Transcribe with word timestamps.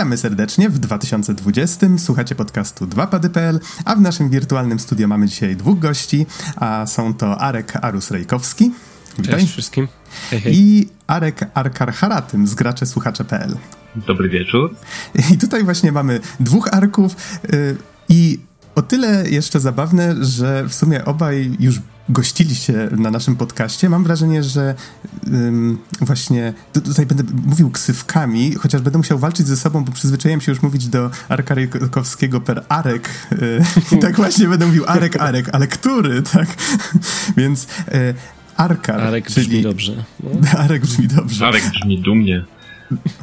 Witamy 0.00 0.16
serdecznie 0.16 0.68
w 0.68 0.78
2020. 0.78 1.86
Słuchacie 1.98 2.34
podcastu 2.34 2.86
2pady.pl, 2.86 3.60
a 3.84 3.96
w 3.96 4.00
naszym 4.00 4.30
wirtualnym 4.30 4.78
studio 4.78 5.08
mamy 5.08 5.26
dzisiaj 5.26 5.56
dwóch 5.56 5.78
gości, 5.78 6.26
a 6.56 6.86
są 6.86 7.14
to 7.14 7.40
Arek 7.40 7.72
Arus-Rejkowski. 7.72 8.70
Witaj. 9.18 9.40
Cześć 9.40 9.52
wszystkim. 9.52 9.88
Hej, 10.30 10.40
hej. 10.40 10.54
I 10.56 10.88
Arek 11.06 11.50
Arkar 11.54 11.92
Haratym 11.92 12.46
z 12.46 12.54
graczesłuchacze.pl. 12.54 13.56
Dobry 13.96 14.28
wieczór. 14.28 14.74
I 15.32 15.38
tutaj 15.38 15.64
właśnie 15.64 15.92
mamy 15.92 16.20
dwóch 16.40 16.68
Arków 16.72 17.16
yy, 17.52 17.76
i 18.08 18.38
o 18.74 18.82
tyle 18.82 19.30
jeszcze 19.30 19.60
zabawne, 19.60 20.24
że 20.24 20.64
w 20.68 20.74
sumie 20.74 21.04
obaj 21.04 21.56
już 21.58 21.80
gościliście 22.12 22.88
na 22.96 23.10
naszym 23.10 23.36
podcaście. 23.36 23.88
Mam 23.88 24.04
wrażenie, 24.04 24.42
że 24.42 24.74
ym, 25.26 25.78
właśnie 26.00 26.54
tutaj 26.72 27.06
będę 27.06 27.24
mówił 27.46 27.70
ksywkami, 27.70 28.54
chociaż 28.54 28.80
będę 28.82 28.98
musiał 28.98 29.18
walczyć 29.18 29.46
ze 29.46 29.56
sobą, 29.56 29.84
bo 29.84 29.92
przyzwyczaiłem 29.92 30.40
się 30.40 30.52
już 30.52 30.62
mówić 30.62 30.88
do 30.88 31.10
Arka 31.28 31.54
Rykowskiego 31.54 32.40
per 32.40 32.64
Arek. 32.68 33.10
Yy, 33.30 33.62
I 33.92 33.98
tak 33.98 34.16
właśnie 34.16 34.48
będę 34.48 34.66
mówił 34.66 34.84
Arek, 34.86 35.16
Arek, 35.16 35.48
ale 35.52 35.66
który, 35.66 36.22
tak? 36.22 36.48
Więc 37.36 37.66
yy, 37.92 38.14
Arkar. 38.56 39.00
Arek 39.00 39.26
czyli... 39.26 39.46
brzmi 39.46 39.62
dobrze. 39.62 40.04
No. 40.22 40.30
Arek 40.64 40.82
brzmi 40.82 41.08
dobrze. 41.08 41.46
Arek 41.46 41.70
brzmi 41.70 42.02
dumnie. 42.02 42.44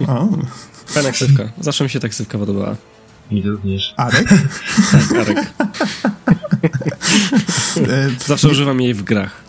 O. 0.07 0.29
Fajna 0.85 1.11
ksywka. 1.11 1.43
Zawsze 1.59 1.83
mi 1.83 1.89
się 1.89 1.99
ta 1.99 2.09
ksywka 2.09 2.37
podobała. 2.37 2.75
Mi 3.31 3.41
również. 3.41 3.93
Arek? 3.97 4.29
tak, 4.91 5.11
Arek. 5.11 5.53
Zawsze 8.25 8.49
używam 8.49 8.81
jej 8.81 8.93
w 8.93 9.03
grach. 9.03 9.43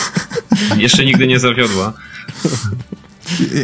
Jeszcze 0.76 1.04
nigdy 1.04 1.26
nie 1.26 1.40
zawiodła. 1.40 1.92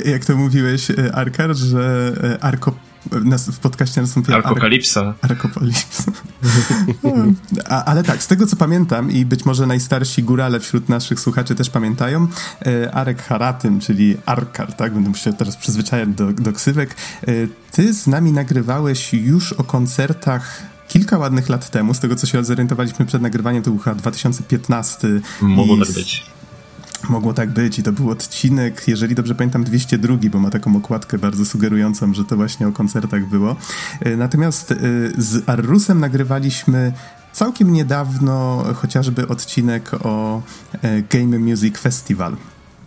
Jak 0.05 0.25
to 0.25 0.37
mówiłeś, 0.37 0.91
e, 0.91 1.15
Arkar, 1.15 1.57
że 1.57 2.13
e, 2.23 2.45
Arko 2.45 2.75
w 3.53 3.59
podcaście 3.59 4.01
nastąpiła... 4.01 4.37
Arkokalipsa. 4.37 5.15
Arkokalipsa. 5.23 6.13
A, 7.69 7.85
ale 7.85 8.03
tak, 8.03 8.23
z 8.23 8.27
tego 8.27 8.47
co 8.47 8.57
pamiętam 8.57 9.11
i 9.11 9.25
być 9.25 9.45
może 9.45 9.67
najstarsi 9.67 10.23
górale 10.23 10.61
wśród 10.61 10.89
naszych 10.89 11.21
słuchaczy 11.21 11.55
też 11.55 11.71
pamiętają, 11.71 12.27
e, 12.67 12.95
Arek 12.95 13.23
Haratym, 13.23 13.81
czyli 13.81 14.17
Arkar, 14.27 14.73
tak? 14.73 14.95
Będę 14.95 15.09
musiał 15.09 15.33
teraz 15.33 15.57
przyzwyczajać 15.57 16.09
do, 16.09 16.33
do 16.33 16.53
ksywek. 16.53 16.97
Ty 17.71 17.95
z 17.95 18.07
nami 18.07 18.33
nagrywałeś 18.33 19.15
już 19.15 19.53
o 19.53 19.65
koncertach 19.65 20.63
kilka 20.89 21.19
ładnych 21.19 21.49
lat 21.49 21.71
temu, 21.71 21.95
z 21.95 22.01
tego 22.01 22.17
co 22.17 22.27
się 22.27 22.45
zorientowaliśmy 22.45 23.07
przed 23.07 23.23
nagrywaniem, 23.23 23.63
to 23.63 23.71
był 23.71 23.79
chyba 23.79 23.97
2015. 23.97 25.09
Mogło 25.43 25.77
tak 25.77 25.95
być. 25.95 26.27
Mogło 27.09 27.33
tak 27.33 27.51
być 27.51 27.79
i 27.79 27.83
to 27.83 27.93
był 27.93 28.11
odcinek, 28.11 28.89
jeżeli 28.89 29.15
dobrze 29.15 29.35
pamiętam, 29.35 29.65
202, 29.65 30.17
bo 30.31 30.39
ma 30.39 30.51
taką 30.51 30.77
okładkę 30.77 31.19
bardzo 31.19 31.45
sugerującą, 31.45 32.15
że 32.15 32.25
to 32.25 32.37
właśnie 32.37 32.69
o 32.69 32.73
koncertach 32.73 33.29
było. 33.29 33.57
E, 34.01 34.17
natomiast 34.17 34.73
e, 34.73 34.77
z 35.19 35.49
Arrusem 35.49 36.01
nagrywaliśmy 36.01 36.93
całkiem 37.33 37.73
niedawno 37.73 38.65
chociażby 38.75 39.29
odcinek 39.29 39.91
o 39.95 40.43
e, 40.83 41.03
Game 41.03 41.39
Music 41.39 41.79
Festival. 41.79 42.37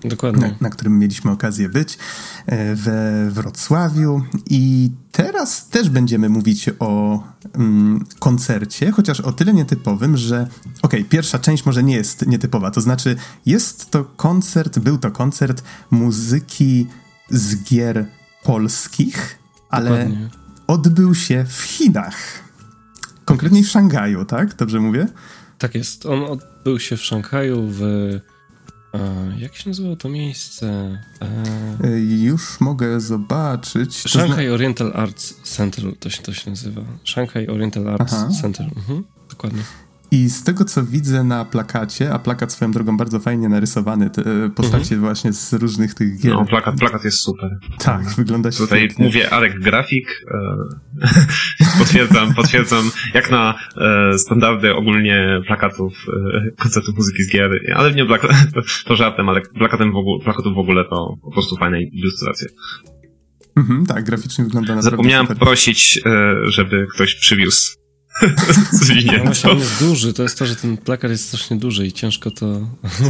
Dokładnie. 0.03 0.47
Na, 0.47 0.53
na, 0.61 0.69
którym 0.69 0.99
mieliśmy 0.99 1.31
okazję 1.31 1.69
być 1.69 1.97
e, 2.45 2.75
we 2.75 3.27
Wrocławiu. 3.31 4.21
I 4.49 4.91
teraz 5.11 5.67
też 5.67 5.89
będziemy 5.89 6.29
mówić 6.29 6.69
o 6.79 7.23
mm, 7.53 8.05
koncercie, 8.19 8.91
chociaż 8.91 9.19
o 9.19 9.31
tyle 9.31 9.53
nietypowym, 9.53 10.17
że 10.17 10.41
okej, 10.81 10.99
okay, 10.99 11.03
pierwsza 11.03 11.39
część 11.39 11.65
może 11.65 11.83
nie 11.83 11.95
jest 11.95 12.27
nietypowa, 12.27 12.71
to 12.71 12.81
znaczy 12.81 13.15
jest 13.45 13.89
to 13.89 14.05
koncert, 14.05 14.79
był 14.79 14.97
to 14.97 15.11
koncert 15.11 15.63
muzyki 15.91 16.87
z 17.29 17.63
gier 17.63 18.05
polskich, 18.43 19.39
ale 19.69 19.89
Dokładnie. 19.89 20.29
odbył 20.67 21.15
się 21.15 21.45
w 21.49 21.61
Chinach. 21.61 22.17
Konkretnie 23.25 23.63
w 23.63 23.67
Szangaju, 23.67 24.25
tak? 24.25 24.55
Dobrze 24.55 24.79
mówię? 24.79 25.07
Tak 25.57 25.75
jest. 25.75 26.05
On 26.05 26.23
odbył 26.23 26.79
się 26.79 26.97
w 26.97 27.01
Szanghaju 27.01 27.67
w 27.67 27.81
jak 29.37 29.55
się 29.55 29.69
nazywało 29.69 29.95
to 29.95 30.09
miejsce? 30.09 30.97
E... 31.83 31.99
Już 31.99 32.61
mogę 32.61 32.99
zobaczyć. 32.99 33.95
Shanghai 33.95 34.45
zna... 34.45 34.53
Oriental 34.53 34.91
Arts 34.95 35.35
Center 35.43 35.97
to 35.99 36.09
się, 36.09 36.23
to 36.23 36.33
się 36.33 36.49
nazywa. 36.49 36.81
Shanghai 37.05 37.47
Oriental 37.47 37.87
Arts 37.87 38.13
Aha. 38.13 38.29
Center. 38.41 38.65
Mhm, 38.65 39.03
dokładnie. 39.29 39.63
I 40.11 40.29
z 40.29 40.43
tego, 40.43 40.65
co 40.65 40.83
widzę 40.83 41.23
na 41.23 41.45
plakacie, 41.45 42.13
a 42.13 42.19
plakat 42.19 42.51
swoją 42.51 42.71
drogą 42.71 42.97
bardzo 42.97 43.19
fajnie 43.19 43.49
narysowany, 43.49 44.09
te 44.09 44.21
e, 44.21 44.49
postacie 44.49 44.95
mhm. 44.95 45.01
właśnie 45.01 45.33
z 45.33 45.53
różnych 45.53 45.93
tych 45.93 46.21
gier. 46.21 46.33
No, 46.33 46.45
plakat, 46.45 46.75
plakat 46.75 47.03
jest 47.03 47.17
super. 47.17 47.49
Tak, 47.79 48.03
wygląda 48.17 48.51
świetnie. 48.51 48.87
Tutaj 48.87 49.05
mówię 49.05 49.33
Arek 49.33 49.59
Grafik. 49.59 50.25
E, 50.31 51.77
potwierdzam, 51.79 52.33
potwierdzam, 52.33 52.91
jak 53.13 53.31
na 53.31 53.59
e, 53.77 54.17
standardy 54.17 54.75
ogólnie 54.75 55.41
plakatów 55.47 55.93
koncertów 56.57 56.95
muzyki 56.95 57.23
z 57.23 57.31
gier, 57.31 57.51
ale 57.75 57.93
nie 57.93 58.05
plakat, 58.05 58.31
to, 58.85 58.95
żartem, 58.95 59.29
ale 59.29 59.41
plakatem 59.41 59.91
w 59.91 59.95
ogóle, 59.95 60.23
plakatów 60.23 60.55
w 60.55 60.59
ogóle 60.59 60.85
to 60.85 61.15
po 61.21 61.31
prostu 61.31 61.55
fajne 61.55 61.81
ilustracje. 61.81 62.47
Mhm, 63.57 63.85
tak, 63.85 64.05
graficznie 64.05 64.43
wygląda 64.43 64.75
naprawdę 64.75 64.91
Zapomniałem 64.97 65.27
prosić, 65.27 66.01
żeby 66.43 66.87
ktoś 66.93 67.15
przywiózł 67.15 67.78
no 69.17 69.23
właśnie, 69.23 69.51
on 69.51 69.59
jest 69.59 69.79
duży, 69.79 70.13
to 70.13 70.23
jest 70.23 70.39
to, 70.39 70.45
że 70.45 70.55
ten 70.55 70.77
plakat 70.77 71.11
jest 71.11 71.27
strasznie 71.27 71.57
duży 71.57 71.87
i 71.87 71.91
ciężko 71.91 72.31
to... 72.31 72.45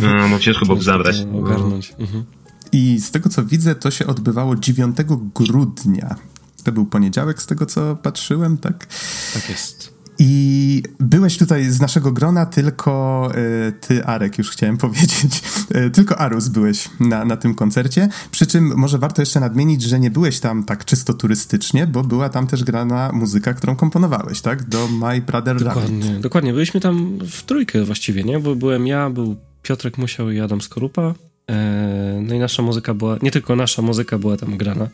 No, 0.01 0.27
no 0.29 0.39
ciężko 0.39 0.65
było 0.65 0.81
zabrać. 0.91 1.15
ogarnąć. 1.33 1.93
Mhm. 1.99 2.23
I 2.71 2.99
z 2.99 3.11
tego 3.11 3.29
co 3.29 3.45
widzę, 3.45 3.75
to 3.75 3.91
się 3.91 4.07
odbywało 4.07 4.55
9 4.55 4.97
grudnia. 5.35 6.15
To 6.63 6.71
był 6.71 6.85
poniedziałek, 6.85 7.41
z 7.41 7.45
tego 7.45 7.65
co 7.65 7.95
patrzyłem, 7.95 8.57
tak? 8.57 8.87
Tak 9.33 9.49
jest. 9.49 9.98
I 10.21 10.83
byłeś 10.99 11.37
tutaj 11.37 11.65
z 11.65 11.81
naszego 11.81 12.11
grona, 12.11 12.45
tylko 12.45 13.31
y, 13.67 13.71
ty, 13.71 14.05
Arek, 14.05 14.37
już 14.37 14.49
chciałem 14.49 14.77
powiedzieć, 14.87 15.41
y, 15.75 15.89
tylko 15.89 16.17
Arus 16.17 16.47
byłeś 16.47 16.89
na, 16.99 17.25
na 17.25 17.37
tym 17.37 17.55
koncercie. 17.55 18.09
Przy 18.31 18.47
czym 18.47 18.73
może 18.75 18.97
warto 18.97 19.21
jeszcze 19.21 19.39
nadmienić, 19.39 19.83
że 19.83 19.99
nie 19.99 20.11
byłeś 20.11 20.39
tam 20.39 20.63
tak 20.63 20.85
czysto 20.85 21.13
turystycznie, 21.13 21.87
bo 21.87 22.03
była 22.03 22.29
tam 22.29 22.47
też 22.47 22.63
grana 22.63 23.11
muzyka, 23.13 23.53
którą 23.53 23.75
komponowałeś, 23.75 24.41
tak? 24.41 24.63
Do 24.63 24.87
My 24.87 25.21
Brother 25.21 25.63
Dokładnie, 25.63 26.05
Rabbit. 26.05 26.21
dokładnie. 26.21 26.53
Byliśmy 26.53 26.79
tam 26.79 27.19
w 27.29 27.43
trójkę 27.43 27.83
właściwie, 27.83 28.23
nie? 28.23 28.39
Bo 28.39 28.55
byłem 28.55 28.87
ja, 28.87 29.09
był 29.09 29.35
Piotrek 29.61 29.97
Musiał 29.97 30.31
i 30.31 30.39
Adam 30.39 30.61
Skorupa. 30.61 31.13
E, 31.49 32.23
no 32.27 32.35
i 32.35 32.39
nasza 32.39 32.63
muzyka 32.63 32.93
była, 32.93 33.17
nie 33.21 33.31
tylko 33.31 33.55
nasza 33.55 33.81
muzyka 33.81 34.17
była 34.17 34.37
tam 34.37 34.57
grana, 34.57 34.87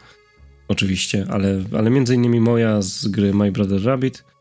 oczywiście, 0.68 1.28
ale, 1.30 1.64
ale 1.78 1.90
między 1.90 2.16
innymi 2.16 2.40
moja 2.40 2.82
z 2.82 3.08
gry 3.08 3.34
My 3.34 3.52
Brother 3.52 3.84
Rabbit 3.84 4.24
E, 4.24 4.35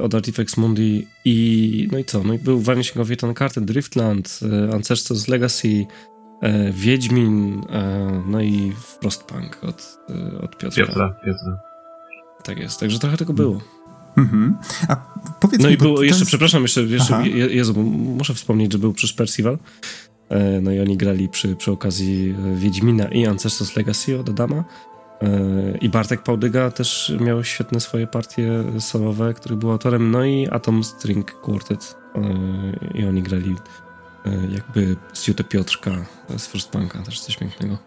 od 0.00 0.14
Artifex 0.14 0.56
Mundi 0.56 1.06
i 1.24 1.88
no 1.92 1.98
i 1.98 2.04
co, 2.04 2.24
no 2.24 2.34
i 2.34 2.38
był 2.38 2.60
Vanishing 2.60 2.96
of 2.96 3.08
Carter, 3.38 3.64
Driftland, 3.64 4.40
e, 4.42 4.74
Ancestors 4.74 5.28
Legacy, 5.28 5.86
e, 6.42 6.72
Wiedźmin, 6.72 7.62
no 8.26 8.40
i 8.40 8.72
Frostpunk 9.00 9.64
od, 9.64 9.98
od 10.40 10.58
Piotra. 10.58 10.86
Piotra, 10.86 11.16
Piotra. 11.24 11.60
Tak 12.44 12.58
jest, 12.58 12.80
także 12.80 12.98
trochę 12.98 13.16
tego 13.16 13.32
było. 13.32 13.60
Mhm. 14.16 14.56
A 14.88 14.96
powiedz 15.40 15.62
no 15.62 15.68
mi, 15.68 15.74
i 15.74 15.76
było, 15.76 16.02
jeszcze, 16.02 16.18
jest... 16.18 16.28
przepraszam, 16.28 16.62
jeszcze, 16.62 16.82
jeszcze 16.82 17.28
Jezu, 17.28 17.82
muszę 17.82 18.34
wspomnieć, 18.34 18.72
że 18.72 18.78
był 18.78 18.92
przecież 18.92 19.16
Percival. 19.16 19.58
No 20.62 20.72
i 20.72 20.80
oni 20.80 20.96
grali 20.96 21.28
przy, 21.28 21.56
przy 21.56 21.72
okazji 21.72 22.34
Wiedźmina 22.54 23.08
i 23.08 23.26
Ancestors 23.26 23.76
Legacy 23.76 24.18
od 24.20 24.28
Adama. 24.28 24.64
I 25.80 25.88
Bartek 25.88 26.22
Pałdyga 26.22 26.70
też 26.70 27.12
miał 27.20 27.44
świetne 27.44 27.80
swoje 27.80 28.06
partie 28.06 28.64
solowe, 28.78 29.34
który 29.34 29.56
był 29.56 29.70
autorem, 29.70 30.10
no 30.10 30.24
i 30.24 30.48
Atom 30.48 30.84
String 30.84 31.40
Quartet 31.40 31.96
i 32.94 33.04
oni 33.04 33.22
grali 33.22 33.56
jakby 34.50 34.96
Siutę 35.14 35.44
Piotrka 35.44 35.90
z 36.36 36.46
Frostpunka, 36.46 37.02
też 37.02 37.20
coś 37.20 37.36
pięknego. 37.36 37.78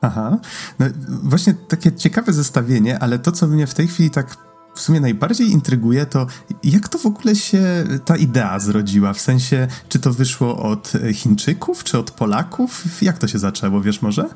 Aha, 0.00 0.38
no 0.78 0.86
właśnie 1.22 1.54
takie 1.68 1.92
ciekawe 1.92 2.32
zestawienie, 2.32 2.98
ale 2.98 3.18
to, 3.18 3.32
co 3.32 3.46
mnie 3.46 3.66
w 3.66 3.74
tej 3.74 3.88
chwili 3.88 4.10
tak 4.10 4.36
w 4.74 4.80
sumie 4.80 5.00
najbardziej 5.00 5.50
intryguje, 5.50 6.06
to 6.06 6.26
jak 6.64 6.88
to 6.88 6.98
w 6.98 7.06
ogóle 7.06 7.36
się 7.36 7.84
ta 8.04 8.16
idea 8.16 8.58
zrodziła? 8.58 9.12
W 9.12 9.20
sensie, 9.20 9.68
czy 9.88 9.98
to 9.98 10.12
wyszło 10.12 10.62
od 10.62 10.92
Chińczyków, 11.12 11.84
czy 11.84 11.98
od 11.98 12.10
Polaków? 12.10 13.02
Jak 13.02 13.18
to 13.18 13.28
się 13.28 13.38
zaczęło, 13.38 13.80
wiesz 13.80 14.02
może? 14.02 14.28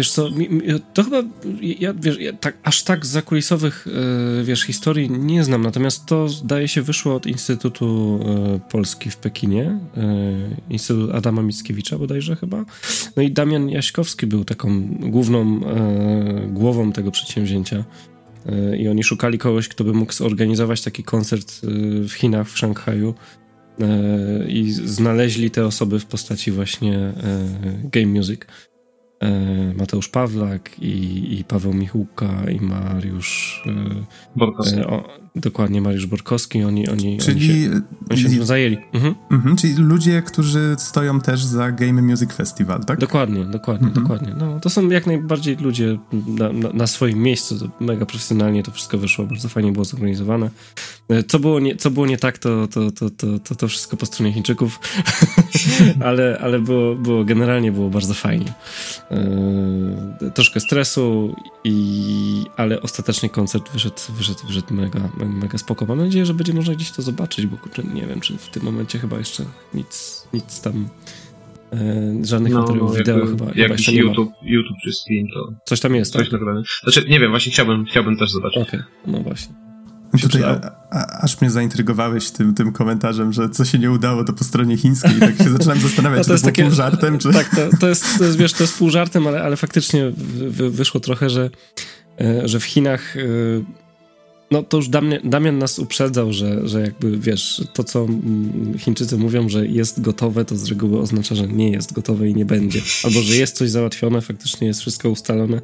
Wiesz 0.00 0.10
co, 0.10 0.28
to 0.94 1.04
chyba, 1.04 1.22
ja, 1.60 1.94
wiesz, 1.94 2.18
ja 2.18 2.32
tak, 2.32 2.58
aż 2.62 2.82
tak 2.82 3.06
zakulisowych, 3.06 3.86
yy, 4.36 4.44
wiesz, 4.44 4.62
historii 4.62 5.10
nie 5.10 5.44
znam, 5.44 5.62
natomiast 5.62 6.06
to, 6.06 6.28
zdaje 6.28 6.68
się, 6.68 6.82
wyszło 6.82 7.14
od 7.14 7.26
Instytutu 7.26 8.20
yy, 8.52 8.60
Polski 8.70 9.10
w 9.10 9.16
Pekinie, 9.16 9.78
yy, 9.96 10.02
Instytut 10.70 11.14
Adama 11.14 11.42
Mickiewicza 11.42 11.98
bodajże 11.98 12.36
chyba, 12.36 12.64
no 13.16 13.22
i 13.22 13.30
Damian 13.30 13.68
Jaśkowski 13.68 14.26
był 14.26 14.44
taką 14.44 14.88
główną 15.00 15.60
głową 16.48 16.92
tego 16.92 17.10
przedsięwzięcia 17.10 17.84
i 18.78 18.88
oni 18.88 19.04
szukali 19.04 19.38
kogoś, 19.38 19.68
kto 19.68 19.84
by 19.84 19.92
mógł 19.92 20.12
zorganizować 20.12 20.82
taki 20.82 21.02
koncert 21.02 21.60
w 22.08 22.12
Chinach, 22.12 22.48
w 22.48 22.58
Szanghaju 22.58 23.14
i 24.48 24.72
znaleźli 24.72 25.50
te 25.50 25.66
osoby 25.66 26.00
w 26.00 26.06
postaci 26.06 26.50
właśnie 26.50 27.12
Game 27.84 28.06
Music. 28.06 28.40
E, 29.22 29.74
Mateusz 29.76 30.08
Pawlak, 30.08 30.78
i, 30.78 31.38
i 31.38 31.44
Paweł 31.44 31.74
Michułka, 31.74 32.50
i 32.50 32.60
Mariusz... 32.60 33.64
Borkowski. 34.36 34.80
O, 34.80 35.04
dokładnie, 35.36 35.80
Mariusz 35.80 36.06
Borkowski, 36.06 36.64
oni, 36.64 36.88
oni, 36.88 37.18
Czyli, 37.18 37.36
oni 37.36 37.74
się, 37.74 37.80
oni 38.10 38.20
się 38.20 38.28
tym 38.28 38.44
zajęli. 38.46 38.78
Mhm. 38.92 39.14
Mhm, 39.30 39.56
czyli 39.56 39.74
ludzie, 39.74 40.22
którzy 40.22 40.76
stoją 40.78 41.20
też 41.20 41.44
za 41.44 41.72
Game 41.72 42.02
Music 42.02 42.32
Festival, 42.32 42.84
tak? 42.84 42.98
Dokładnie, 43.00 43.44
dokładnie, 43.44 43.88
Mhm. 43.88 44.02
dokładnie. 44.06 44.34
No, 44.38 44.60
to 44.60 44.70
są 44.70 44.88
jak 44.88 45.06
najbardziej 45.06 45.56
ludzie 45.56 45.98
na, 46.26 46.52
na, 46.52 46.68
na 46.72 46.86
swoim 46.86 47.18
miejscu, 47.18 47.58
to 47.58 47.84
mega 47.84 48.06
profesjonalnie 48.06 48.62
to 48.62 48.70
wszystko 48.70 48.98
wyszło, 48.98 49.26
bardzo 49.26 49.48
fajnie 49.48 49.72
było 49.72 49.84
zorganizowane. 49.84 50.50
E, 51.08 51.22
Co 51.22 51.38
było 51.38 51.60
nie, 51.60 51.76
co 51.76 51.90
było 51.90 52.06
nie 52.06 52.18
tak, 52.18 52.38
to, 52.38 52.68
to, 52.68 52.90
to, 52.90 53.10
to, 53.10 53.38
to, 53.38 53.54
to 53.54 53.68
wszystko 53.68 53.96
po 53.96 54.06
stronie 54.06 54.32
Chińczyków, 54.32 54.80
ale, 56.08 56.38
ale 56.42 56.58
było, 56.58 56.94
było, 56.94 57.24
generalnie 57.24 57.72
było 57.72 57.90
bardzo 57.90 58.14
fajnie. 58.14 58.52
E, 59.10 60.30
troszkę 60.34 60.60
stresu, 60.60 61.34
i, 61.64 62.44
ale 62.56 62.82
ostatecznie 62.82 63.28
koncert 63.28 63.72
wyszedł, 63.72 63.96
wyszedł, 64.18 64.46
wyszedł 64.46 64.74
mega, 64.74 65.00
mega 65.28 65.58
spoko. 65.58 65.86
Mam 65.86 65.98
nadzieję, 65.98 66.26
że 66.26 66.34
będzie 66.34 66.52
można 66.52 66.74
gdzieś 66.74 66.90
to 66.90 67.02
zobaczyć, 67.02 67.46
bo 67.46 67.56
kurczę, 67.56 67.82
nie 67.94 68.06
wiem, 68.06 68.20
czy 68.20 68.38
w 68.38 68.48
tym 68.48 68.62
momencie 68.62 68.98
chyba 68.98 69.18
jeszcze 69.18 69.44
nic, 69.74 70.24
nic 70.32 70.60
tam 70.60 70.88
e, 71.72 72.24
żadnych 72.24 72.52
materiałów 72.52 72.96
wideo 72.96 73.18
jakby- 73.18 73.30
chyba, 73.30 73.46
chyba 73.46 73.60
jakiś 73.60 73.78
jeszcze 73.78 73.92
nie 73.92 74.02
ma. 74.02 74.08
YouTube, 74.08 74.32
YouTube 74.42 74.78
czy 74.84 74.92
Steam, 74.92 75.26
to 75.34 75.52
Coś 75.64 75.80
tam 75.80 75.94
jest, 75.94 76.12
tak? 76.12 76.22
coś 76.22 76.32
nagrane. 76.32 76.62
Znaczy, 76.82 77.08
nie 77.08 77.20
wiem, 77.20 77.30
właśnie 77.30 77.52
chciałbym, 77.52 77.84
chciałbym 77.84 78.16
też 78.16 78.30
zobaczyć. 78.30 78.62
Okej, 78.62 78.80
no 79.06 79.20
właśnie. 79.20 79.54
Tutaj 80.22 80.42
a, 80.42 80.60
a, 80.90 81.22
aż 81.22 81.40
mnie 81.40 81.50
zaintrygowałeś 81.50 82.30
tym, 82.30 82.54
tym 82.54 82.72
komentarzem, 82.72 83.32
że 83.32 83.48
co 83.48 83.64
się 83.64 83.78
nie 83.78 83.90
udało, 83.90 84.24
to 84.24 84.32
po 84.32 84.44
stronie 84.44 84.76
chińskiej. 84.76 85.16
I 85.16 85.20
tak 85.20 85.36
się 85.38 85.50
zaczynam 85.50 85.80
zastanawiać, 85.80 86.26
czy 86.26 86.42
to, 86.42 86.50
było 86.52 86.68
pół 86.68 86.76
żartem, 86.76 87.18
czy... 87.18 87.32
Tak, 87.32 87.56
to, 87.56 87.76
to, 87.80 87.88
jest, 87.88 88.18
to 88.18 88.24
jest, 88.24 88.38
wiesz, 88.38 88.52
to 88.52 88.62
jest 88.62 88.78
pół 88.78 88.90
żartem, 88.90 89.26
ale, 89.26 89.42
ale 89.42 89.56
faktycznie 89.56 90.10
wy, 90.16 90.50
wy, 90.50 90.70
wyszło 90.70 91.00
trochę, 91.00 91.30
że, 91.30 91.50
e, 92.20 92.48
że 92.48 92.60
w 92.60 92.64
Chinach 92.64 93.16
e, 93.16 93.20
no 94.50 94.62
to 94.62 94.76
już 94.76 94.88
Damian, 94.88 95.20
Damian 95.24 95.58
nas 95.58 95.78
uprzedzał, 95.78 96.32
że, 96.32 96.68
że 96.68 96.80
jakby, 96.80 97.18
wiesz, 97.18 97.64
to 97.72 97.84
co 97.84 98.04
mm, 98.04 98.78
Chińczycy 98.78 99.16
mówią, 99.16 99.48
że 99.48 99.66
jest 99.66 100.00
gotowe, 100.00 100.44
to 100.44 100.56
z 100.56 100.68
reguły 100.68 101.00
oznacza, 101.00 101.34
że 101.34 101.48
nie 101.48 101.70
jest 101.70 101.92
gotowe 101.92 102.28
i 102.28 102.34
nie 102.34 102.44
będzie. 102.44 102.80
Albo, 103.04 103.22
że 103.22 103.36
jest 103.36 103.56
coś 103.56 103.70
załatwione, 103.70 104.20
faktycznie 104.20 104.66
jest 104.66 104.80
wszystko 104.80 105.10
ustalone, 105.10 105.60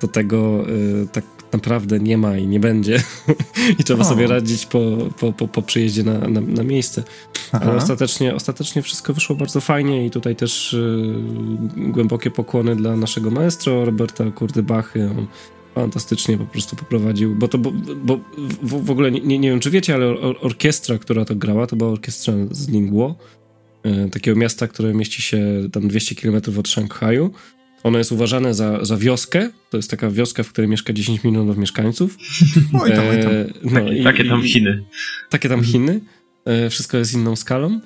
to 0.00 0.08
tego 0.08 0.64
e, 1.02 1.06
tak 1.06 1.24
naprawdę 1.52 2.00
nie 2.00 2.18
ma 2.18 2.36
i 2.36 2.46
nie 2.46 2.60
będzie. 2.60 3.02
I 3.78 3.84
trzeba 3.84 4.04
O. 4.04 4.08
sobie 4.08 4.26
radzić 4.26 4.66
po, 4.66 4.80
po, 5.20 5.32
po, 5.32 5.48
po 5.48 5.62
przyjeździe 5.62 6.02
na, 6.02 6.18
na, 6.18 6.40
na 6.40 6.62
miejsce. 6.62 7.02
Ale 7.52 7.62
Aha. 7.62 7.76
ostatecznie, 7.76 8.34
ostatecznie 8.34 8.82
wszystko 8.82 9.14
wyszło 9.14 9.36
bardzo 9.36 9.60
fajnie 9.60 10.06
i 10.06 10.10
tutaj 10.10 10.36
też 10.36 10.72
y, 10.72 11.14
głębokie 11.76 12.30
pokłony 12.30 12.76
dla 12.76 12.96
naszego 12.96 13.30
maestro 13.30 13.84
Roberta 13.84 14.30
Kurdybachy. 14.30 15.10
On 15.18 15.26
fantastycznie 15.74 16.38
po 16.38 16.44
prostu 16.46 16.76
poprowadził, 16.76 17.34
bo 17.34 17.48
to, 17.48 17.58
bo, 17.58 17.72
bo 18.04 18.20
w, 18.62 18.84
w 18.84 18.90
ogóle 18.90 19.10
nie, 19.10 19.38
nie 19.38 19.50
wiem, 19.50 19.60
czy 19.60 19.70
wiecie, 19.70 19.94
ale 19.94 20.06
or, 20.06 20.36
orkiestra, 20.40 20.98
która 20.98 21.24
to 21.24 21.34
grała, 21.34 21.66
to 21.66 21.76
była 21.76 21.90
orkiestra 21.90 22.34
z 22.50 22.68
Ningguo, 22.68 23.16
y, 24.06 24.10
takiego 24.10 24.36
miasta, 24.36 24.68
które 24.68 24.94
mieści 24.94 25.22
się 25.22 25.68
tam 25.72 25.88
200 25.88 26.14
km 26.14 26.36
od 26.58 26.68
Szanghaju. 26.68 27.30
Ono 27.82 27.98
jest 27.98 28.12
uważane 28.12 28.54
za, 28.54 28.84
za 28.84 28.96
wioskę. 28.96 29.50
To 29.70 29.76
jest 29.76 29.90
taka 29.90 30.10
wioska, 30.10 30.42
w 30.42 30.48
której 30.48 30.70
mieszka 30.70 30.92
10 30.92 31.24
milionów 31.24 31.58
mieszkańców. 31.58 32.16
Oj 32.82 32.90
tam, 32.90 33.06
oj 33.08 33.22
tam. 33.22 33.32
E, 33.32 33.46
no 33.64 33.80
Takie, 33.80 33.96
i- 33.98 34.04
takie 34.04 34.24
tam 34.24 34.42
Chiny. 34.42 34.84
takie 35.30 35.48
tam 35.48 35.62
Chiny. 35.64 36.00
E, 36.44 36.70
wszystko 36.70 36.96
jest 36.98 37.14
inną 37.14 37.36
skalą, 37.36 37.80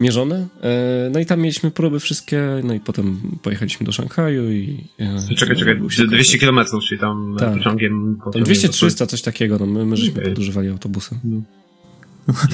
mierzone. 0.00 0.46
E, 0.62 1.10
no 1.12 1.18
i 1.20 1.26
tam 1.26 1.40
mieliśmy 1.40 1.70
próby 1.70 2.00
wszystkie, 2.00 2.42
no 2.64 2.74
i 2.74 2.80
potem 2.80 3.20
pojechaliśmy 3.42 3.86
do 3.86 3.92
Szanghaju 3.92 4.50
i... 4.50 4.84
E, 4.98 5.34
Czekaj, 5.36 5.54
no, 5.54 5.60
czekaj, 5.60 5.74
był 5.74 5.90
się 5.90 6.06
200 6.06 6.38
koncert. 6.38 6.70
km, 6.70 6.80
czyli 6.88 7.00
tam 7.00 7.36
Tak. 7.38 7.52
pociągiem... 7.54 8.16
Tam 8.16 8.24
potem- 8.32 8.44
200-300, 8.44 9.06
coś 9.06 9.22
takiego, 9.22 9.58
no 9.58 9.66
my, 9.66 9.84
my 9.84 9.96
żeśmy 9.96 10.12
Okej. 10.20 10.24
podużywali 10.24 10.68
autobusem. 10.68 11.18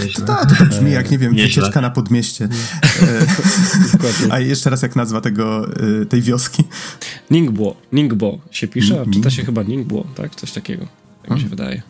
Nieźle. 0.04 0.26
To, 0.26 0.34
to, 0.46 0.56
to 0.58 0.64
brzmi 0.64 0.90
jak, 0.92 1.10
nie 1.10 1.18
wiem, 1.18 1.32
Nieźle. 1.32 1.48
wycieczka 1.62 1.80
na 1.80 1.90
podmieście. 1.90 2.48
Dokładnie. 3.92 4.26
A 4.32 4.40
jeszcze 4.40 4.70
raz 4.70 4.82
jak 4.82 4.96
nazwa 4.96 5.20
tego, 5.20 5.68
e, 6.02 6.06
tej 6.06 6.22
wioski. 6.22 6.64
Ningbo, 7.30 7.76
Ningbo 7.92 8.38
się 8.50 8.68
pisze, 8.68 9.00
a 9.00 9.10
czyta 9.14 9.30
się 9.30 9.44
chyba 9.44 9.62
Ningbo, 9.62 10.06
tak? 10.14 10.34
Coś 10.34 10.52
takiego, 10.52 10.86
tak 11.22 11.30
mi 11.30 11.40
się 11.40 11.48
wydaje. 11.48 11.82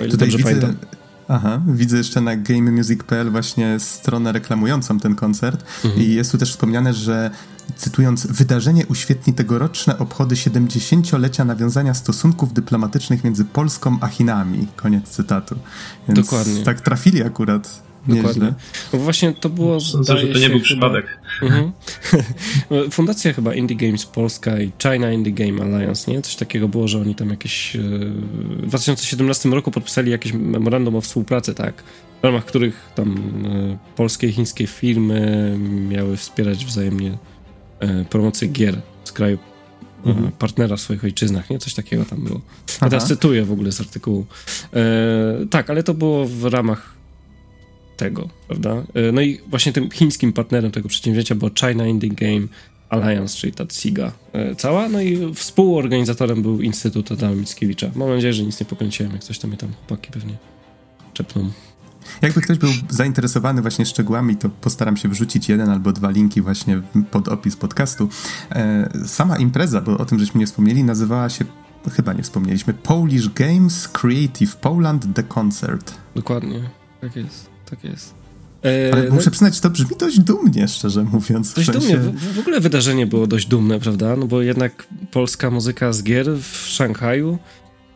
O 0.00 0.04
ile 0.04 0.10
Tutaj 0.12 0.28
dobrze 0.28 0.38
widzę, 0.38 0.60
pamiętam. 0.60 0.99
Aha, 1.30 1.60
widzę 1.66 1.96
jeszcze 1.96 2.20
na 2.20 2.36
gamemusic.pl 2.36 3.30
właśnie 3.30 3.80
stronę 3.80 4.32
reklamującą 4.32 4.98
ten 5.00 5.14
koncert 5.14 5.64
Mhm. 5.84 6.02
i 6.02 6.14
jest 6.14 6.32
tu 6.32 6.38
też 6.38 6.50
wspomniane, 6.50 6.94
że 6.94 7.30
cytując, 7.76 8.26
wydarzenie 8.26 8.86
uświetni 8.86 9.34
tegoroczne 9.34 9.98
obchody 9.98 10.34
70-lecia 10.34 11.44
nawiązania 11.44 11.94
stosunków 11.94 12.52
dyplomatycznych 12.52 13.24
między 13.24 13.44
Polską 13.44 13.98
a 14.00 14.06
Chinami. 14.08 14.66
Koniec 14.76 15.08
cytatu. 15.08 15.56
Więc 16.08 16.20
Dokładnie. 16.20 16.62
Tak 16.62 16.80
trafili 16.80 17.22
akurat. 17.22 17.89
Dokładnie. 18.08 18.52
No 18.92 18.98
właśnie 18.98 19.32
to 19.32 19.48
było, 19.48 19.80
Sądzę, 19.80 20.18
że 20.18 20.26
to 20.26 20.38
nie 20.38 20.48
był 20.48 20.58
chyba- 20.58 20.64
przypadek. 20.64 21.06
Mhm. 21.42 21.72
Fundacja 22.90 23.32
chyba 23.32 23.54
Indie 23.54 23.76
Games 23.76 24.06
Polska 24.06 24.60
i 24.60 24.72
China 24.82 25.12
Indie 25.12 25.32
Game 25.32 25.62
Alliance, 25.62 26.10
nie? 26.12 26.22
Coś 26.22 26.36
takiego 26.36 26.68
było, 26.68 26.88
że 26.88 27.00
oni 27.00 27.14
tam 27.14 27.30
jakieś... 27.30 27.76
e, 27.76 27.78
W 28.62 28.66
2017 28.66 29.48
roku 29.48 29.70
podpisali 29.70 30.10
jakieś 30.10 30.32
memorandum 30.32 30.96
o 30.96 31.00
współpracy, 31.00 31.54
tak? 31.54 31.82
W 32.20 32.24
ramach 32.24 32.44
których 32.44 32.90
tam 32.94 33.16
e, 33.44 33.78
polskie 33.96 34.26
i 34.28 34.32
chińskie 34.32 34.66
firmy 34.66 35.56
miały 35.88 36.16
wspierać 36.16 36.64
wzajemnie 36.66 37.18
e, 37.80 38.04
promocję 38.04 38.48
gier 38.48 38.80
z 39.04 39.12
kraju 39.12 39.38
Mhm. 40.06 40.32
partnera 40.32 40.76
w 40.76 40.80
swoich 40.80 41.04
ojczyznach, 41.04 41.50
nie? 41.50 41.58
Coś 41.58 41.74
takiego 41.74 42.04
tam 42.04 42.24
było. 42.24 42.36
Ja 42.68 42.74
Aha. 42.80 42.88
teraz 42.90 43.06
cytuję 43.08 43.44
w 43.44 43.52
ogóle 43.52 43.72
z 43.72 43.80
artykułu. 43.80 44.26
E, 44.74 45.46
tak, 45.50 45.70
ale 45.70 45.82
to 45.82 45.94
było 45.94 46.26
w 46.26 46.44
ramach 46.44 46.94
tego, 48.00 48.28
prawda? 48.48 48.70
E, 48.94 49.12
No 49.12 49.20
i 49.20 49.40
właśnie 49.48 49.72
tym 49.72 49.90
chińskim 49.90 50.32
partnerem 50.32 50.70
tego 50.70 50.88
przedsięwzięcia 50.88 51.34
była 51.34 51.50
China 51.60 51.86
Indie 51.86 52.10
Game 52.10 52.46
Alliance, 52.88 53.36
czyli 53.36 53.52
ta 53.52 53.66
CIGA 53.66 54.12
e, 54.32 54.54
cała, 54.54 54.88
no 54.88 55.00
i 55.00 55.34
współorganizatorem 55.34 56.42
był 56.42 56.60
Instytut 56.60 57.12
Adama 57.12 57.34
Mickiewicza. 57.34 57.90
Mam 57.94 58.08
nadzieję, 58.08 58.32
że 58.32 58.42
nic 58.42 58.60
nie 58.60 58.66
pokręciłem, 58.66 59.12
jak 59.12 59.24
coś 59.24 59.38
tam 59.38 59.50
mnie 59.50 59.58
tam 59.58 59.72
chłopaki 59.72 60.10
pewnie 60.12 60.34
czepną. 61.14 61.50
Jakby 62.22 62.40
ktoś 62.40 62.58
był 62.58 62.70
zainteresowany 62.88 63.62
właśnie 63.62 63.86
szczegółami, 63.86 64.36
to 64.36 64.48
postaram 64.48 64.96
się 64.96 65.08
wrzucić 65.08 65.48
jeden 65.48 65.68
albo 65.70 65.92
dwa 65.92 66.10
linki 66.10 66.40
właśnie 66.40 66.82
pod 67.10 67.28
opis 67.28 67.56
podcastu. 67.56 68.08
E, 68.50 68.90
sama 69.06 69.38
impreza, 69.38 69.80
bo 69.80 69.98
o 69.98 70.04
tym 70.04 70.18
żeśmy 70.18 70.40
nie 70.40 70.46
wspomnieli, 70.46 70.84
nazywała 70.84 71.28
się, 71.28 71.44
chyba 71.92 72.12
nie 72.12 72.22
wspomnieliśmy, 72.22 72.74
Polish 72.74 73.28
Games 73.28 73.88
Creative 73.88 74.56
Poland 74.56 75.06
The 75.14 75.22
Concert. 75.22 75.94
Dokładnie, 76.14 76.60
tak 77.00 77.16
jest, 77.16 77.49
tak 77.70 77.84
jest. 77.84 78.14
E, 78.64 78.90
Ale 78.92 79.08
no 79.08 79.14
muszę 79.14 79.30
przyznać, 79.30 79.60
to 79.60 79.70
brzmi 79.70 79.96
dość 79.98 80.18
dumnie, 80.20 80.68
szczerze 80.68 81.02
mówiąc. 81.02 81.50
W 81.50 81.54
Dość 81.54 81.66
sensie- 81.72 81.96
dumnie. 81.96 82.12
W, 82.18 82.34
w 82.34 82.38
ogóle 82.38 82.60
wydarzenie 82.60 83.06
było 83.06 83.26
dość 83.26 83.46
dumne, 83.46 83.80
prawda? 83.80 84.16
No 84.16 84.26
bo 84.26 84.42
jednak 84.42 84.86
polska 85.10 85.50
muzyka 85.50 85.92
z 85.92 86.02
gier 86.02 86.26
w 86.42 86.56
Szanghaju. 86.68 87.38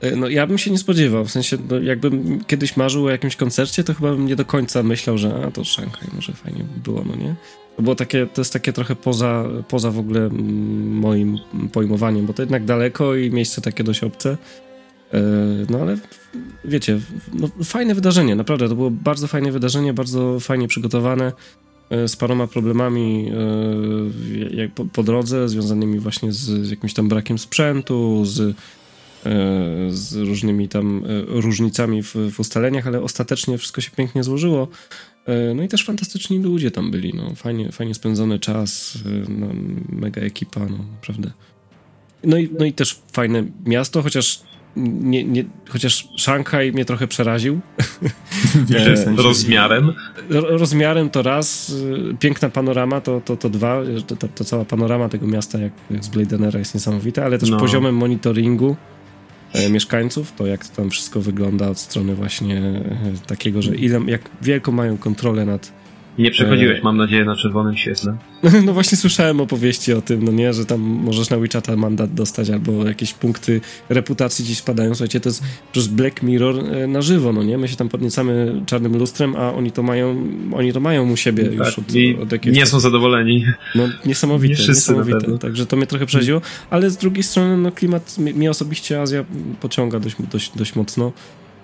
e, 0.01 0.17
No 0.17 0.29
ja 0.29 0.47
bym 0.47 0.59
się 0.59 0.71
nie 0.71 0.79
spodziewał. 0.79 1.25
W 1.25 1.31
sensie, 1.31 1.59
no, 1.71 1.81
jakbym 1.81 2.45
kiedyś 2.45 2.77
marzył 2.77 3.05
o 3.07 3.11
jakimś 3.11 3.37
koncercie, 3.37 3.85
to 3.85 3.95
chyba 3.95 4.11
bym 4.11 4.27
nie 4.27 4.37
do 4.37 4.45
końca 4.45 4.83
myślał, 4.83 5.19
że 5.19 5.45
a 5.47 5.51
to 5.51 5.65
Szanghaj 5.65 6.09
może 6.15 6.33
fajnie 6.33 6.65
by 6.75 6.81
było, 6.81 7.05
no 7.07 7.17
nie? 7.17 7.35
To 7.77 7.83
było 7.83 7.95
takie, 7.95 8.27
to 8.27 8.41
jest 8.41 8.53
takie 8.53 8.73
trochę 8.73 8.97
poza, 8.97 9.45
poza 9.69 9.91
w 9.91 9.99
ogóle 9.99 10.29
moim 10.85 11.39
pojmowaniem, 11.73 12.27
bo 12.27 12.33
to 12.33 12.43
jednak 12.43 12.65
daleko 12.65 13.15
i 13.15 13.31
miejsce 13.31 13.61
takie 13.61 13.85
dość 13.85 14.05
obce. 14.05 14.37
E, 15.15 15.21
No 15.71 15.79
ale 15.81 15.97
wiecie, 16.65 17.01
no, 17.33 17.49
fajne 17.65 17.95
wydarzenie, 17.95 18.37
naprawdę. 18.37 18.69
To 18.69 18.75
było 18.75 18.91
bardzo 18.91 19.27
fajne 19.27 19.53
wydarzenie, 19.53 19.93
bardzo 19.93 20.41
fajnie 20.41 20.69
przygotowane 20.69 21.33
e, 21.91 22.09
z 22.09 22.17
paroma 22.17 22.47
problemami 22.47 23.31
e, 24.51 24.57
jak 24.57 24.75
po, 24.75 24.85
po 24.85 25.03
drodze, 25.03 25.49
związanymi 25.49 25.99
właśnie 25.99 26.33
z, 26.33 26.39
z 26.39 26.71
jakimś 26.71 26.95
tam 26.95 27.09
brakiem 27.09 27.39
sprzętu, 27.39 28.25
z, 28.25 28.57
z 29.89 30.15
różnymi 30.15 30.69
tam 30.69 31.05
różnicami 31.27 32.03
w, 32.03 32.15
w 32.15 32.41
ustaleniach, 32.41 32.87
ale 32.87 33.03
ostatecznie 33.03 33.59
wszystko 33.59 33.81
się 33.81 33.91
pięknie 33.91 34.25
złożyło. 34.25 34.69
No 35.55 35.63
i 35.63 35.69
też 35.69 35.85
fantastyczni 35.85 36.39
ludzie 36.39 36.71
tam 36.71 36.91
byli, 36.91 37.15
no. 37.15 37.35
Fajnie, 37.35 37.73
fajnie 37.73 37.95
spędzony 37.95 38.39
czas, 38.39 38.99
no, 39.29 39.47
mega 39.89 40.23
ekipa, 40.23 40.61
no 40.61 40.79
naprawdę. 40.93 41.31
No 42.25 42.37
i, 42.39 42.51
no 42.59 42.65
i 42.65 42.73
też 42.73 43.03
fajne 43.13 43.45
miasto, 43.67 44.03
chociaż 44.03 44.43
nie, 44.77 45.25
nie, 45.25 45.45
chociaż 45.69 46.09
Szanghaj 46.17 46.73
mnie 46.73 46.85
trochę 46.85 47.07
przeraził. 47.07 47.61
w 48.69 48.99
sensie? 48.99 49.23
Rozmiarem. 49.23 49.93
Ro- 50.31 50.59
Rozmiarem 50.59 51.11
to 51.11 51.23
raz, 51.23 51.71
y, 51.71 52.17
piękna 52.21 52.49
panorama 52.49 53.01
to, 53.01 53.21
to, 53.25 53.37
to 53.37 53.51
dwa, 53.51 53.81
to, 54.07 54.17
to, 54.17 54.29
to 54.29 54.45
cała 54.45 54.65
panorama 54.65 55.09
tego 55.09 55.27
miasta 55.27 55.59
jak, 55.59 55.73
jak 55.91 56.05
z 56.05 56.09
Blade 56.09 56.37
Runnera 56.37 56.59
jest 56.59 56.75
niesamowita, 56.75 57.25
ale 57.25 57.39
też 57.39 57.51
No. 57.51 57.57
poziomem 57.57 57.95
monitoringu 57.97 58.77
e, 59.53 59.71
mieszkańców, 59.71 60.33
to 60.33 60.47
jak 60.47 60.69
tam 60.69 60.91
wszystko 60.91 61.21
wygląda 61.21 61.69
od 61.69 61.79
strony 61.79 62.15
właśnie 62.15 62.59
e, 62.59 62.83
takiego, 63.27 63.63
że 63.63 63.75
ile, 63.77 64.01
jak 64.07 64.21
wielką 64.43 64.73
mają 64.73 64.97
kontrolę 64.99 65.45
nad, 65.45 65.73
Nie 66.19 66.31
przechodziłeś, 66.31 66.83
mam 66.83 66.97
nadzieję, 66.97 67.25
na 67.25 67.37
czerwonym 67.37 67.77
świetle. 67.77 68.17
No 68.67 68.73
właśnie 68.73 68.99
słyszałem 68.99 69.41
opowieści 69.41 69.93
o 69.93 70.03
tym, 70.03 70.25
no 70.25 70.33
nie, 70.33 70.53
że 70.53 70.65
tam 70.65 70.81
możesz 70.81 71.31
na 71.31 71.39
WeChata 71.39 71.77
mandat 71.77 72.15
dostać 72.15 72.51
albo 72.51 72.85
jakieś 72.85 73.15
punkty 73.15 73.61
reputacji 73.89 74.45
gdzieś 74.45 74.59
spadają. 74.59 74.95
Słuchajcie, 74.95 75.21
to 75.21 75.29
jest 75.29 75.43
przez 75.73 75.87
Black 75.87 76.23
Mirror 76.23 76.59
e, 76.59 76.87
na 76.87 77.03
żywo, 77.03 77.33
no 77.33 77.43
nie? 77.43 77.59
My 77.59 77.69
się 77.69 77.77
tam 77.77 77.89
podniecamy 77.89 78.63
czarnym 78.67 78.97
lustrem, 78.97 79.37
a 79.37 79.53
oni 79.55 79.73
to 79.73 79.83
mają, 79.83 80.17
oni 80.55 80.73
to 80.73 80.81
mają 80.81 81.13
u 81.13 81.17
siebie 81.17 81.45
tak, 81.45 81.55
już 81.55 81.79
od, 81.79 81.85
od 82.23 82.33
jakiegoś 82.33 82.59
Nie 82.59 82.67
są 82.67 82.81
zadowoleni. 82.81 83.45
No 83.75 83.89
niesamowite, 84.07 84.63
nie 84.63 84.69
niesamowite. 84.69 85.39
Także 85.39 85.67
to 85.67 85.77
mnie 85.77 85.87
trochę 85.87 86.07
przeziło, 86.07 86.41
ale 86.71 86.91
z 86.91 86.97
drugiej 86.97 87.23
strony, 87.23 87.57
no 87.57 87.73
klimat, 87.73 88.19
mnie 88.19 88.51
osobiście 88.51 89.01
Azja 89.01 89.25
pociąga 89.61 90.01
dość, 90.01 90.17
dość, 90.33 90.53
dość 90.57 90.75
mocno. 90.75 91.13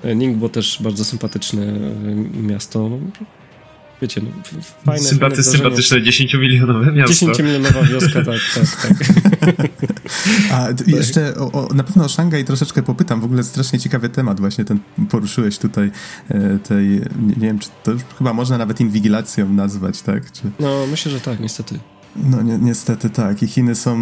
E, 0.05 0.17
Ningbo 0.17 0.49
też 0.49 0.79
bardzo 0.83 1.05
sympatyczne 1.05 1.63
e, 1.63 2.43
miasto. 2.43 2.91
Wiecie, 4.03 4.21
no, 4.25 4.61
fajne, 4.85 5.09
Sympaty, 5.09 5.43
Sympatyczne 5.43 5.99
10-milionowe 5.99 6.93
miasto. 6.93 7.27
10-milionowa 7.27 7.89
wioska, 7.89 8.25
tak, 8.25 8.41
tak, 8.55 8.95
tak. 9.41 9.71
A 10.53 10.69
jeszcze 10.87 11.35
o, 11.37 11.53
o, 11.53 11.75
na 11.75 11.85
pewno 11.85 12.05
o 12.05 12.09
Szangaj 12.09 12.45
troszeczkę 12.45 12.83
popytam. 12.83 13.21
W 13.21 13.25
ogóle 13.25 13.43
strasznie 13.43 13.79
ciekawy 13.79 14.09
temat 14.09 14.41
właśnie 14.41 14.65
ten 14.65 14.79
poruszyłeś 15.11 15.59
tutaj 15.59 15.91
e, 16.29 16.59
tej, 16.59 16.87
nie, 16.89 17.27
nie, 17.27 17.35
wiem, 17.35 17.59
czy 17.59 17.69
to 17.83 17.93
już 17.93 18.03
chyba 18.19 18.33
można 18.33 18.59
nawet 18.59 18.81
inwigilacją 18.81 19.53
nazwać, 19.53 20.03
tak? 20.03 20.33
Czy... 20.33 20.43
No, 20.61 20.87
myślę, 20.91 21.13
że 21.13 21.21
tak, 21.21 21.41
niestety. 21.41 21.79
No 22.17 22.43
ni 22.43 22.53
niestety 22.59 23.11
tak. 23.11 23.43
I 23.43 23.47
Chiny 23.47 23.75
są 23.75 23.99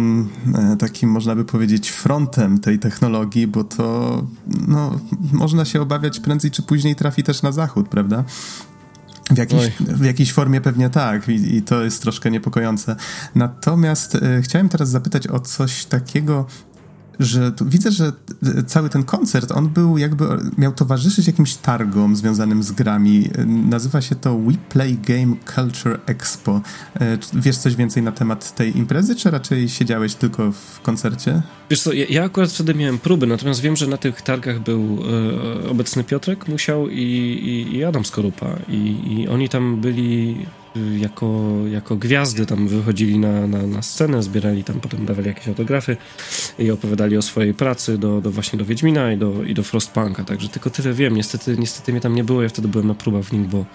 e, 0.55 0.75
takim, 0.79 1.09
można 1.09 1.35
by 1.35 1.45
powiedzieć, 1.45 1.91
frontem 1.91 2.59
tej 2.59 2.79
technologii, 2.79 3.47
bo 3.47 3.63
to 3.63 4.27
no, 4.67 4.99
można 5.33 5.65
się 5.65 5.81
obawiać 5.81 6.19
prędzej 6.19 6.51
czy 6.51 6.61
później 6.61 6.95
trafi 6.95 7.23
też 7.23 7.41
na 7.41 7.51
zachód, 7.51 7.87
prawda? 7.87 8.23
W, 9.29 9.37
jakiś, 9.37 9.71
w 9.79 10.05
jakiejś 10.05 10.33
formie 10.33 10.61
pewnie 10.61 10.89
tak 10.89 11.29
I, 11.29 11.55
i, 11.55 11.61
to 11.61 11.83
jest 11.83 12.01
troszkę 12.01 12.31
niepokojące. 12.31 12.95
Natomiast 13.35 14.15
e, 14.15 14.41
chciałem 14.41 14.69
teraz 14.69 14.89
zapytać 14.89 15.27
o 15.27 15.39
coś 15.39 15.85
takiego, 15.85 16.45
że 17.19 17.51
widzę, 17.61 17.91
że 17.91 18.11
cały 18.67 18.89
ten 18.89 19.03
koncert, 19.03 19.51
on 19.51 19.69
był 19.69 19.97
jakby, 19.97 20.25
miał 20.57 20.71
towarzyszyć 20.71 21.27
jakimś 21.27 21.55
targom 21.55 22.15
związanym 22.15 22.63
z 22.63 22.71
grami. 22.71 23.29
Nazywa 23.45 24.01
się 24.01 24.15
to 24.15 24.37
We 24.37 24.53
Play 24.69 24.97
Game 24.97 25.35
Culture 25.55 25.99
Expo. 26.05 26.61
E, 26.99 27.17
wiesz 27.33 27.57
coś 27.57 27.75
więcej 27.75 28.03
na 28.03 28.11
temat 28.11 28.55
tej 28.55 28.77
imprezy, 28.77 29.15
czy 29.15 29.31
raczej 29.31 29.69
siedziałeś 29.69 30.15
tylko 30.15 30.51
w 30.51 30.81
koncercie? 30.81 31.41
Wiesz 31.69 31.81
co, 31.81 31.93
ja, 31.93 32.05
ja 32.09 32.23
akurat 32.23 32.51
wtedy 32.51 32.75
miałem 32.75 32.99
próby, 32.99 33.27
natomiast 33.27 33.61
wiem, 33.61 33.75
że 33.75 33.87
na 33.87 33.97
tych 33.97 34.21
targach 34.21 34.59
był 34.59 34.99
e, 35.65 35.69
obecny 35.69 36.03
Piotrek 36.03 36.47
Musiał 36.47 36.89
i, 36.89 37.01
i, 37.01 37.75
i 37.77 37.83
Adam 37.83 38.05
Skorupa 38.05 38.55
i, 38.67 38.97
i 39.07 39.27
oni 39.27 39.49
tam 39.49 39.81
byli 39.81 40.45
jako, 40.97 41.53
jako 41.71 41.95
gwiazdy 41.95 42.45
tam 42.45 42.67
wychodzili 42.67 43.19
na, 43.19 43.47
na, 43.47 43.67
na 43.67 43.81
scenę, 43.81 44.23
zbierali 44.23 44.63
tam, 44.63 44.79
potem 44.79 45.05
dawali 45.05 45.27
jakieś 45.27 45.47
autografy 45.47 45.97
i 46.59 46.71
opowiadali 46.71 47.17
o 47.17 47.21
swojej 47.21 47.53
pracy 47.53 47.97
do, 47.97 48.21
do 48.21 48.31
właśnie 48.31 48.59
do 48.59 48.65
Wiedźmina 48.65 49.13
i 49.13 49.17
do, 49.17 49.43
i 49.43 49.53
do 49.53 49.63
Frostpunka, 49.63 50.23
także 50.23 50.49
tylko 50.49 50.69
tyle 50.69 50.93
wiem. 50.93 51.15
Niestety, 51.15 51.55
niestety 51.59 51.91
mnie 51.91 52.01
tam 52.01 52.15
nie 52.15 52.23
było, 52.23 52.43
ja 52.43 52.49
wtedy 52.49 52.67
byłem 52.67 52.87
na 52.87 52.95
próbach 52.95 53.23
w 53.23 53.33
nim, 53.33 53.47
bo 53.47 53.65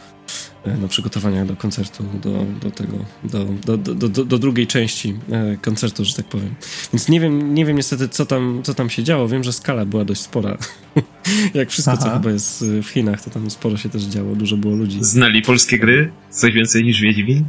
E, 0.64 0.76
na 0.76 0.88
przygotowaniach 0.88 1.46
do 1.46 1.56
koncertu, 1.56 2.04
do, 2.22 2.44
do 2.60 2.70
tego, 2.70 2.96
do, 3.24 3.44
do, 3.44 3.76
do, 3.76 4.08
do, 4.08 4.24
do 4.24 4.38
drugiej 4.38 4.66
części 4.66 5.14
e, 5.30 5.56
koncertu, 5.56 6.04
że 6.04 6.14
tak 6.14 6.26
powiem. 6.26 6.54
Więc 6.92 7.08
nie 7.08 7.20
wiem, 7.20 7.54
nie 7.54 7.66
wiem 7.66 7.76
niestety, 7.76 8.08
co 8.08 8.26
tam, 8.26 8.60
co 8.62 8.74
tam 8.74 8.90
się 8.90 9.02
działo. 9.02 9.28
Wiem, 9.28 9.44
że 9.44 9.52
skala 9.52 9.84
była 9.84 10.04
dość 10.04 10.20
spora. 10.20 10.58
Jak 11.54 11.70
wszystko, 11.70 11.92
Aha. 11.92 12.02
co 12.02 12.10
chyba 12.10 12.30
jest 12.30 12.62
e, 12.62 12.82
w 12.82 12.88
Chinach, 12.88 13.24
to 13.24 13.30
tam 13.30 13.50
sporo 13.50 13.76
się 13.76 13.88
też 13.88 14.02
działo, 14.02 14.36
dużo 14.36 14.56
było 14.56 14.76
ludzi. 14.76 14.98
Znali 15.00 15.42
polskie 15.42 15.78
gry? 15.78 16.12
Coś 16.30 16.52
więcej 16.52 16.84
niż 16.84 17.00
Wiedźmin? 17.00 17.44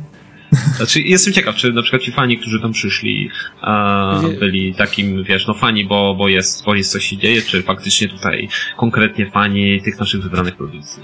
Znaczy, 0.77 1.01
jestem 1.01 1.33
ciekaw, 1.33 1.55
czy 1.55 1.73
na 1.73 1.81
przykład 1.81 2.01
ci 2.01 2.11
fani, 2.11 2.37
którzy 2.37 2.61
tam 2.61 2.71
przyszli, 2.71 3.29
a, 3.61 4.21
byli 4.39 4.75
takim, 4.75 5.23
wiesz, 5.23 5.47
no 5.47 5.53
fani, 5.53 5.85
bo, 5.85 6.15
bo, 6.17 6.29
jest, 6.29 6.65
bo 6.65 6.75
jest 6.75 6.91
coś 6.91 7.05
się 7.05 7.17
dzieje, 7.17 7.41
czy 7.41 7.63
faktycznie 7.63 8.07
tutaj 8.07 8.47
konkretnie 8.77 9.31
fani 9.31 9.81
tych 9.81 9.99
naszych 9.99 10.23
wybranych 10.23 10.55
produkcji. 10.55 11.03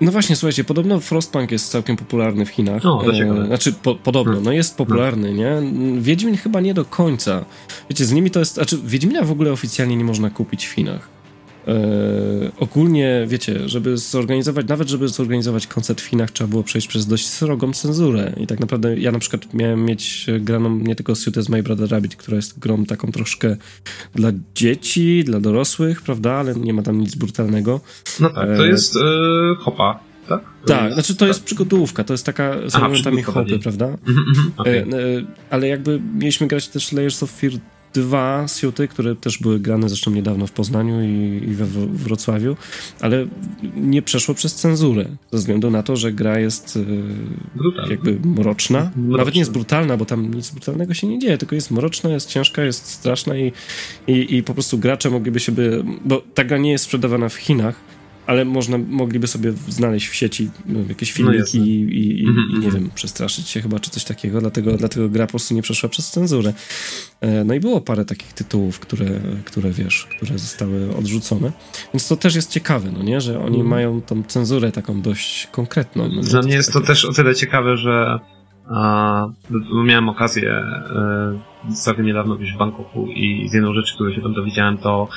No 0.00 0.12
właśnie, 0.12 0.36
słuchajcie, 0.36 0.64
podobno 0.64 1.00
Frostpunk 1.00 1.52
jest 1.52 1.70
całkiem 1.70 1.96
popularny 1.96 2.46
w 2.46 2.48
Chinach. 2.48 2.84
No, 2.84 3.02
to 3.04 3.12
ciekawe. 3.12 3.42
E, 3.42 3.46
znaczy, 3.46 3.72
po, 3.72 3.94
podobno, 3.94 4.32
hmm. 4.32 4.44
no 4.44 4.52
jest 4.52 4.76
popularny, 4.76 5.34
nie? 5.34 5.62
Wiedźmin 5.98 6.36
chyba 6.36 6.60
nie 6.60 6.74
do 6.74 6.84
końca. 6.84 7.44
Wiecie, 7.90 8.04
z 8.04 8.12
nimi 8.12 8.30
to 8.30 8.38
jest, 8.38 8.54
znaczy 8.54 8.78
Wiedźmina 8.84 9.22
w 9.22 9.30
ogóle 9.30 9.52
oficjalnie 9.52 9.96
nie 9.96 10.04
można 10.04 10.30
kupić 10.30 10.66
w 10.66 10.70
Chinach. 10.70 11.21
E, 11.68 11.72
ogólnie, 12.58 13.24
wiecie, 13.28 13.68
żeby 13.68 13.96
zorganizować, 13.96 14.68
nawet 14.68 14.88
żeby 14.88 15.08
zorganizować 15.08 15.66
koncert 15.66 16.00
w 16.00 16.04
Chinach, 16.04 16.30
trzeba 16.30 16.50
było 16.50 16.62
przejść 16.62 16.88
przez 16.88 17.06
dość 17.06 17.26
srogą 17.26 17.72
cenzurę. 17.72 18.32
I 18.36 18.46
tak 18.46 18.60
naprawdę 18.60 18.98
ja 18.98 19.12
na 19.12 19.18
przykład 19.18 19.54
miałem 19.54 19.84
mieć 19.84 20.26
graną 20.40 20.78
nie 20.78 20.96
tylko 20.96 21.14
Suit 21.14 21.38
as 21.38 21.48
My 21.48 21.62
Brother 21.62 21.90
Rabbit, 21.90 22.16
która 22.16 22.36
jest 22.36 22.58
grą 22.58 22.84
taką 22.84 23.12
troszkę 23.12 23.56
dla 24.14 24.30
dzieci, 24.54 25.24
dla 25.24 25.40
dorosłych, 25.40 26.02
prawda, 26.02 26.32
ale 26.32 26.54
nie 26.54 26.74
ma 26.74 26.82
tam 26.82 27.00
nic 27.00 27.14
brutalnego. 27.14 27.80
No 28.20 28.30
tak, 28.30 28.48
to 28.56 28.64
e, 28.64 28.68
jest 28.68 28.94
yy, 28.94 29.56
hopa. 29.58 30.00
Tak? 30.28 30.42
tak, 30.66 30.92
znaczy 30.92 31.14
to 31.14 31.26
jest 31.26 31.40
tak. 31.40 31.46
przygodówka, 31.46 32.04
to 32.04 32.14
jest 32.14 32.26
taka 32.26 32.54
z 32.66 32.74
elementami 32.74 33.22
hopy, 33.22 33.58
prawda? 33.58 33.86
Mhm, 33.86 34.26
mhm, 34.28 34.52
okay. 34.56 35.26
ale 35.50 35.68
jakby 35.68 36.00
mieliśmy 36.14 36.46
grać 36.46 36.68
też 36.68 36.92
Layers 36.92 37.22
of 37.22 37.30
Fear 37.30 37.52
dwa 37.94 38.44
siuty, 38.48 38.88
które 38.88 39.16
też 39.16 39.38
były 39.38 39.60
grane 39.60 39.88
zresztą 39.88 40.10
niedawno 40.10 40.46
w 40.46 40.52
Poznaniu 40.52 41.02
i, 41.02 41.42
i 41.50 41.54
we 41.54 41.66
Wrocławiu, 41.86 42.56
ale 43.00 43.26
nie 43.76 44.02
przeszło 44.02 44.34
przez 44.34 44.54
cenzurę, 44.54 45.04
ze 45.32 45.38
względu 45.38 45.70
na 45.70 45.82
to, 45.82 45.96
że 45.96 46.12
gra 46.12 46.38
jest 46.38 46.78
e, 47.86 47.90
jakby 47.90 48.12
mroczna. 48.12 48.80
mroczna. 48.96 49.18
Nawet 49.18 49.34
nie 49.34 49.40
jest 49.40 49.52
brutalna, 49.52 49.96
bo 49.96 50.04
tam 50.04 50.34
nic 50.34 50.50
brutalnego 50.50 50.94
się 50.94 51.06
nie 51.06 51.18
dzieje, 51.18 51.38
tylko 51.38 51.54
jest 51.54 51.70
mroczna, 51.70 52.10
jest 52.10 52.28
ciężka, 52.28 52.62
jest 52.62 52.86
straszna 52.86 53.36
i, 53.36 53.52
i, 54.06 54.36
i 54.36 54.42
po 54.42 54.54
prostu 54.54 54.78
gracze 54.78 55.10
mogliby 55.10 55.40
się 55.40 55.52
by... 55.52 55.84
Bo 56.04 56.22
ta 56.34 56.44
gra 56.44 56.58
nie 56.58 56.70
jest 56.70 56.84
sprzedawana 56.84 57.28
w 57.28 57.34
Chinach, 57.34 57.74
ale 58.26 58.44
można, 58.44 58.78
mogliby 58.78 59.26
sobie 59.26 59.52
znaleźć 59.68 60.08
w 60.08 60.14
sieci 60.14 60.50
no, 60.66 60.80
jakieś 60.88 61.10
no 61.10 61.16
filmiki 61.16 61.58
no 61.58 61.64
i, 61.64 61.70
i, 61.70 62.24
mm 62.24 62.34
-hmm. 62.34 62.50
i, 62.50 62.52
nie 62.52 62.66
mhm. 62.66 62.74
wiem, 62.74 62.90
przestraszyć 62.94 63.48
się 63.48 63.60
chyba, 63.60 63.80
czy 63.80 63.90
coś 63.90 64.04
takiego, 64.04 64.40
dlatego, 64.40 64.76
dlatego 64.76 65.08
gra 65.08 65.26
po 65.26 65.30
prostu 65.30 65.54
nie 65.54 65.62
przeszła 65.62 65.88
przez 65.88 66.10
cenzurę. 66.10 66.52
E, 67.20 67.44
no 67.44 67.54
i 67.54 67.60
było 67.60 67.80
parę 67.80 68.04
takich 68.04 68.32
tytułów, 68.32 68.80
które, 68.80 69.06
które 69.44 69.70
wiesz, 69.70 70.06
które 70.16 70.38
zostały 70.38 70.96
odrzucone, 70.96 71.52
więc 71.94 72.08
to 72.08 72.16
też 72.16 72.34
jest 72.34 72.50
ciekawe, 72.50 72.90
no 72.92 73.02
nie, 73.02 73.20
że 73.20 73.40
oni 73.40 73.56
mm. 73.56 73.68
mają 73.68 74.02
tą 74.02 74.22
cenzurę 74.22 74.72
taką 74.72 75.02
dość 75.02 75.46
konkretną. 75.46 76.08
No, 76.08 76.22
Dla 76.22 76.42
mnie 76.42 76.54
jest 76.54 76.72
to 76.72 76.80
też 76.80 77.04
o 77.04 77.12
tyle 77.12 77.34
ciekawe, 77.34 77.76
że 77.76 78.18
a, 78.68 79.28
miałem 79.84 80.08
okazję 80.08 80.50
e, 80.50 81.74
całkiem 81.74 82.06
niedawno 82.06 82.36
być 82.36 82.52
w 82.52 82.58
Bangkoku 82.58 83.06
i 83.06 83.48
z 83.48 83.54
jedną 83.54 83.74
rzeczy, 83.74 83.94
której 83.94 84.14
się 84.14 84.22
tam 84.22 84.34
dowiedziałem, 84.34 84.78
to 84.78 85.08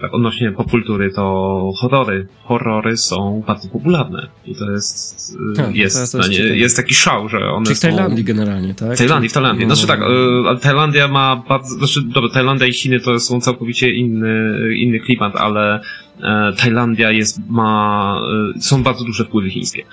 tak 0.00 0.14
odnośnie 0.14 0.52
popkultury, 0.52 1.10
to 1.10 1.72
horrory. 1.80 2.26
Horrory 2.44 2.96
są 2.96 3.42
bardzo 3.46 3.68
popularne. 3.68 4.28
I 4.46 4.54
to 4.54 4.70
jest, 4.70 5.36
e, 5.52 5.56
tak, 5.56 5.76
jest, 5.76 6.12
to 6.12 6.18
jest, 6.18 6.30
nie, 6.30 6.36
jest 6.38 6.76
taki 6.76 6.94
szał, 6.94 7.28
że 7.28 7.50
one 7.50 7.64
Czyli 7.64 7.76
w 7.76 7.80
Tajlandii 7.80 8.24
generalnie, 8.24 8.74
tak? 8.74 8.94
W 8.94 8.98
Tajlandii, 8.98 9.28
w 9.28 9.32
Tajlandii. 9.32 9.66
Znaczy 9.66 9.86
tak, 9.86 10.00
e, 10.00 10.58
Tajlandia 10.62 11.08
ma 11.08 11.44
bardzo, 11.48 11.68
znaczy 11.68 12.02
dobra, 12.02 12.30
Tajlandia 12.30 12.66
i 12.66 12.72
Chiny 12.72 13.00
to 13.00 13.20
są 13.20 13.40
całkowicie 13.40 13.90
inny, 13.90 14.58
inny 14.76 15.00
klimat, 15.00 15.36
ale 15.36 15.80
e, 16.22 16.52
Tajlandia 16.56 17.10
jest, 17.10 17.40
ma, 17.48 18.20
e, 18.56 18.60
są 18.60 18.82
bardzo 18.82 19.04
duże 19.04 19.24
wpływy 19.24 19.50
chińskie. 19.50 19.84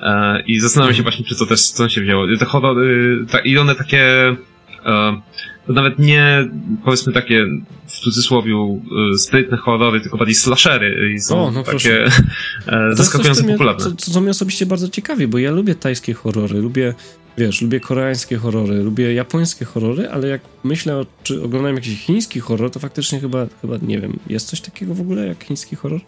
E, 0.00 0.42
I 0.46 0.60
zastanawiam 0.60 0.94
się 0.94 1.02
właśnie, 1.02 1.24
czy 1.24 1.34
co 1.34 1.46
też 1.46 1.60
co 1.60 1.88
się 1.88 2.00
wzięło. 2.00 2.26
Te 2.38 2.44
horrory, 2.44 3.24
ta, 3.30 3.38
i 3.38 3.58
one 3.58 3.74
takie, 3.74 4.36
e, 4.86 5.20
to 5.66 5.72
nawet 5.72 5.98
nie, 5.98 6.48
powiedzmy 6.84 7.12
takie, 7.12 7.46
w 7.86 7.92
cudzysłowie, 7.92 8.52
sprytne 9.18 9.56
horrory, 9.56 10.00
tylko 10.00 10.16
bardziej 10.16 10.34
slashery 10.34 11.12
i 11.14 11.20
są 11.20 11.46
o, 11.46 11.50
no 11.50 11.62
takie 11.62 12.04
zaskakująco 12.92 13.42
to 13.42 13.48
popularne. 13.48 13.84
To, 13.84 13.92
co 13.96 14.20
mnie 14.20 14.30
osobiście 14.30 14.66
bardzo 14.66 14.88
ciekawi, 14.88 15.26
bo 15.26 15.38
ja 15.38 15.50
lubię 15.50 15.74
tajskie 15.74 16.14
horrory, 16.14 16.60
lubię, 16.60 16.94
wiesz, 17.38 17.62
lubię 17.62 17.80
koreańskie 17.80 18.36
horrory, 18.36 18.82
lubię 18.82 19.14
japońskie 19.14 19.64
horrory, 19.64 20.10
ale 20.10 20.28
jak 20.28 20.40
myślę, 20.64 20.96
o, 20.96 21.06
czy 21.22 21.42
oglądałem 21.42 21.76
jakiś 21.76 21.98
chiński 21.98 22.40
horror, 22.40 22.70
to 22.70 22.80
faktycznie 22.80 23.20
chyba, 23.20 23.46
chyba, 23.62 23.76
nie 23.82 24.00
wiem, 24.00 24.18
jest 24.26 24.48
coś 24.48 24.60
takiego 24.60 24.94
w 24.94 25.00
ogóle 25.00 25.26
jak 25.26 25.44
chiński 25.44 25.76
horror? 25.76 26.00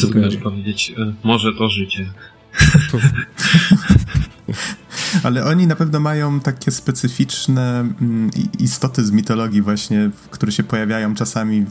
Co 0.00 0.08
ty 0.08 0.38
powiedzieć? 0.42 0.92
Może 1.24 1.52
to 1.52 1.68
życie. 1.68 2.06
Ale 5.22 5.44
oni 5.44 5.66
na 5.66 5.76
pewno 5.76 6.00
mają 6.00 6.40
takie 6.40 6.70
specyficzne 6.70 7.80
mm, 7.80 8.30
istoty 8.58 9.04
z 9.04 9.10
mitologii 9.10 9.62
właśnie, 9.62 10.10
które 10.30 10.52
się 10.52 10.62
pojawiają 10.62 11.14
czasami 11.14 11.66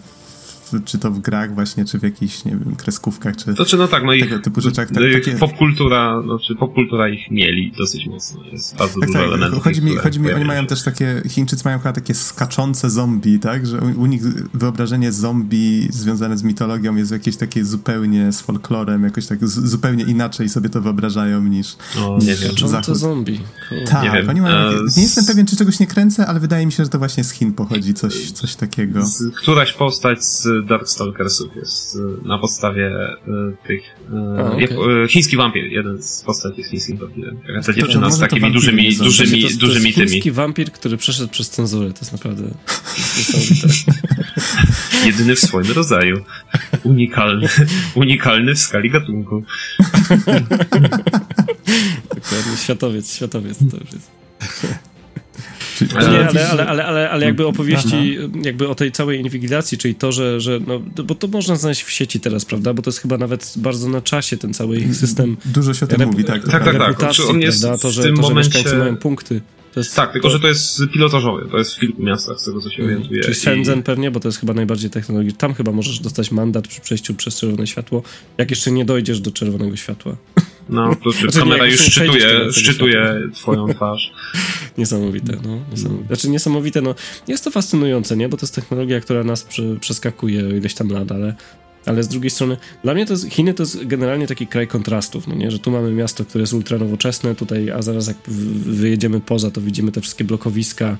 czy 0.81 0.97
to 0.99 1.11
w 1.11 1.19
grach 1.19 1.55
właśnie, 1.55 1.85
czy 1.85 1.99
w 1.99 2.03
jakichś, 2.03 2.45
nie 2.45 2.51
wiem, 2.51 2.75
kreskówkach, 2.75 3.35
czy 3.37 3.53
to 3.53 3.65
czy 3.65 3.77
no 3.77 3.87
tak, 3.87 4.03
no 4.03 4.11
tego 4.11 4.35
ich, 4.35 4.41
typu 4.41 4.61
rzeczach. 4.61 4.89
Tak, 4.91 5.03
ich 5.03 5.13
takie... 5.13 5.37
popkultura, 5.37 6.21
znaczy 6.21 6.55
popkultura 6.55 7.09
ich 7.09 7.31
mieli 7.31 7.71
dosyć 7.77 8.07
mocno, 8.07 8.39
jest 8.51 8.77
bardzo 8.77 8.99
tak, 8.99 9.07
dużo 9.09 9.19
tak, 9.19 9.27
elementów. 9.27 9.63
Chodzi 9.63 9.81
mi, 9.81 9.95
chodzi 9.95 10.19
mi 10.19 10.31
oni 10.33 10.45
mają 10.45 10.61
się. 10.61 10.67
też 10.67 10.83
takie, 10.83 11.21
Chińczycy 11.29 11.61
mają 11.65 11.79
chyba 11.79 11.93
takie 11.93 12.13
skaczące 12.13 12.89
zombie, 12.89 13.39
tak, 13.39 13.67
że 13.67 13.77
u, 13.77 14.01
u 14.01 14.05
nich 14.05 14.21
wyobrażenie 14.53 15.11
zombie 15.11 15.87
związane 15.91 16.37
z 16.37 16.43
mitologią 16.43 16.95
jest 16.95 17.11
jakieś 17.11 17.37
takie 17.37 17.65
zupełnie 17.65 18.31
z 18.31 18.41
folklorem, 18.41 19.03
jakoś 19.03 19.27
tak 19.27 19.47
z, 19.47 19.69
zupełnie 19.69 20.03
inaczej 20.03 20.49
sobie 20.49 20.69
to 20.69 20.81
wyobrażają 20.81 21.43
niż, 21.43 21.75
No, 21.95 22.15
niż 22.17 22.27
nie 22.27 22.35
wiem. 22.35 22.37
Zachód. 22.43 22.69
Skaczące 22.69 22.95
zombie. 22.95 23.39
Cool. 23.69 23.83
Tak, 23.85 24.03
Nie 24.03 24.29
oni 24.29 24.41
mają. 24.41 24.55
e, 24.69 24.73
Nie 24.97 25.03
jestem 25.03 25.25
pewien, 25.25 25.45
czy 25.45 25.55
czegoś 25.55 25.79
nie 25.79 25.87
kręcę, 25.87 26.27
ale 26.27 26.39
wydaje 26.39 26.65
mi 26.65 26.71
się, 26.71 26.83
że 26.83 26.89
to 26.89 26.99
właśnie 26.99 27.23
z 27.23 27.31
Chin 27.31 27.53
pochodzi, 27.53 27.93
coś, 27.93 28.31
coś 28.31 28.55
takiego. 28.55 29.05
Z, 29.05 29.35
któraś 29.35 29.73
postać 29.73 30.23
z 30.25 30.62
Darkstalkersów 30.63 31.55
jest 31.55 31.95
y, 31.95 31.99
na 32.27 32.37
podstawie 32.37 32.87
y, 32.87 33.67
tych. 33.67 33.81
y, 33.81 34.39
A, 34.39 34.51
okej. 34.51 34.61
jak- 34.61 34.71
y, 34.71 35.07
chiński 35.09 35.37
wampir, 35.37 35.63
jeden 35.65 36.03
z 36.03 36.23
postaci 36.25 36.57
jest 36.57 36.69
chińskim 36.71 36.97
wampirem. 36.97 37.37
Taka 37.47 37.61
Ta 37.61 37.73
dziewczyna 37.73 38.11
z 38.11 38.19
takimi 38.19 38.51
dużymi, 38.51 38.95
dużymi, 38.95 39.43
to, 39.43 39.49
to 39.49 39.55
dużymi 39.57 39.85
jest 39.85 39.95
tymi. 39.97 40.09
chiński 40.09 40.31
wampir, 40.31 40.71
który 40.71 40.97
przeszedł 40.97 41.29
przez 41.29 41.49
cenzurę. 41.49 41.93
To 41.93 41.99
jest 41.99 42.11
naprawdę 42.11 42.43
niesamowite. 43.17 43.67
Jedyny 45.05 45.35
w 45.35 45.39
swoim 45.39 45.71
rodzaju. 45.71 46.23
Unikalny, 46.83 47.47
unikalny 47.95 48.55
w 48.55 48.59
skali 48.59 48.89
gatunku. 48.89 49.43
Dokładnie, 52.15 52.57
światowiec, 52.63 53.15
światowiec 53.15 53.57
to 53.57 53.77
już 53.77 53.93
jest. 53.93 54.11
Nie, 55.81 55.97
ale, 55.99 56.49
ale, 56.49 56.65
ale, 56.67 56.85
ale, 56.85 57.09
ale 57.09 57.25
jakby 57.25 57.47
opowieści, 57.47 58.17
Aha. 58.19 58.27
jakby 58.43 58.67
o 58.69 58.75
tej 58.75 58.91
całej 58.91 59.19
inwigilacji, 59.19 59.77
czyli 59.77 59.95
to, 59.95 60.11
że, 60.11 60.41
że 60.41 60.59
no, 60.67 60.79
bo 61.03 61.15
to 61.15 61.27
można 61.27 61.55
znaleźć 61.55 61.83
w 61.83 61.91
sieci 61.91 62.19
teraz, 62.19 62.45
prawda? 62.45 62.73
Bo 62.73 62.81
to 62.81 62.89
jest 62.89 62.99
chyba 62.99 63.17
nawet 63.17 63.53
bardzo 63.55 63.89
na 63.89 64.01
czasie 64.01 64.37
ten 64.37 64.53
cały 64.53 64.77
ich 64.77 64.95
system 64.95 65.37
Dużo 65.45 65.73
się 65.73 65.85
o 65.85 65.87
tym 65.87 65.99
rep- 65.99 66.05
mówi, 66.05 66.23
tak. 66.23 66.43
to 66.45 66.51
Tak, 66.51 66.63
tak, 66.63 66.99
tak. 66.99 67.11
On 67.29 67.41
jest 67.41 67.61
prawda? 67.61 67.77
To, 67.81 67.89
w 67.89 67.91
że, 67.91 68.03
tym 68.03 68.15
to, 68.15 68.21
że 68.23 68.29
momencie- 68.29 68.49
mieszkańcy 68.49 68.77
mają 68.77 68.97
punkty. 68.97 69.41
To 69.73 69.79
jest, 69.79 69.95
Tak, 69.95 70.11
tylko 70.13 70.29
że 70.29 70.39
to 70.39 70.47
jest 70.47 70.81
pilotażowe. 70.93 71.45
To 71.51 71.57
jest 71.57 71.75
w 71.75 71.79
kilku 71.79 72.03
miastach, 72.03 72.39
z 72.39 72.45
tego 72.45 72.61
co 72.61 72.69
się 72.69 72.83
orientuję. 72.83 73.21
Czyli 73.21 73.33
I- 73.33 73.39
Shenzhen 73.39 73.83
pewnie, 73.83 74.11
bo 74.11 74.19
to 74.19 74.27
jest 74.27 74.39
chyba 74.39 74.53
najbardziej 74.53 74.89
technologiczne. 74.89 75.37
Tam 75.37 75.53
chyba 75.53 75.71
możesz 75.71 75.99
dostać 75.99 76.31
mandat 76.31 76.67
przy 76.67 76.81
przejściu 76.81 77.13
przez 77.13 77.39
czerwone 77.39 77.67
światło, 77.67 78.03
jak 78.37 78.49
jeszcze 78.49 78.71
nie 78.71 78.85
dojdziesz 78.85 79.19
do 79.19 79.31
czerwonego 79.31 79.75
światła. 79.75 80.15
No, 80.69 80.95
to 81.03 81.11
czy 81.11 81.19
Znaczy, 81.19 81.39
kamera 81.39 81.67
już 81.67 81.79
szczytuje, 81.79 82.51
szczytuje 82.51 83.21
twoją 83.33 83.67
twarz. 83.73 84.11
Niesamowite, 84.77 85.33
no. 85.45 85.59
Niesamowite. 85.71 86.07
Znaczy 86.07 86.29
niesamowite, 86.29 86.81
no. 86.81 86.95
Jest 87.27 87.43
to 87.43 87.51
fascynujące, 87.51 88.17
nie? 88.17 88.29
Bo 88.29 88.37
to 88.37 88.45
jest 88.45 88.55
technologia, 88.55 89.01
która 89.01 89.23
nas 89.23 89.47
przeskakuje 89.79 90.45
o 90.45 90.49
ileś 90.49 90.73
tam 90.73 90.89
lat, 90.89 91.11
ale, 91.11 91.35
ale 91.85 92.03
z 92.03 92.07
drugiej 92.07 92.29
strony, 92.29 92.57
dla 92.83 92.93
mnie 92.93 93.05
to 93.05 93.13
jest, 93.13 93.29
Chiny 93.29 93.53
to 93.53 93.63
jest 93.63 93.85
generalnie 93.87 94.27
taki 94.27 94.47
kraj 94.47 94.67
kontrastów, 94.67 95.27
no 95.27 95.35
nie? 95.35 95.51
Że 95.51 95.59
tu 95.59 95.71
mamy 95.71 95.91
miasto, 95.91 96.25
które 96.25 96.41
jest 96.41 96.53
ultra 96.53 96.77
nowoczesne, 96.77 97.35
tutaj, 97.35 97.71
a 97.71 97.81
zaraz 97.81 98.07
jak 98.07 98.17
wyjedziemy 98.65 99.19
poza, 99.19 99.51
to 99.51 99.61
widzimy 99.61 99.91
te 99.91 100.01
wszystkie 100.01 100.23
blokowiska, 100.23 100.97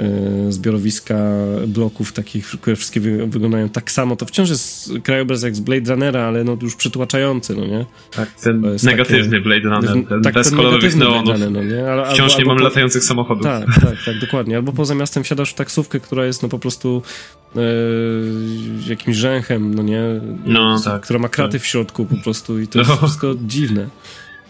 e, 0.00 0.52
zbiorowiska 0.52 1.18
bloków 1.66 2.12
takich, 2.12 2.46
które 2.46 2.76
wszystkie 2.76 3.00
wy, 3.00 3.26
wyglądają 3.26 3.68
tak 3.68 3.90
samo. 3.90 4.16
To 4.16 4.26
wciąż 4.26 4.50
jest 4.50 4.90
krajobraz 5.02 5.42
jak 5.42 5.56
z 5.56 5.60
Blade 5.60 5.90
Runnera, 5.90 6.20
ale 6.22 6.44
no 6.44 6.56
już 6.62 6.76
przytłaczający, 6.76 7.54
no 7.56 7.66
nie? 7.66 7.86
Tak, 8.10 8.30
ten 8.32 8.60
negatywny 8.84 9.24
takie- 9.30 9.40
Blade 9.40 9.68
Runner, 9.68 10.08
ten 10.08 10.22
tak, 10.22 10.34
bez 10.34 10.48
ten 10.48 10.56
kolorowych 10.56 10.96
neonów. 10.96 11.28
Runner, 11.32 11.50
no 11.50 11.62
nie? 11.64 11.90
Ale, 11.92 12.14
Wciąż 12.14 12.32
albo- 12.36 12.52
nie 12.52 12.58
po- 12.58 12.64
latających 12.64 13.04
samochodów. 13.04 13.44
tak, 13.44 13.64
tak, 13.74 14.04
tak, 14.04 14.18
dokładnie. 14.20 14.56
Albo 14.56 14.72
poza 14.72 14.94
miastem 14.94 15.22
wsiadasz 15.24 15.50
w 15.50 15.54
taksówkę, 15.54 16.00
która 16.00 16.26
jest 16.26 16.42
no 16.42 16.48
po 16.48 16.58
prostu 16.58 17.02
e, 17.56 17.60
jakimś 18.90 19.16
rzęchem, 19.16 19.74
no 19.74 19.82
nie? 19.82 20.15
No, 20.46 20.78
Z- 20.78 20.84
tak, 20.84 21.02
Która 21.02 21.18
ma 21.18 21.28
kraty 21.28 21.52
tak. 21.52 21.62
w 21.62 21.66
środku 21.66 22.06
po 22.06 22.16
prostu 22.16 22.60
i 22.60 22.68
to 22.68 22.78
jest 22.78 22.90
No. 22.90 22.96
wszystko 22.96 23.34
dziwne. 23.40 23.88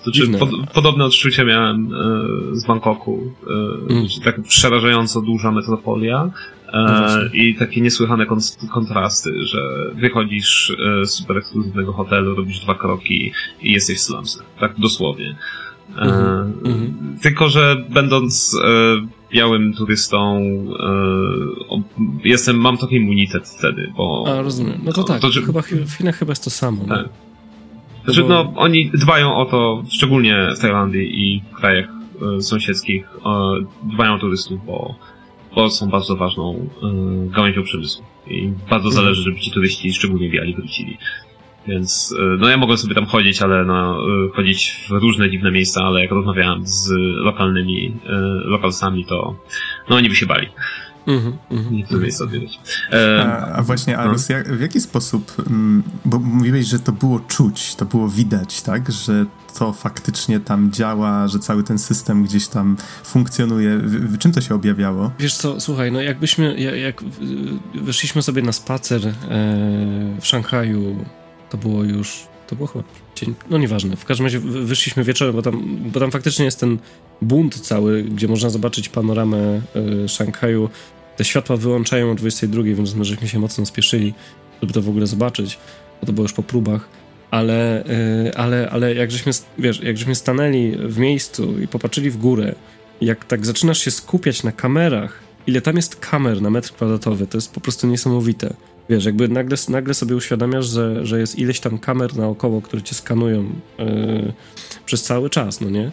To 0.05 0.13
czy 0.13 0.21
Dziwne. 0.21 0.39
pod, 0.39 0.51
podobne 0.75 1.05
odczucie 1.05 1.45
miałem 1.45 1.87
e, 1.95 2.57
z 2.57 2.67
Bangkoku. 2.67 3.33
E, 3.47 3.77
Mm. 3.93 4.07
Tak 4.25 4.43
przerażająco 4.43 5.23
duża 5.23 5.51
metropolia 5.53 6.31
No 6.73 6.97
e, 6.97 6.99
właśnie. 6.99 7.41
i 7.45 7.55
takie 7.55 7.81
niesłychane 7.81 8.27
kon 8.27 8.39
kontrasty, 8.73 9.43
że 9.43 9.91
wychodzisz 9.95 10.71
e, 11.03 11.07
z 11.07 11.11
super 11.11 11.37
ekskluzywnego 11.39 11.93
hotelu, 11.93 12.35
robisz 12.35 12.61
dwa 12.61 12.75
kroki 12.75 13.33
i 13.63 13.73
jesteś 13.73 13.99
w 13.99 14.03
slumsach. 14.03 14.43
Tak 14.61 14.75
dosłownie. 14.79 15.37
Mhm, 15.97 16.53
mhm. 16.65 16.95
Tylko, 17.23 17.49
że 17.49 17.85
będąc 17.91 18.57
e, 18.65 18.69
białym 19.33 19.73
turystą 19.75 20.37
e, 20.81 21.79
jestem, 22.25 22.57
mam 22.57 22.77
trochę 22.77 22.97
immunitet 22.97 23.49
wtedy, 23.49 23.93
bo... 23.97 24.25
A, 24.29 24.43
rozumiem. 24.43 24.81
No 24.85 24.93
to 24.93 25.05
tak, 25.05 25.21
to, 25.21 25.31
że- 25.31 25.43
chyba 25.43 25.63
w 25.63 25.93
Chinach 25.99 26.17
chyba 26.17 26.31
jest 26.31 26.45
to 26.45 26.51
samo. 26.51 26.85
no. 26.87 26.97
Tak. 26.97 27.09
Znaczy, 28.05 28.23
bo- 28.23 28.29
no, 28.29 28.53
oni 28.57 28.91
dbają 28.95 29.35
o 29.37 29.45
to, 29.45 29.83
szczególnie 29.91 30.49
w 30.57 30.61
Tajlandii 30.61 31.21
i 31.35 31.43
w 31.53 31.55
krajach 31.55 31.89
e, 32.37 32.41
sąsiedzkich, 32.41 33.05
e, 33.27 33.91
dbają 33.95 34.15
o 34.15 34.19
turystów, 34.19 34.67
bo, 34.67 34.95
bo 35.55 35.71
są 35.71 35.89
bardzo 35.89 36.17
ważną 36.17 36.69
e, 36.83 37.31
gałęzią 37.31 37.63
przemysłu. 37.63 38.05
I 38.31 38.43
bardzo 38.71 38.89
Mhm. 38.89 38.93
zależy, 38.95 39.23
żeby 39.23 39.41
ci 39.41 39.51
turyści, 39.51 39.93
szczególnie 39.93 40.29
biali, 40.31 40.55
wrócili. 40.55 40.99
Więc, 41.69 42.15
e, 42.19 42.37
no 42.39 42.49
ja 42.49 42.57
mogłem 42.57 42.79
sobie 42.79 42.95
tam 42.95 43.07
chodzić, 43.07 43.43
ale 43.43 43.65
no, 43.65 43.99
e, 44.27 44.29
chodzić 44.37 44.87
w 44.89 44.91
różne 44.91 45.31
dziwne 45.31 45.51
miejsca, 45.51 45.83
ale 45.85 46.01
jak 46.01 46.11
rozmawiałem 46.11 46.67
z 46.67 46.91
lokalnymi 47.17 47.97
e, 48.07 48.13
lokalsami, 48.45 49.05
to 49.05 49.37
no 49.91 49.97
oni 49.97 50.09
by 50.09 50.17
się 50.17 50.27
bali 50.27 50.49
Mhm, 51.07 51.37
mhm. 51.51 51.77
niektóre 51.77 52.03
miejsca 52.03 52.25
odwiedzać. 52.25 52.61
E, 52.93 53.25
A, 53.25 53.53
a 53.53 53.63
właśnie, 53.63 53.97
no. 53.97 54.03
Arus, 54.03 54.29
jak, 54.29 54.57
w 54.57 54.61
jaki 54.61 54.81
sposób, 54.81 55.33
mm, 55.47 55.83
bo 56.05 56.19
mówiłeś, 56.19 56.67
że 56.67 56.79
to 56.79 56.93
było 56.93 57.21
czuć, 57.21 57.75
to 57.75 57.85
było 57.85 58.09
widać, 58.09 58.63
tak, 58.63 58.93
że 58.93 59.27
to 59.59 59.73
faktycznie 59.73 60.41
tam 60.41 60.73
działa, 60.73 61.29
że 61.29 61.39
cały 61.39 61.63
ten 61.63 61.79
system 61.79 62.25
gdzieś 62.25 62.49
tam 62.49 62.77
funkcjonuje. 63.05 63.79
W, 63.79 64.15
w 64.15 64.19
czym 64.19 64.33
to 64.33 64.41
się 64.41 64.55
objawiało? 64.55 65.11
Wiesz 65.19 65.35
co, 65.35 65.61
słuchaj, 65.61 65.93
no 65.93 66.01
jakbyśmy, 66.01 66.61
jak, 66.61 66.77
jak 66.77 67.03
wyszliśmy 67.75 68.23
sobie 68.23 68.43
na 68.43 68.53
spacer 68.53 69.07
e, 69.07 69.13
w 70.21 70.27
Szanghaju, 70.27 71.05
to 71.51 71.57
było 71.59 71.85
już, 71.85 72.27
to 72.47 72.57
było 72.57 72.67
chyba 72.69 72.85
dzień, 73.17 73.35
no 73.51 73.59
nieważne, 73.59 73.97
w 73.97 74.05
każdym 74.05 74.27
razie 74.27 74.39
wy- 74.41 74.65
wyszliśmy 74.65 75.05
wieczorem, 75.05 75.37
bo 75.37 75.43
tam, 75.43 75.79
bo 75.93 76.01
tam 76.01 76.11
faktycznie 76.11 76.45
jest 76.45 76.61
ten 76.61 76.79
bunt 77.23 77.61
cały, 77.61 78.03
gdzie 78.03 78.29
można 78.29 78.51
zobaczyć 78.51 78.89
panoramę 78.89 79.61
e, 80.05 80.09
Szanghaju. 80.09 80.69
Te 81.17 81.25
światła 81.25 81.57
wyłączają 81.57 82.11
o 82.11 82.15
22, 82.15 82.63
więc 82.63 82.95
my 82.95 83.05
żeśmy 83.05 83.29
się 83.29 83.39
mocno 83.39 83.67
spieszyli, 83.67 84.15
żeby 84.63 84.73
to 84.73 84.83
w 84.83 84.89
ogóle 84.89 85.07
zobaczyć, 85.07 85.59
bo 86.01 86.07
to 86.07 86.13
było 86.13 86.25
już 86.25 86.33
po 86.33 86.43
próbach. 86.43 86.89
Ale, 87.31 87.85
e, 87.85 88.39
ale, 88.39 88.71
ale 88.71 88.95
jak 88.95 89.11
żeśmy, 89.11 89.33
wiesz, 89.59 89.81
jak 89.83 89.97
żeśmy 89.97 90.15
stanęli 90.15 90.77
w 90.79 90.99
miejscu 90.99 91.61
i 91.61 91.69
popatrzyli 91.69 92.11
w 92.11 92.17
górę, 92.17 92.55
jak 93.01 93.25
tak 93.25 93.47
zaczynasz 93.47 93.79
się 93.79 93.91
skupiać 93.91 94.43
na 94.43 94.53
kamerach, 94.53 95.21
ile 95.47 95.61
tam 95.61 95.77
jest 95.77 95.97
kamer 95.97 96.43
na 96.43 96.51
metr 96.51 96.73
kwadratowy, 96.73 97.27
to 97.27 97.39
jest 97.39 97.53
po 97.55 97.61
prostu 97.61 97.87
niesamowite. 97.87 98.55
Wiesz, 98.89 99.05
jakby 99.05 99.29
nagle, 99.29 99.57
nagle 99.69 99.95
sobie 99.95 100.17
uświadamiasz, 100.17 100.67
że, 100.67 101.07
że 101.07 101.21
jest 101.21 101.39
ileś 101.39 101.61
tam 101.61 101.79
kamer 101.79 102.17
naokoło, 102.17 102.63
które 102.63 102.83
cię 102.83 102.95
skanują 102.95 103.45
yy, 103.79 104.33
przez 104.87 105.03
cały 105.03 105.31
czas, 105.31 105.61
no 105.61 105.71
nie? 105.71 105.91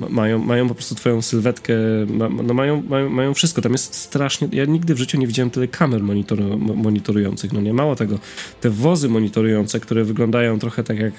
Ma- 0.00 0.08
Mają, 0.08 0.38
mają 0.38 0.68
po 0.68 0.74
prostu 0.74 0.94
twoją 0.94 1.22
sylwetkę, 1.22 1.74
ma, 2.08 2.28
no 2.28 2.54
mają, 2.54 2.82
mają, 2.88 3.10
mają 3.10 3.34
wszystko. 3.34 3.62
Tam 3.62 3.72
jest 3.72 3.94
strasznie. 3.94 4.48
Ja 4.52 4.64
nigdy 4.64 4.94
w 4.94 4.98
życiu 4.98 5.18
nie 5.18 5.26
widziałem 5.26 5.50
tyle 5.50 5.68
kamer 5.68 6.02
monitoru, 6.02 6.58
mo- 6.58 6.74
monitorujących. 6.74 7.52
No 7.52 7.60
nie 7.60 7.72
mało 7.74 7.96
tego. 7.96 8.18
Te 8.60 8.70
wozy 8.70 9.08
monitorujące, 9.08 9.80
które 9.80 10.04
wyglądają 10.04 10.58
trochę 10.58 10.84
tak 10.84 10.98
jak 10.98 11.12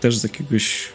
też 0.00 0.16
z 0.16 0.22
jakiegoś 0.22 0.88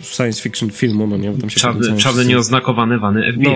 science 0.00 0.42
fiction 0.42 0.70
filmu, 0.70 1.06
no 1.06 1.16
nie? 1.16 1.30
Bo 1.30 1.38
tam 1.38 1.50
się 1.50 1.60
czarne 1.60 1.96
wszyscy- 1.96 2.24
nieoznakowane 2.26 2.98
wany 2.98 3.32
FBI. 3.32 3.42
no, 3.42 3.50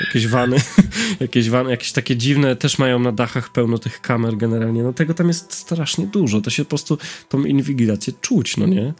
jakieś 0.00 0.26
wany, 0.26 0.56
jakieś 1.20 1.50
wany, 1.50 1.70
jakieś 1.70 1.92
takie 1.92 2.16
dziwne, 2.16 2.56
też 2.56 2.78
mają 2.78 2.98
na 2.98 3.12
dachach 3.12 3.52
pełno 3.52 3.78
tych 3.78 4.00
kamer 4.00 4.36
generalnie, 4.36 4.82
no 4.82 4.92
tego 4.92 5.14
tam 5.14 5.28
jest 5.28 5.54
strasznie 5.54 6.06
dużo, 6.06 6.40
to 6.40 6.50
się 6.50 6.64
po 6.64 6.68
prostu 6.68 6.98
tą 7.28 7.44
inwigilację 7.44 8.12
czuć, 8.20 8.56
no 8.56 8.66
nie? 8.66 8.92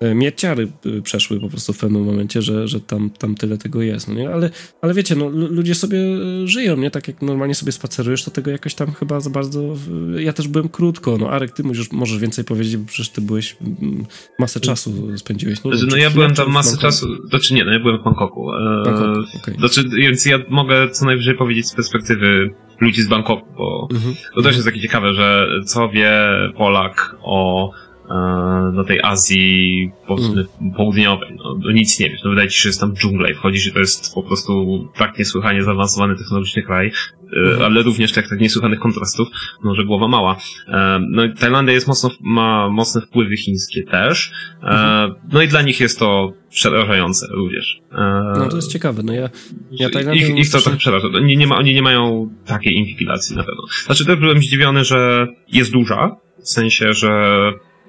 E, 0.00 0.14
Mieciary 0.14 0.68
y, 0.86 1.02
przeszły 1.02 1.40
po 1.40 1.48
prostu 1.48 1.72
w 1.72 1.78
pewnym 1.78 2.04
momencie, 2.04 2.42
że, 2.42 2.68
że 2.68 2.80
tam, 2.80 3.10
tam 3.10 3.34
tyle 3.34 3.58
tego 3.58 3.82
jest, 3.82 4.08
no 4.08 4.14
nie? 4.14 4.30
Ale, 4.30 4.50
ale 4.82 4.94
wiecie, 4.94 5.16
no 5.16 5.28
lu- 5.28 5.48
ludzie 5.54 5.74
sobie 5.74 5.98
y, 5.98 6.48
żyją, 6.48 6.76
nie? 6.76 6.90
Tak 6.90 7.08
jak 7.08 7.22
normalnie 7.22 7.54
sobie 7.54 7.72
spacerujesz, 7.72 8.24
to 8.24 8.30
tego 8.30 8.50
jakoś 8.50 8.74
tam 8.74 8.92
chyba 8.92 9.20
za 9.20 9.30
bardzo... 9.30 9.76
Ja 10.18 10.32
też 10.32 10.48
byłem 10.48 10.68
krótko, 10.68 11.18
no 11.20 11.30
Arek, 11.30 11.50
ty 11.52 11.62
możesz, 11.62 11.92
możesz 11.92 12.18
więcej 12.18 12.44
powiedzieć, 12.44 12.76
bo 12.76 12.86
przecież 12.86 13.08
ty 13.10 13.20
byłeś, 13.20 13.56
masę 14.38 14.60
czasu 14.60 15.18
spędziłeś, 15.18 15.64
nie? 15.64 15.70
Znaczy, 15.70 15.86
Czy 15.86 15.90
no 15.90 15.96
ja 15.96 16.10
byłem 16.10 16.34
tam 16.34 16.50
masę 16.50 16.76
czasu, 16.78 17.28
znaczy 17.28 17.54
nie, 17.54 17.64
no 17.64 17.72
ja 17.72 17.80
byłem 17.80 17.98
w 17.98 18.04
Bangkoku. 18.04 18.52
E, 18.52 18.82
Bangkoku, 18.84 19.20
okej. 19.42 19.54
Znaczy, 19.58 19.88
więc 19.88 20.26
ja 20.26 20.38
mogę 20.48 20.90
co 20.90 21.06
najwyżej 21.06 21.34
powiedzieć 21.36 21.66
z 21.66 21.74
perspektywy 21.74 22.50
ludzi 22.80 23.02
z 23.02 23.08
Bangkoku, 23.08 23.46
bo 23.58 23.88
Mhm. 23.92 24.14
to 24.34 24.42
też 24.42 24.54
jest 24.54 24.66
takie 24.68 24.80
ciekawe, 24.80 25.14
że 25.14 25.46
co 25.66 25.88
wie 25.88 26.12
Polak 26.56 27.16
o 27.22 27.70
e, 27.72 27.87
do 28.74 28.84
tej 28.84 29.00
Azji 29.02 29.90
Mm. 30.08 30.44
południowej. 30.76 31.36
No, 31.36 31.58
no 31.64 31.70
nic 31.72 32.00
nie 32.00 32.10
wiesz, 32.10 32.20
no 32.24 32.30
wydaje 32.30 32.48
ci 32.48 32.56
się, 32.56 32.62
że 32.62 32.68
jest 32.68 32.80
tam 32.80 32.94
dżungla 32.94 33.28
i 33.30 33.34
wchodzisz 33.34 33.66
i 33.66 33.72
to 33.72 33.78
jest 33.78 34.14
po 34.14 34.22
prostu 34.22 34.84
tak 34.96 35.18
niesłychanie 35.18 35.62
zaawansowany 35.62 36.16
technologicznie 36.16 36.62
kraj, 36.62 36.86
e, 36.86 37.36
Mhm. 37.50 37.62
ale 37.62 37.82
również 37.82 38.12
tak, 38.12 38.28
tak 38.28 38.40
niesłychanych 38.40 38.78
kontrastów, 38.80 39.28
no 39.64 39.74
że 39.74 39.84
głowa 39.84 40.08
mała. 40.08 40.36
E, 40.68 41.00
No 41.10 41.24
i 41.24 41.34
Tajlandia 41.34 41.74
jest 41.74 41.88
mocno, 41.88 42.10
ma 42.20 42.68
mocne 42.70 43.00
wpływy 43.00 43.36
chińskie 43.36 43.82
też, 43.82 44.32
e, 44.62 45.14
no 45.32 45.42
i 45.42 45.48
dla 45.48 45.62
nich 45.62 45.80
jest 45.80 45.98
to 45.98 46.32
przerażające 46.50 47.26
również. 47.30 47.80
E, 47.92 48.32
No 48.38 48.48
to 48.48 48.56
jest 48.56 48.72
ciekawe, 48.72 49.02
no 49.02 49.12
ja, 49.12 49.28
ja 49.70 49.90
Tajlandię... 49.90 50.20
ich, 50.28 50.36
ich 50.36 50.50
to 50.52 50.60
tak 50.60 50.76
przeraża. 50.76 51.08
Nie, 51.22 51.36
nie 51.36 51.46
ma, 51.46 51.56
oni 51.56 51.74
nie 51.74 51.82
mają 51.82 52.30
takiej 52.46 52.74
inwigilacji 52.74 53.36
na 53.36 53.44
pewno. 53.44 53.62
Znaczy 53.86 54.06
też 54.06 54.16
byłem 54.16 54.38
zdziwiony, 54.38 54.84
że 54.84 55.26
jest 55.48 55.72
duża, 55.72 56.16
w 56.44 56.48
sensie, 56.48 56.92
że 56.92 57.10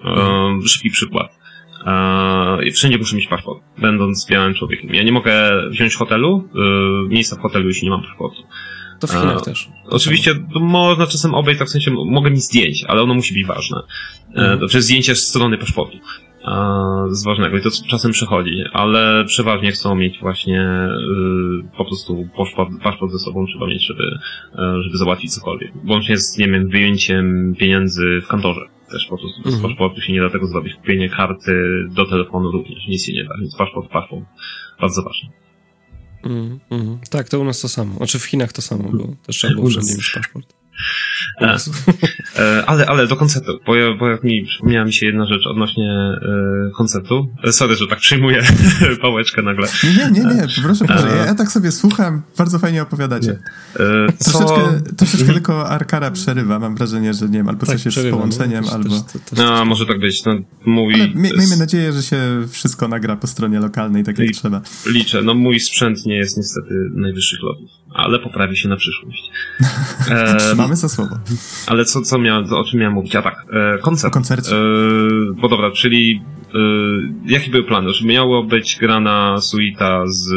e, 0.06 0.68
szybki 0.68 0.90
przykład. 0.90 1.40
E, 1.86 2.72
wszędzie 2.72 2.98
muszę 2.98 3.16
mieć 3.16 3.28
paszport, 3.28 3.64
będąc 3.78 4.28
białym 4.30 4.54
człowiekiem. 4.54 4.94
Ja 4.94 5.04
nie 5.04 5.12
mogę 5.12 5.52
wziąć 5.70 5.96
hotelu, 5.96 6.50
e, 6.56 7.10
miejsca 7.10 7.36
w 7.36 7.40
hotelu, 7.40 7.68
jeśli 7.68 7.84
nie 7.84 7.90
mam 7.90 8.02
paszportu. 8.04 8.44
To 9.00 9.08
w 9.08 9.12
Chinach 9.12 9.38
A, 9.38 9.40
też. 9.40 9.70
Oczywiście 9.90 10.36
to 10.54 10.60
można 10.60 11.08
czasem 11.08 11.36
obejść, 11.36 11.60
tak 11.60 11.68
w 11.68 11.72
sensie 11.72 11.92
mogę 11.92 12.32
mieć 12.32 12.44
zdjęcie, 12.44 12.86
ale 12.90 13.02
ono 13.02 13.14
musi 13.14 13.34
być 13.34 13.46
ważne. 13.46 13.78
E, 14.36 14.42
Mhm. 14.52 14.68
przez 14.68 14.86
zdjęcie 14.86 15.16
z 15.16 15.28
strony 15.28 15.58
paszportu. 15.58 15.98
E, 15.98 17.06
z 17.10 17.24
ważnego 17.24 17.58
i 17.58 17.62
to 17.62 17.70
czasem 17.90 18.12
przechodzi, 18.12 18.64
ale 18.74 19.26
przeważnie 19.26 19.72
chcą 19.72 19.96
mieć 19.96 20.20
właśnie 20.20 20.62
y, 21.72 21.78
po 21.78 21.86
prostu 21.86 22.28
paszport, 22.38 22.70
paszport 22.84 23.12
ze 23.12 23.20
sobą 23.20 23.46
trzeba 23.46 23.68
mieć, 23.68 23.88
żeby, 23.88 24.04
e, 24.56 24.84
żeby 24.84 24.98
załatwić 24.98 25.34
cokolwiek. 25.34 25.72
Łącznie 25.88 26.18
z, 26.18 26.38
nie 26.38 26.48
wiem, 26.48 26.70
wyjęciem 26.70 27.56
pieniędzy 27.60 28.22
w 28.26 28.28
kantorze. 28.28 28.62
Też 28.92 29.06
po 29.10 29.18
prostu 29.18 29.42
bez 29.44 29.54
Mhm. 29.54 29.72
paszportu 29.72 30.02
się 30.02 30.14
nie 30.14 30.22
da 30.22 30.30
tego 30.30 30.48
zrobić. 30.48 30.74
Kupienie 30.76 31.10
karty 31.10 31.54
do 31.90 32.06
telefonu 32.06 32.52
również, 32.52 32.88
nic 32.88 33.06
się 33.06 33.14
nie 33.14 33.24
da, 33.24 33.38
więc 33.42 33.56
paszport, 33.56 33.90
paszport. 33.92 34.24
Bardzo 34.82 35.04
ważny. 35.04 35.30
Mm, 36.24 36.60
mm. 36.70 37.00
Tak, 37.10 37.30
to 37.30 37.40
u 37.40 37.44
nas 37.44 37.62
to 37.62 37.70
samo. 37.70 37.96
Znaczy 37.96 38.20
w 38.20 38.26
Chinach 38.26 38.54
to 38.54 38.62
samo 38.62 38.90
było. 38.90 39.16
Też 39.26 39.38
trzeba 39.38 39.54
było 39.54 39.68
mieć 39.68 40.12
paszport. 40.16 40.59
E. 41.42 41.58
E, 42.40 42.66
ale, 42.66 42.86
ale 42.86 43.08
do 43.08 43.16
koncertu, 43.16 43.60
bo, 43.66 43.76
ja, 43.76 43.94
bo 44.00 44.10
jak 44.10 44.24
mi 44.24 44.46
przypomniała 44.46 44.86
mi 44.86 44.94
się 44.94 45.06
jedna 45.06 45.26
rzecz 45.26 45.48
odnośnie 45.48 45.92
e, 45.92 46.72
koncertu. 46.78 47.30
Sorry, 47.52 47.76
że 47.76 47.88
tak 47.88 48.00
przyjmuję 48.00 48.44
pałeczkę 49.02 49.42
nagle. 49.42 49.68
Nie, 49.84 50.12
nie, 50.12 50.36
nie, 50.36 50.48
proszę, 50.64 50.86
proszę. 50.86 51.08
Ja, 51.18 51.26
ja 51.26 51.36
tak 51.36 51.52
sobie 51.52 51.72
słucham, 51.72 52.22
bardzo 52.38 52.60
fajnie 52.60 52.82
opowiadacie. 52.82 53.40
Co... 54.18 54.32
Troszeczkę, 54.32 54.82
troszeczkę 54.98 55.34
tylko 55.34 55.70
Arkara 55.70 56.12
przerywa, 56.12 56.60
mam 56.60 56.76
wrażenie, 56.76 57.14
że 57.14 57.26
nie 57.26 57.38
wiem, 57.38 57.50
albo 57.50 57.66
coś 57.66 57.86
jest 57.86 57.98
z 57.98 58.06
no. 58.06 58.12
połączeniem, 58.12 58.64
Też- 58.64 58.74
albo... 58.74 58.90
też- 58.90 59.14
też- 59.14 59.22
też- 59.22 59.40
A, 59.40 59.66
może 59.66 59.86
tak 59.86 60.00
być. 60.00 60.26
No, 60.26 60.36
mój, 60.66 60.94
Ale 60.94 61.08
mie- 61.08 61.34
miejmy 61.38 61.58
nadzieję, 61.58 61.94
że 61.94 62.04
się 62.04 62.18
wszystko 62.52 62.88
nagra 62.88 63.16
po 63.16 63.28
stronie 63.28 63.60
lokalnej, 63.60 64.04
tak 64.04 64.20
jak 64.20 64.28
I- 64.30 64.32
trzeba. 64.32 64.62
Liczę. 64.86 65.22
No 65.22 65.34
mój 65.34 65.60
sprzęt 65.60 66.06
nie 66.06 66.16
jest 66.16 66.38
niestety 66.38 66.74
najwyższych 66.96 67.40
lotów, 67.44 67.70
ale 67.94 68.20
poprawi 68.20 68.58
się 68.58 68.70
na 68.70 68.76
przyszłość. 68.76 69.30
E, 70.12 70.36
Trzymamy 70.38 70.76
za 70.76 70.90
słowo. 70.90 71.16
ale 71.68 71.86
co, 71.86 72.02
co 72.02 72.18
miałem, 72.20 72.54
o 72.54 72.64
czym 72.64 72.80
miałem 72.80 72.94
mówić? 72.94 73.16
A 73.16 73.22
tak, 73.22 73.46
e, 73.76 73.78
koncert. 73.78 74.14
O 74.14 74.14
koncercie. 74.14 74.56
E, 74.56 74.60
bo 75.34 75.50
dobra, 75.50 75.72
czyli 75.72 76.22
e, 76.56 76.58
jakie 77.26 77.52
były 77.52 77.64
plany? 77.64 77.94
Że 77.94 78.06
miało 78.06 78.44
być 78.44 78.78
grana 78.80 79.42
suita 79.42 80.08
z 80.08 80.30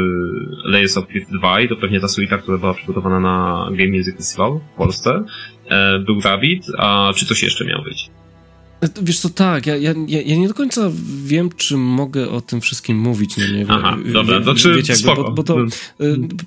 Layers 0.65 0.97
of 0.97 1.05
Fear 1.13 1.27
2 1.39 1.61
i 1.61 1.69
to 1.69 1.77
pewnie 1.77 2.01
ta 2.01 2.09
suita, 2.09 2.39
która 2.39 2.59
była 2.59 2.75
przygotowana 2.75 3.21
na 3.21 3.67
Game 3.77 3.91
Music 3.91 4.17
Festival 4.17 4.61
w 4.75 4.77
Polsce. 4.77 5.25
E, 5.69 5.99
był 5.99 6.21
David, 6.21 6.65
a 6.79 7.11
czy 7.17 7.27
coś 7.27 7.43
jeszcze 7.43 7.65
miało 7.65 7.85
być? 7.85 8.11
Wiesz 9.03 9.21
co, 9.21 9.31
tak, 9.31 9.67
ja, 9.67 9.77
ja, 9.77 9.93
ja 10.09 10.37
nie 10.37 10.49
do 10.49 10.55
końca 10.55 10.91
wiem, 11.25 11.51
czy 11.57 11.77
mogę 11.77 12.31
o 12.31 12.41
tym 12.41 12.61
wszystkim 12.61 12.99
mówić, 12.99 13.37
no 13.37 13.47
nie 13.47 13.67
Aha, 13.69 13.97
wie- 14.05 14.13
dobra, 14.13 14.41
to 14.41 14.55
czy 14.55 14.75
wiecie, 14.75 14.93
jakby, 14.93 15.23
bo, 15.23 15.33
bo 15.33 15.43
to 15.43 15.61
y, 15.61 15.67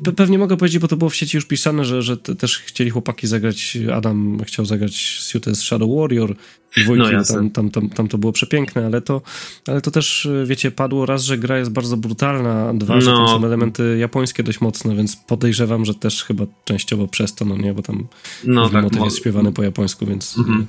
pe- 0.04 0.12
pewnie 0.14 0.38
mogę 0.40 0.58
powiedzieć, 0.58 0.80
bo 0.80 0.88
to 0.88 0.98
było 0.98 1.10
w 1.10 1.16
sieci 1.16 1.38
już 1.38 1.46
pisane, 1.46 1.86
że, 1.86 2.02
że 2.02 2.18
te, 2.18 2.36
też 2.36 2.58
chcieli 2.60 2.90
chłopaki 2.90 3.28
zagrać, 3.28 3.78
Adam 3.94 4.38
chciał 4.46 4.66
zagrać 4.66 5.18
suitę 5.22 5.56
z 5.56 5.62
Shadow 5.62 5.90
Warrior, 6.00 6.36
dwójki, 6.78 7.08
No 7.14 7.24
tam, 7.24 7.50
tam, 7.50 7.70
tam, 7.70 7.90
tam 7.90 8.08
to 8.08 8.18
było 8.18 8.32
przepiękne, 8.34 8.86
ale 8.86 9.02
to, 9.02 9.22
ale 9.68 9.82
to 9.82 9.92
też, 9.92 10.28
wiecie, 10.46 10.72
padło 10.72 11.06
raz, 11.06 11.24
że 11.24 11.38
gra 11.38 11.58
jest 11.58 11.72
bardzo 11.72 11.98
brutalna, 11.98 12.70
a 12.70 12.74
dwa, 12.74 13.02
że 13.02 13.08
tam 13.12 13.20
No. 13.22 13.28
są 13.40 13.46
elementy 13.46 13.98
japońskie 14.00 14.44
dość 14.44 14.62
mocne, 14.62 14.96
więc 14.96 15.16
podejrzewam, 15.16 15.86
że 15.86 15.94
też 15.94 16.24
chyba 16.24 16.46
częściowo 16.66 17.08
przez 17.08 17.36
to, 17.36 17.46
no 17.46 17.58
nie, 17.58 17.74
bo 17.74 17.82
tam 17.82 18.08
No 18.44 18.70
tak, 18.70 18.84
motyw 18.84 19.00
mo- 19.00 19.06
jest 19.06 19.18
śpiewany 19.18 19.52
po 19.52 19.64
japońsku, 19.64 20.06
więc 20.06 20.38
Mhm. 20.38 20.62
y, 20.62 20.66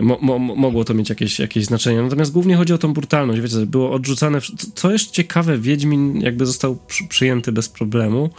mo, 0.00 0.18
mo, 0.22 0.38
mogło 0.38 0.84
to 0.84 0.94
mieć 0.94 1.08
jakieś, 1.08 1.38
jakieś 1.38 1.64
znaczenie. 1.64 2.02
Natomiast 2.02 2.32
głównie 2.32 2.56
chodzi 2.56 2.72
o 2.72 2.78
tą 2.78 2.92
brutalność. 2.92 3.40
Wiecie, 3.40 3.66
było 3.66 3.92
odrzucane. 3.92 4.40
w- 4.40 4.50
co- 4.74 4.92
jest 4.92 5.10
ciekawe, 5.10 5.58
Wiedźmin 5.58 6.20
jakby 6.20 6.46
został 6.46 6.76
przy, 6.86 7.04
przyjęty 7.08 7.52
bez 7.52 7.68
problemu. 7.68 8.30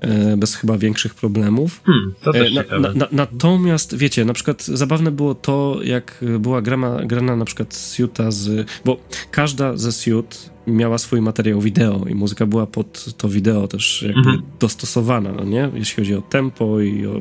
e, 0.00 0.36
Bez 0.36 0.54
chyba 0.54 0.78
większych 0.78 1.14
problemów. 1.14 1.80
Hmm, 1.84 2.14
to 2.22 2.32
też 2.32 2.50
E, 2.50 2.54
Na, 2.54 2.62
ciekawe. 2.64 2.88
na, 2.88 2.94
na, 2.94 3.08
natomiast 3.12 3.96
wiecie, 3.96 4.24
na 4.24 4.32
przykład 4.32 4.62
zabawne 4.64 5.10
było 5.10 5.34
to, 5.34 5.78
jak 5.84 6.24
była 6.40 6.62
grana, 6.62 7.04
grana 7.04 7.36
na 7.36 7.44
przykład 7.44 7.92
Siuta 7.96 8.30
z. 8.30 8.68
Bo 8.84 8.96
każda 9.30 9.76
ze 9.76 9.92
Siut 9.92 10.50
miała 10.66 10.98
swój 10.98 11.20
materiał 11.20 11.60
wideo 11.60 12.04
i 12.10 12.14
muzyka 12.14 12.46
była 12.46 12.66
pod 12.66 13.04
to 13.16 13.28
wideo 13.28 13.68
też 13.68 14.02
jakby 14.02 14.18
Mhm. 14.30 14.42
dostosowana, 14.60 15.32
no 15.32 15.44
nie? 15.44 15.70
Jeśli 15.74 15.96
chodzi 15.96 16.14
o 16.14 16.22
tempo 16.22 16.80
i 16.80 17.06
o, 17.06 17.20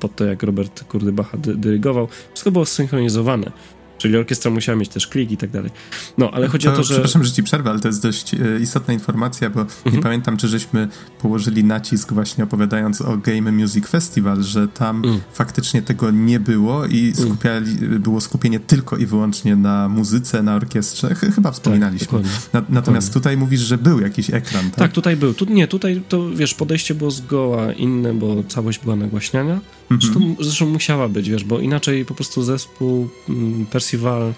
pod 0.00 0.16
to, 0.16 0.24
jak 0.24 0.42
Robert 0.42 0.84
Kurdybacha 0.84 1.38
dy, 1.38 1.54
dyrygował. 1.56 2.08
Wszystko 2.32 2.50
było 2.50 2.66
zsynchronizowane. 2.66 3.52
Czyli 3.98 4.16
orkiestra 4.16 4.50
musiała 4.50 4.78
mieć 4.78 4.88
też 4.88 5.06
klik 5.06 5.30
i 5.30 5.36
tak 5.36 5.50
dalej. 5.50 5.70
No, 6.18 6.30
ale 6.30 6.48
chodzi 6.48 6.68
o 6.68 6.72
to, 6.72 6.82
że... 6.82 6.94
Przepraszam, 6.94 7.24
że 7.24 7.32
ci 7.32 7.42
przerwę, 7.42 7.70
ale 7.70 7.80
to 7.80 7.88
jest 7.88 8.02
dość 8.02 8.34
e, 8.34 8.38
istotna 8.60 8.94
informacja, 8.94 9.50
bo 9.50 9.60
Mhm. 9.60 9.96
nie 9.96 10.02
pamiętam, 10.02 10.36
czy 10.36 10.48
żeśmy 10.48 10.88
położyli 11.20 11.64
nacisk 11.64 12.12
właśnie 12.12 12.44
opowiadając 12.44 13.00
o 13.00 13.16
Game 13.16 13.52
Music 13.52 13.86
Festival, 13.88 14.42
że 14.42 14.68
tam 14.68 15.04
Mm. 15.04 15.20
faktycznie 15.32 15.82
tego 15.82 16.10
nie 16.10 16.40
było 16.40 16.86
i 16.86 17.12
skupiali, 17.16 17.74
było 17.98 18.20
skupienie 18.20 18.60
tylko 18.60 18.96
i 18.96 19.06
wyłącznie 19.06 19.56
na 19.56 19.88
muzyce, 19.88 20.42
na 20.42 20.54
orkiestrze. 20.54 21.14
Ch- 21.14 21.34
chyba 21.34 21.50
wspominaliśmy. 21.52 22.04
dokładnie. 22.06 22.30
na, 22.52 22.62
natomiast 22.68 23.12
tutaj 23.12 23.36
mówisz, 23.36 23.60
że 23.60 23.78
był 23.78 24.00
jakiś 24.00 24.30
ekran, 24.30 24.64
tak? 24.64 24.74
Tak, 24.74 24.92
tutaj 24.92 25.16
był. 25.16 25.34
Tu, 25.34 25.44
nie, 25.44 25.68
tutaj 25.68 26.02
to 26.08 26.30
wiesz, 26.30 26.54
podejście 26.54 26.94
było 26.94 27.10
zgoła 27.10 27.72
inne, 27.72 28.14
bo 28.14 28.44
całość 28.48 28.78
była 28.78 28.96
nagłaśniania. 28.96 29.60
Mhm. 29.90 30.00
Zresztą, 30.00 30.36
zresztą 30.44 30.66
musiała 30.66 31.08
być, 31.08 31.30
wiesz, 31.30 31.44
bo 31.44 31.60
inaczej 31.60 32.04
po 32.04 32.14
prostu 32.14 32.42
zespół 32.42 33.08
mm, 33.28 33.66
Percival 33.66 34.32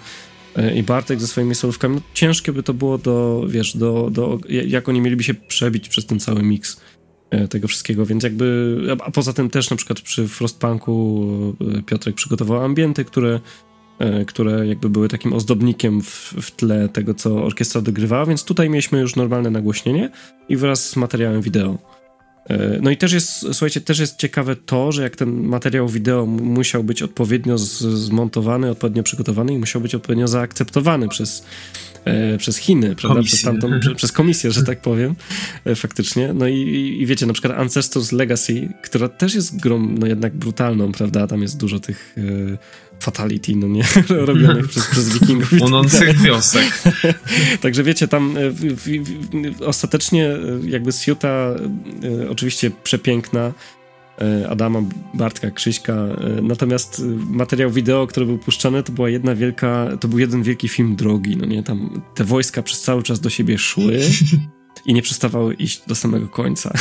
e, 0.55 0.77
i 0.77 0.83
Bartek 0.83 1.21
ze 1.21 1.27
swoimi 1.27 1.55
solówkami, 1.55 1.95
no, 1.95 2.01
ciężkie 2.13 2.53
by 2.53 2.63
to 2.63 2.73
było 2.73 2.97
do, 2.97 3.43
wiesz, 3.47 3.77
do, 3.77 4.09
do, 4.11 4.39
jak 4.49 4.89
oni 4.89 5.01
mieliby 5.01 5.23
się 5.23 5.33
przebić 5.33 5.89
przez 5.89 6.05
ten 6.05 6.19
cały 6.19 6.43
miks 6.43 6.81
e, 7.29 7.47
tego 7.47 7.67
wszystkiego, 7.67 8.05
więc 8.05 8.23
jakby, 8.23 8.77
a- 9.05 9.11
poza 9.11 9.33
tym 9.33 9.49
też 9.49 9.69
na 9.69 9.75
przykład 9.77 10.01
przy 10.01 10.27
Frostpunku 10.27 11.55
e, 11.77 11.81
Piotrek 11.83 12.15
przygotował 12.15 12.63
ambienty, 12.63 13.05
które 13.05 13.39
które 14.27 14.67
jakby 14.67 14.89
były 14.89 15.07
takim 15.07 15.33
ozdobnikiem 15.33 16.01
w, 16.01 16.33
w 16.41 16.51
tle 16.51 16.89
tego, 16.89 17.13
co 17.13 17.43
orkiestra 17.43 17.81
dogrywała, 17.81 18.25
więc 18.25 18.43
tutaj 18.43 18.69
mieliśmy 18.69 18.99
już 18.99 19.15
normalne 19.15 19.49
nagłośnienie 19.49 20.09
i 20.49 20.57
wraz 20.57 20.89
z 20.89 20.95
materiałem 20.95 21.41
wideo. 21.41 21.77
E, 22.49 22.79
No 22.81 22.91
i 22.91 22.97
też 22.97 23.13
jest, 23.13 23.39
słuchajcie, 23.39 23.81
też 23.81 23.99
jest 23.99 24.17
ciekawe 24.17 24.55
to, 24.55 24.91
że 24.91 25.03
jak 25.03 25.15
ten 25.15 25.47
materiał 25.47 25.89
wideo 25.89 26.25
musiał 26.25 26.83
być 26.83 27.03
odpowiednio 27.03 27.57
zmontowany, 27.57 28.69
odpowiednio 28.69 29.03
przygotowany 29.03 29.53
i 29.53 29.57
musiał 29.57 29.81
być 29.81 29.95
odpowiednio 29.95 30.27
zaakceptowany 30.27 31.07
przez, 31.07 31.43
e, 32.05 32.37
przez 32.37 32.57
Chiny, 32.57 32.95
prawda? 32.95 33.07
Komisję. 33.07 33.37
Przez, 33.37 33.41
tamtą, 33.41 33.79
prze, 33.79 33.95
przez 33.95 34.11
komisję, 34.11 34.51
że 34.51 34.63
tak 34.63 34.81
powiem, 34.81 35.15
e, 35.65 35.75
faktycznie. 35.75 36.33
No 36.33 36.47
i, 36.47 36.97
i 36.99 37.05
wiecie, 37.05 37.25
na 37.25 37.33
przykład 37.33 37.53
Ancestors 37.53 38.11
Legacy, 38.11 38.69
która 38.81 39.09
też 39.09 39.35
jest 39.35 39.59
grą, 39.59 39.79
no 39.99 40.07
jednak 40.07 40.35
brutalną, 40.35 40.91
prawda? 40.91 41.27
Tam 41.27 41.41
jest 41.41 41.57
dużo 41.57 41.79
tych 41.79 42.15
fatality, 43.07 43.55
no 43.55 43.67
nie, 43.67 43.83
robionych 44.29 44.67
przez, 44.67 44.87
przez 44.87 45.09
wikingów. 45.09 45.49
tak. 45.49 45.59
Płonących 45.59 46.21
wiosek. 46.21 46.83
Także 47.61 47.83
wiecie, 47.83 48.07
tam 48.07 48.37
e, 48.37 48.49
w, 48.51 48.59
w, 48.59 48.85
w, 49.57 49.61
ostatecznie 49.61 50.27
e, 50.27 50.39
jakby 50.63 50.91
Siuta 50.91 51.27
e, 51.27 52.29
oczywiście 52.29 52.71
przepiękna 52.83 53.53
e, 54.21 54.49
Adama, 54.49 54.81
Bartka, 55.13 55.51
Krzyśka, 55.51 55.93
e, 55.93 56.41
natomiast 56.41 56.99
e, 56.99 57.03
materiał 57.29 57.71
wideo, 57.71 58.07
który 58.07 58.25
był 58.25 58.37
puszczany, 58.37 58.83
to 58.83 58.91
była 58.91 59.09
jedna 59.09 59.35
wielka, 59.35 59.97
to 59.99 60.07
był 60.07 60.19
jeden 60.19 60.43
wielki 60.43 60.67
film 60.67 60.95
drogi, 60.95 61.37
no 61.37 61.45
nie, 61.45 61.63
tam 61.63 62.01
te 62.15 62.23
wojska 62.23 62.61
przez 62.61 62.81
cały 62.81 63.03
czas 63.03 63.19
do 63.19 63.29
siebie 63.29 63.57
szły 63.57 63.99
i 64.87 64.93
nie 64.93 65.01
przestawały 65.01 65.53
iść 65.53 65.81
do 65.87 65.95
samego 65.95 66.27
końca. 66.27 66.73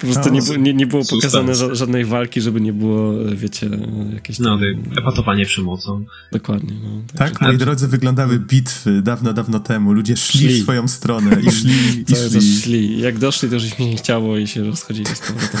Po 0.00 0.06
prostu 0.06 0.28
No, 0.28 0.34
nie, 0.34 0.42
było- 0.42 0.56
nie, 0.56 0.74
nie 0.74 0.86
było 0.86 1.02
pokazane 1.10 1.52
ża- 1.52 1.74
żadnej 1.74 2.04
walki, 2.04 2.40
żeby 2.40 2.60
nie 2.60 2.72
było, 2.72 3.12
wiecie, 3.34 3.70
jakieś 4.14 4.38
No, 4.38 4.50
tam... 4.50 4.60
ty- 4.60 5.00
epatowanie 5.00 5.46
przemocą. 5.46 6.04
Dokładnie, 6.32 6.74
no. 6.82 6.88
Tak, 7.16 7.40
moi 7.40 7.58
drodzy, 7.58 7.88
wyglądały 7.88 8.38
bitwy 8.38 9.02
dawno, 9.02 9.32
dawno 9.32 9.60
temu. 9.60 9.92
Ludzie 9.92 10.16
szli, 10.16 10.40
Szli. 10.40 10.60
w 10.60 10.62
swoją 10.62 10.88
stronę 10.88 11.36
i 11.46 11.50
szli, 11.60 11.72
i 12.00 12.04
Cały 12.04 12.30
czas 12.30 12.42
szli. 12.42 12.60
szli. 12.60 13.00
Jak 13.00 13.18
doszli, 13.18 13.48
to 13.48 13.54
już 13.54 13.64
ich 13.64 13.78
nie 13.78 13.96
chciało 13.96 14.38
i 14.38 14.46
się 14.46 14.64
rozchodzili 14.64 15.06
z 15.14 15.20
powrotem. 15.20 15.60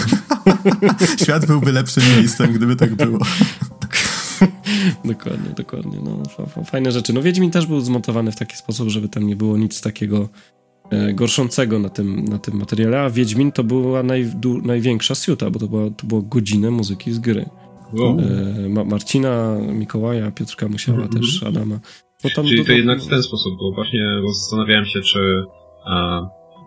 Świat 1.22 1.46
byłby 1.46 1.72
lepszym 1.72 2.02
miejscem, 2.16 2.52
gdyby 2.52 2.76
tak 2.76 2.94
było. 2.94 3.18
dokładnie, 5.04 5.50
dokładnie. 5.56 5.98
No, 6.04 6.22
fajne 6.64 6.92
rzeczy. 6.92 7.12
No 7.12 7.22
Wiedźmin 7.22 7.50
też 7.50 7.66
był 7.66 7.80
zmontowany 7.80 8.32
w 8.32 8.36
taki 8.36 8.56
sposób, 8.56 8.88
żeby 8.88 9.08
tam 9.08 9.26
nie 9.26 9.36
było 9.36 9.58
nic 9.58 9.80
takiego 9.80 10.28
gorszącego 11.14 11.78
na 11.78 11.88
tym, 11.88 12.24
na 12.24 12.38
tym 12.38 12.58
materiale, 12.58 13.00
a 13.00 13.10
Wiedźmin 13.10 13.52
to 13.52 13.64
była 13.64 14.02
naj, 14.02 14.26
największa 14.62 15.14
siuta, 15.14 15.50
bo 15.50 15.58
to 15.58 15.68
była, 15.68 15.90
to 15.90 16.06
była 16.06 16.22
godzinę 16.24 16.70
muzyki 16.70 17.12
z 17.12 17.18
gry. 17.18 17.46
Wow. 17.92 18.18
E, 18.18 18.68
Ma 18.68 18.84
Marcina, 18.84 19.58
Mikołaja, 19.72 20.30
Piotrka 20.30 20.68
Musiała 20.68 20.98
mm 20.98 21.10
-hmm. 21.10 21.20
też, 21.20 21.42
Adama. 21.42 21.78
Czyli 22.34 22.64
to 22.64 22.72
jednak 22.72 23.00
w 23.00 23.06
ten 23.06 23.22
sposób, 23.22 23.58
bo 23.58 23.72
właśnie 23.72 24.06
zastanawiałem 24.34 24.84
się, 24.84 25.00
czy 25.00 25.44
a, 25.84 26.20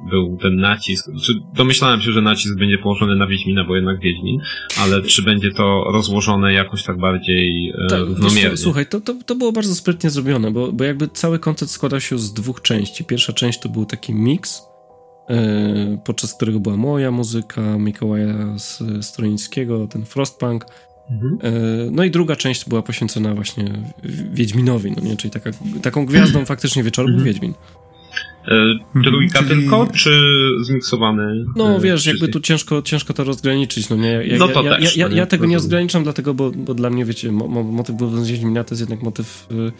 był 0.09 0.37
ten 0.41 0.55
nacisk, 0.55 1.09
czy 1.23 1.33
domyślałem 1.53 2.01
się, 2.01 2.11
że 2.11 2.21
nacisk 2.21 2.57
będzie 2.57 2.77
położony 2.77 3.15
na 3.15 3.27
Wiedźmina, 3.27 3.63
bo 3.63 3.75
jednak 3.75 3.99
Wiedźmin, 3.99 4.41
ale 4.83 5.01
czy 5.01 5.21
będzie 5.23 5.51
to 5.51 5.83
rozłożone 5.93 6.53
jakoś 6.53 6.83
tak 6.83 6.97
bardziej 6.97 7.69
e, 7.69 7.87
tak, 7.89 7.99
równomiernie? 7.99 8.57
słuchaj, 8.57 8.85
to, 8.85 9.01
to, 9.01 9.13
to 9.25 9.35
było 9.35 9.51
bardzo 9.51 9.75
sprytnie 9.75 10.09
zrobione, 10.09 10.51
bo, 10.51 10.71
bo 10.71 10.83
jakby 10.83 11.07
cały 11.07 11.39
koncept 11.39 11.71
składał 11.71 11.99
się 11.99 12.19
z 12.19 12.33
dwóch 12.33 12.61
części. 12.61 13.03
Pierwsza 13.03 13.33
część 13.33 13.59
to 13.59 13.69
był 13.69 13.85
taki 13.85 14.13
miks, 14.13 14.61
e, 15.29 16.01
podczas 16.05 16.33
którego 16.33 16.59
była 16.59 16.77
moja 16.77 17.11
muzyka, 17.11 17.77
Mikołaja 17.77 18.55
Stroińskiego, 19.01 19.87
ten 19.87 20.05
Frostpunk, 20.05 20.65
Mhm. 21.11 21.37
E, 21.43 21.51
no 21.91 22.03
i 22.03 22.11
druga 22.11 22.35
część 22.35 22.69
była 22.69 22.81
poświęcona 22.81 23.35
właśnie 23.35 23.73
Wiedźminowi, 24.33 24.91
no 24.91 25.03
nie? 25.03 25.17
czyli 25.17 25.31
taka, 25.31 25.49
taką 25.81 26.05
gwiazdą 26.05 26.45
faktycznie 26.55 26.83
wieczoru 26.83 27.07
był 27.07 27.17
mhm. 27.17 27.33
Wiedźmin. 27.33 27.53
E, 28.47 29.01
trójka 29.03 29.39
czyli... 29.39 29.49
tylko, 29.49 29.87
czy 29.95 30.11
zmiksowany? 30.61 31.45
No 31.55 31.75
e, 31.75 31.79
wiesz, 31.79 32.05
jakby 32.05 32.27
tu 32.27 32.39
ciężko, 32.39 32.81
ciężko 32.81 33.13
to 33.13 33.23
rozgraniczyć, 33.23 33.89
no 33.89 33.95
nie? 33.95 34.11
Ja, 34.11 34.37
no 34.37 34.47
to 34.47 34.63
ja, 34.63 34.75
też, 34.75 34.97
ja, 34.97 35.07
ja, 35.07 35.15
ja 35.15 35.25
tego 35.25 35.45
nie 35.45 35.55
rozgraniczam, 35.55 36.03
dlatego, 36.03 36.33
bo, 36.33 36.51
bo 36.51 36.73
dla 36.73 36.89
mnie, 36.89 37.05
wiecie, 37.05 37.31
mo, 37.31 37.63
motyw 37.63 37.95
był 37.95 38.25
z 38.25 38.29
Wiedźmina 38.29 38.63
to 38.63 38.75
jest 38.75 38.81
jednak 38.81 39.01
motyw 39.01 39.47
y, 39.51 39.71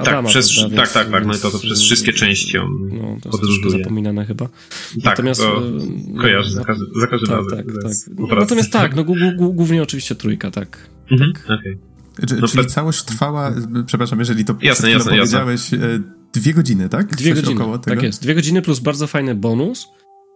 Adama. 0.00 0.04
Tak, 0.04 0.26
przez, 0.26 0.58
prawda, 0.58 0.76
tak, 0.76 0.92
tak, 0.92 1.10
tak, 1.10 1.26
no 1.26 1.34
i 1.34 1.38
to, 1.38 1.50
to 1.50 1.58
przez 1.58 1.82
wszystkie 1.82 2.12
części 2.12 2.58
on 2.58 2.88
no, 2.92 3.16
to 3.22 3.30
podróżuje. 3.30 3.64
jest 3.64 3.78
zapominane 3.78 4.26
chyba. 4.26 4.46
Tak, 4.46 5.04
Natomiast, 5.04 5.40
to 5.40 5.62
kojarzę 6.20 6.50
za, 6.50 6.64
każdy, 6.64 6.84
za 7.00 7.06
każdym 7.06 7.28
tak, 7.28 7.38
razem. 7.38 7.64
Tak, 7.66 7.66
tak. 8.28 8.38
Natomiast 8.38 8.72
tak, 8.72 8.94
no 8.96 9.04
głównie 9.38 9.82
oczywiście 9.82 10.14
trójka, 10.14 10.50
tak. 10.50 10.88
Mhm, 11.10 11.32
tak. 11.32 11.58
Okay. 11.60 11.78
no, 12.40 12.48
czyli 12.48 12.66
całość 12.66 13.02
trwała, 13.02 13.54
przepraszam, 13.86 14.18
jeżeli 14.18 14.44
to 14.44 14.54
jasne, 14.62 14.90
jasne, 14.90 15.10
powiedziałeś, 15.10 15.72
jasne. 15.72 16.21
Dwie 16.32 16.54
godziny, 16.54 16.88
tak? 16.88 17.16
Dwie 17.16 17.34
Coś 17.34 17.44
godziny, 17.44 17.64
tak 17.84 18.02
jest. 18.02 18.22
Dwie 18.22 18.34
godziny 18.34 18.62
plus 18.62 18.78
bardzo 18.78 19.06
fajny 19.06 19.34
bonus 19.34 19.88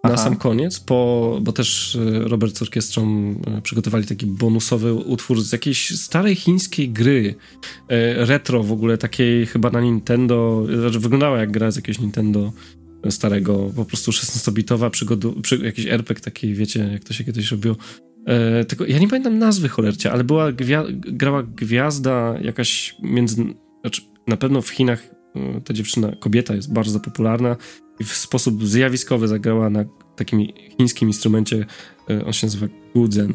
na 0.05 0.15
Aha. 0.15 0.25
sam 0.25 0.37
koniec, 0.37 0.81
po, 0.81 1.39
bo 1.43 1.53
też 1.53 1.97
e, 1.97 2.29
Robert 2.29 2.59
z 2.59 2.63
orkiestrą 2.63 3.35
e, 3.47 3.63
przygotowali 3.63 4.07
taki 4.07 4.27
bonusowy 4.27 4.95
utwór 4.95 5.43
z 5.43 5.53
jakiejś 5.53 6.01
starej 6.01 6.35
chińskiej 6.35 6.91
gry, 6.91 7.35
e, 7.89 8.27
retro 8.27 8.63
w 8.63 8.73
ogóle, 8.73 8.99
takiej 8.99 9.47
chyba 9.47 9.71
na 9.71 9.81
Nintendo, 9.81 10.67
znaczy 10.81 11.01
wyglądała 11.01 11.39
jak 11.39 11.51
gra 11.51 11.71
z 11.71 11.77
jakiegoś 11.77 12.01
Nintendo 12.01 12.53
starego, 13.11 13.71
po 13.77 13.85
prostu 13.85 14.11
16-bitowa 14.11 14.91
przygodu, 14.91 15.41
przy, 15.43 15.59
jakiś 15.59 15.87
RPG 15.87 16.25
taki, 16.25 16.55
wiecie, 16.55 16.89
jak 16.93 17.05
to 17.05 17.15
się 17.15 17.25
kiedyś 17.25 17.51
robiło. 17.51 17.77
E, 18.27 18.65
tylko 18.65 18.85
ja 18.87 18.99
nie 18.99 19.09
pamiętam 19.09 19.39
nazwy 19.39 19.69
cholercia, 19.69 20.13
ale 20.13 20.25
była 20.25 20.53
gwia 20.53 20.85
grała 20.91 21.43
gwiazda 21.43 22.35
jakaś 22.43 22.97
między, 23.03 23.45
znaczy 23.81 24.03
na 24.27 24.37
pewno 24.37 24.63
w 24.63 24.69
Chinach 24.69 25.15
ta 25.64 25.75
dziewczyna, 25.75 26.12
kobieta 26.20 26.55
jest 26.55 26.72
bardzo 26.72 27.01
popularna 27.01 27.57
i 28.01 28.05
w 28.05 28.12
sposób 28.12 28.66
zjawiskowy 28.66 29.29
zagrała 29.29 29.70
na 29.70 29.85
takim 30.16 30.46
chińskim 30.79 31.09
instrumencie, 31.09 31.66
e, 32.11 32.25
on 32.25 32.33
się 32.33 32.46
nazywa 32.46 32.66
gudzen. 32.94 33.33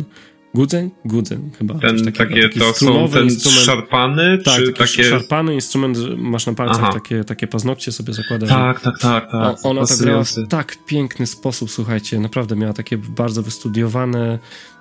Gudzen? 0.54 0.90
Gudzen 1.06 1.52
chyba. 1.58 1.74
Ten, 1.74 1.98
takiego, 1.98 2.18
takie, 2.18 2.42
taki 2.42 2.60
to 2.60 2.74
są 2.74 3.10
ten 3.10 3.24
instrument. 3.24 3.62
szarpany? 3.66 4.38
Tak, 4.38 4.56
czy 4.56 4.74
taki 4.74 4.98
takie... 4.98 5.04
szarpany 5.10 5.54
instrument, 5.54 5.98
masz 6.18 6.46
na 6.46 6.54
palcach 6.54 6.94
takie, 6.94 7.24
takie 7.24 7.48
paznokcie 7.48 7.92
sobie 7.92 8.14
zakładasz. 8.14 8.50
Tak, 8.50 8.82
tak, 8.82 9.00
tak, 9.00 9.32
tak. 9.32 9.58
ona 9.64 9.86
to 9.86 9.98
grała 9.98 10.24
w 10.24 10.34
tak 10.50 10.78
piękny 10.86 11.28
sposób, 11.28 11.72
słuchajcie, 11.72 12.20
naprawdę 12.20 12.56
miała 12.56 12.74
takie 12.74 12.98
bardzo 12.98 13.44
wystudiowane 13.44 14.40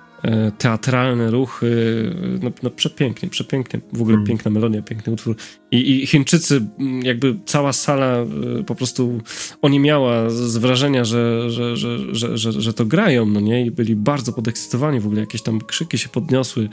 teatralne 0.57 1.31
ruchy, 1.31 1.71
no, 2.41 2.51
no 2.63 2.69
przepięknie, 2.69 3.29
przepięknie, 3.29 3.81
w 3.93 4.01
ogóle 4.01 4.15
mm. 4.15 4.27
piękna 4.27 4.51
melodia, 4.51 4.81
piękny 4.81 5.13
utwór. 5.13 5.35
I, 5.71 6.03
I, 6.03 6.07
Chińczycy, 6.07 6.61
jakby 7.03 7.39
cała 7.45 7.73
sala 7.73 8.17
e, 8.17 8.27
po 8.63 8.75
prostu 8.75 9.21
oniemiała 9.61 10.29
z 10.29 10.57
wrażenia, 10.57 11.05
że, 11.05 11.49
że, 11.49 11.77
że, 11.77 12.15
że, 12.15 12.37
że, 12.37 12.51
że 12.51 12.73
to 12.73 12.85
grają, 12.85 13.25
no 13.25 13.39
nie? 13.39 13.65
I 13.65 13.71
byli 13.71 13.95
bardzo 13.95 14.33
podekscytowani, 14.33 14.99
w 14.99 15.05
ogóle 15.05 15.21
jakieś 15.21 15.41
tam 15.41 15.61
krzyki 15.61 15.97
się 15.97 16.09
podniosły, 16.09 16.69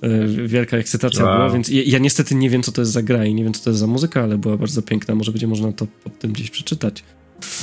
e, 0.00 0.26
wielka 0.26 0.76
ekscytacja 0.76 1.24
wow. 1.24 1.36
była, 1.36 1.50
więc 1.50 1.68
ja, 1.68 1.82
ja, 1.86 1.98
niestety 1.98 2.34
nie 2.34 2.50
wiem, 2.50 2.62
co 2.62 2.72
to 2.72 2.82
jest 2.82 2.92
za 2.92 3.02
gra 3.02 3.24
i 3.24 3.34
nie 3.34 3.44
wiem, 3.44 3.52
co 3.52 3.64
to 3.64 3.70
jest 3.70 3.80
za 3.80 3.86
muzyka, 3.86 4.22
ale 4.22 4.38
była 4.38 4.56
bardzo 4.56 4.82
piękna, 4.82 5.14
może 5.14 5.32
będzie 5.32 5.46
można 5.46 5.72
to 5.72 5.86
pod 6.04 6.18
tym 6.18 6.32
gdzieś 6.32 6.50
przeczytać. 6.50 7.04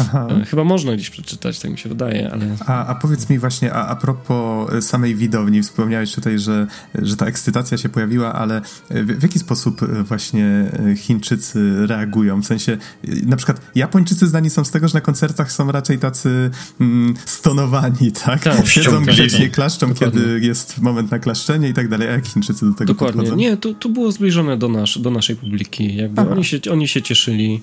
Aha. 0.02 0.28
E, 0.42 0.46
chyba 0.46 0.64
można 0.64 0.94
gdzieś 0.94 1.10
przeczytać, 1.10 1.60
tak 1.60 1.72
mi 1.72 1.78
się 1.78 1.90
wydaje, 1.90 2.32
ale... 2.32 2.56
A, 2.66 2.88
a 2.88 2.96
powiedz 2.96 3.30
mi 3.30 3.40
właśnie, 3.40 3.74
a, 3.74 3.88
a 3.88 3.96
propos 3.96 4.74
e, 4.74 4.82
samej 4.82 5.16
widowni, 5.16 5.62
wspomniałeś 5.62 6.12
tutaj, 6.12 6.40
że, 6.40 6.68
że 6.96 7.16
ta 7.16 7.26
ekscytacja 7.26 7.78
się 7.78 7.90
pojawiła, 7.90 8.34
ale 8.34 8.62
w, 8.90 9.20
w 9.20 9.24
jaki 9.24 9.40
sposób 9.40 9.84
e, 9.84 10.04
właśnie 10.04 10.72
Chińczycy 10.98 11.88
reagują? 11.88 12.42
W 12.42 12.46
sensie, 12.46 12.78
na 13.26 13.36
przykład 13.36 13.62
Japończycy 13.76 14.28
znani 14.28 14.50
są 14.50 14.66
z 14.66 14.72
tego, 14.72 14.88
że 14.88 14.94
na 14.94 15.02
koncertach 15.02 15.52
są 15.52 15.72
raczej 15.72 16.00
tacy 16.00 16.50
mm, 16.82 17.14
stonowani, 17.26 18.12
tak? 18.26 18.44
tak 18.44 18.68
Siedzą 18.68 19.06
grzecznie, 19.06 19.50
klaszczą, 19.50 19.90
Dokładnie. 19.90 20.22
kiedy 20.22 20.40
jest 20.40 20.82
moment 20.82 21.12
na 21.12 21.20
klaszczenie 21.20 21.70
i 21.70 21.74
tak 21.74 21.88
dalej, 21.88 22.08
a 22.08 22.12
jak 22.12 22.28
Chińczycy 22.28 22.66
do 22.66 22.74
tego 22.74 22.94
Dokładnie. 22.94 23.22
podchodzą? 23.22 23.38
Nie, 23.38 23.58
to, 23.58 23.74
to 23.74 23.90
było 23.90 24.12
zbliżone 24.12 24.58
do, 24.58 24.68
nasz, 24.68 25.00
do 25.00 25.12
naszej 25.12 25.36
publiki, 25.36 25.96
jakby 25.96 26.22
oni 26.22 26.44
się, 26.44 26.60
oni 26.72 26.88
się 26.88 27.02
cieszyli 27.02 27.48
E, 27.48 27.62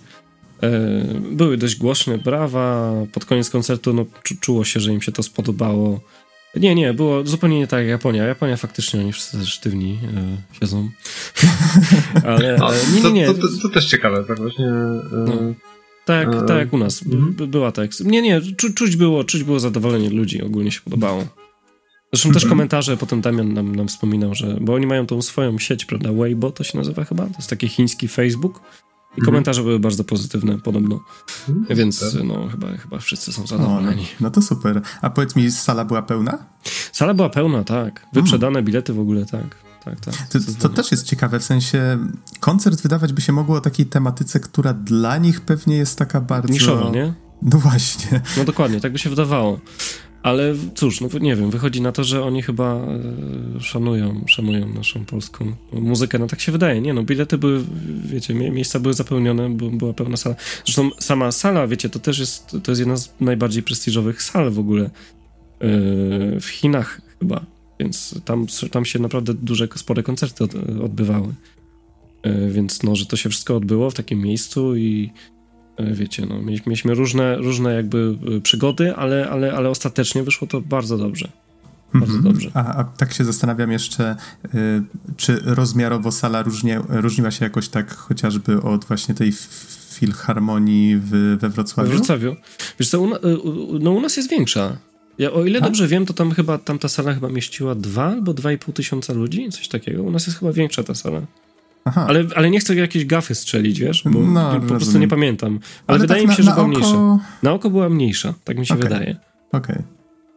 były 1.31 1.57
dość 1.57 1.77
głośne 1.77 2.19
brawa. 2.19 2.93
Pod 3.13 3.25
koniec 3.25 3.51
koncertu 3.51 3.93
no, 3.93 4.07
czuło 4.41 4.65
się, 4.65 4.81
że 4.81 4.93
im 4.93 5.03
się 5.03 5.13
to 5.13 5.23
spodobało. 5.23 6.01
Nie, 6.57 6.75
nie, 6.75 6.95
było 6.95 7.27
zupełnie 7.27 7.59
nie 7.59 7.67
tak 7.67 7.81
jak 7.81 7.89
Japonia. 7.89 8.25
Japonia 8.25 8.57
faktycznie 8.57 9.01
oni 9.01 9.13
wszyscy 9.13 9.47
sztywni 9.47 9.99
e, 10.17 10.59
siedzą. 10.61 10.91
Ale 12.27 12.57
no, 12.59 12.71
nie, 12.95 13.03
nie, 13.03 13.13
nie. 13.13 13.27
To, 13.27 13.35
to, 13.35 13.49
to, 13.63 13.69
też 13.69 13.87
ciekawe, 13.87 14.25
tak 14.29 14.39
właśnie. 14.39 14.67
E, 14.67 15.01
no. 15.13 15.55
Tak, 16.05 16.29
e, 16.35 16.43
tak 16.43 16.59
jak 16.59 16.73
u 16.73 16.79
nas. 16.79 17.03
Mhm. 17.07 17.51
Była 17.51 17.73
tak. 17.73 17.91
Nie, 18.01 18.23
nie, 18.23 18.41
czu, 18.57 18.73
czuć, 18.73 18.97
było, 18.97 19.25
czuć 19.25 19.43
było 19.43 19.61
zadowolenie 19.61 20.11
ludzi, 20.11 20.43
ogólnie 20.43 20.71
się 20.71 20.81
podobało. 20.81 21.25
Zresztą 22.13 22.33
też 22.33 22.43
mhm. 22.43 22.51
komentarze, 22.51 22.97
potem 22.97 23.21
Damian 23.21 23.53
nam, 23.53 23.77
nam 23.77 23.89
wspominał, 23.89 24.35
że, 24.35 24.57
bo 24.61 24.75
oni 24.75 24.87
mają 24.87 25.07
tą 25.07 25.23
swoją 25.23 25.59
sieć, 25.59 25.85
prawda, 25.85 26.13
Weibo 26.13 26.51
to 26.51 26.65
się 26.65 26.79
nazywa 26.79 27.05
chyba, 27.05 27.25
to 27.27 27.37
jest 27.37 27.51
taki 27.51 27.69
chiński 27.69 28.09
Facebook, 28.09 28.61
i 29.17 29.21
mhm. 29.21 29.27
komentarze 29.27 29.63
były 29.63 29.79
bardzo 29.79 30.05
pozytywne 30.05 30.59
podobno. 30.59 31.01
Mhm, 31.49 31.79
Więc 31.79 31.99
super. 31.99 32.25
no 32.25 32.49
chyba, 32.49 32.77
chyba 32.77 32.99
wszyscy 32.99 33.33
są 33.33 33.47
zadowoleni. 33.47 34.03
O, 34.03 34.07
no 34.21 34.31
to 34.31 34.43
super. 34.43 34.83
A 35.03 35.11
powiedz 35.11 35.37
mi, 35.37 35.53
sala 35.53 35.85
była 35.85 36.03
pełna? 36.03 36.39
Sala 36.93 37.15
była 37.15 37.31
pełna, 37.31 37.65
tak. 37.65 38.07
Wyprzedane 38.13 38.53
hmm. 38.53 38.65
bilety 38.65 38.93
w 38.93 39.01
ogóle, 39.01 39.27
tak. 39.27 39.57
tak, 39.85 40.01
tak 40.01 40.15
to, 40.29 40.39
to, 40.59 40.69
też 40.69 40.91
jest 40.91 41.07
ciekawe, 41.07 41.41
w 41.41 41.45
sensie 41.45 41.99
koncert 42.41 42.83
wydawać 42.83 43.13
by 43.13 43.21
się 43.21 43.33
mogło 43.33 43.57
o 43.57 43.61
takiej 43.61 43.87
tematyce, 43.87 44.41
która 44.41 44.75
dla 44.75 45.19
nich 45.19 45.41
pewnie 45.41 45.77
jest 45.77 45.99
taka 45.99 46.21
bardzo... 46.21 46.53
Niszowa, 46.53 46.91
nie? 46.91 47.15
No 47.43 47.59
właśnie. 47.59 48.21
No 48.37 48.45
dokładnie, 48.45 48.81
tak 48.81 48.93
by 48.93 48.99
się 48.99 49.11
wydawało. 49.11 49.61
Ale 50.25 50.55
cóż, 50.75 51.01
no 51.01 51.09
nie 51.21 51.37
wiem, 51.37 51.51
wychodzi 51.51 51.83
na 51.83 51.93
to, 51.93 52.05
że 52.05 52.23
oni 52.23 52.43
chyba 52.43 52.75
e, 52.75 53.61
szanują, 53.61 54.25
szanują 54.27 54.69
naszą 54.69 55.05
polską 55.05 55.53
muzykę. 55.73 56.19
No 56.19 56.27
tak 56.27 56.41
się 56.41 56.53
wydaje, 56.53 56.81
nie 56.81 56.95
no, 56.95 57.03
bilety 57.03 57.39
były, 57.39 57.65
wiecie, 58.05 58.35
miejsca 58.35 58.81
były 58.81 58.95
zapełnione, 58.95 59.51
była 59.51 59.93
pełna 59.93 60.17
sala. 60.17 60.37
Zresztą 60.65 60.91
sama 60.99 61.33
sala, 61.33 61.67
wiecie, 61.67 61.89
to 61.91 61.99
też 61.99 62.19
jest, 62.19 62.57
to 62.63 62.71
jest 62.71 62.79
jedna 62.79 62.97
z 62.97 63.15
najbardziej 63.21 63.63
prestiżowych 63.63 64.23
sal 64.23 64.51
w 64.51 64.59
ogóle 64.59 64.85
e, 64.85 64.91
w 66.41 66.47
Chinach 66.47 67.01
chyba, 67.19 67.47
więc 67.81 68.21
tam, 68.25 68.47
tam 68.71 68.85
się 68.85 68.99
naprawdę 68.99 69.35
duże, 69.35 69.69
spore 69.77 70.03
koncerty 70.03 70.45
odbywały. 70.85 71.35
E, 72.23 72.49
więc 72.49 72.83
no, 72.83 72.97
że 72.97 73.07
to 73.07 73.17
się 73.17 73.31
wszystko 73.31 73.57
odbyło 73.57 73.91
w 73.91 73.95
takim 73.95 74.19
miejscu 74.19 74.77
i 74.77 75.11
wiecie, 75.79 76.27
no, 76.27 76.43
mieliśmy 76.43 76.95
różne, 76.95 77.37
różne 77.37 77.75
jakby 77.75 78.17
e, 78.37 78.41
przygody, 78.41 78.97
ale, 78.97 79.31
ale, 79.31 79.53
ale 79.53 79.71
ostatecznie 79.71 80.23
wyszło 80.23 80.47
to 80.47 80.61
bardzo 80.61 80.99
dobrze. 80.99 81.29
Bardzo 81.95 82.17
mhm. 82.17 82.35
dobrze. 82.35 82.51
A, 82.55 82.75
a, 82.75 82.85
tak 82.85 83.13
się 83.13 83.25
zastanawiam 83.25 83.73
jeszcze, 83.73 84.17
y, 84.45 84.83
czy 85.17 85.41
rozmiarowo 85.45 86.13
sala 86.13 86.43
różnie, 86.43 86.81
różniła 86.89 87.31
się 87.31 87.45
jakoś 87.45 87.69
tak 87.69 87.95
chociażby 87.95 88.63
od 88.63 88.85
właśnie 88.85 89.15
tej 89.15 89.33
filharmonii 89.91 90.97
w, 90.97 91.37
we 91.41 91.49
Wrocławiu? 91.49 91.91
We 91.91 91.97
Wrocławiu. 91.97 92.37
Wiesz 92.81 92.89
co, 92.89 93.01
u, 93.01 93.09
no 93.79 93.91
u 93.91 94.01
nas 94.01 94.17
jest 94.17 94.31
większa. 94.31 94.77
Ja, 95.19 95.33
o 95.33 95.45
ile 95.45 95.59
a? 95.59 95.63
dobrze 95.63 95.89
wiem, 95.89 96.07
to 96.07 96.13
tam 96.13 96.31
chyba 96.31 96.59
tamta 96.59 96.89
sala 96.89 97.15
chyba 97.15 97.29
mieściła 97.29 97.75
dwa 97.75 98.05
albo 98.05 98.35
dwa 98.35 98.53
i 98.53 98.59
pół 98.59 98.75
tysiąca 98.75 99.13
ludzi, 99.13 99.49
coś 99.51 99.69
takiego. 99.69 100.03
U 100.03 100.11
nas 100.11 100.27
jest 100.27 100.39
chyba 100.39 100.53
większa 100.53 100.83
ta 100.83 100.95
sala. 100.95 101.23
Ale, 101.85 102.25
ale 102.35 102.51
nie 102.51 102.61
chcę 102.61 102.75
jakieś 102.75 103.07
gafy 103.07 103.35
strzelić, 103.35 103.81
wiesz, 103.81 104.03
bo 104.05 104.21
no, 104.21 104.41
po 104.41 104.53
rozumiem. 104.53 104.79
prostu 104.79 104.99
nie 104.99 105.09
pamiętam. 105.09 105.53
Ale, 105.53 105.61
ale 105.87 105.99
wydaje 105.99 106.23
tak 106.23 106.31
mi 106.31 106.37
się, 106.37 106.43
na, 106.43 106.51
że 106.51 106.55
była 106.55 106.67
oko... 106.67 106.79
mniejsza. 106.79 107.19
Na 107.43 107.53
oko 107.53 107.71
była 107.71 107.89
mniejsza, 107.89 108.35
tak 108.45 108.59
mi 108.59 108.67
się 108.67 108.75
okay. 108.75 108.89
wydaje. 108.89 109.17
Okej. 109.53 109.77
Okay. 109.77 109.85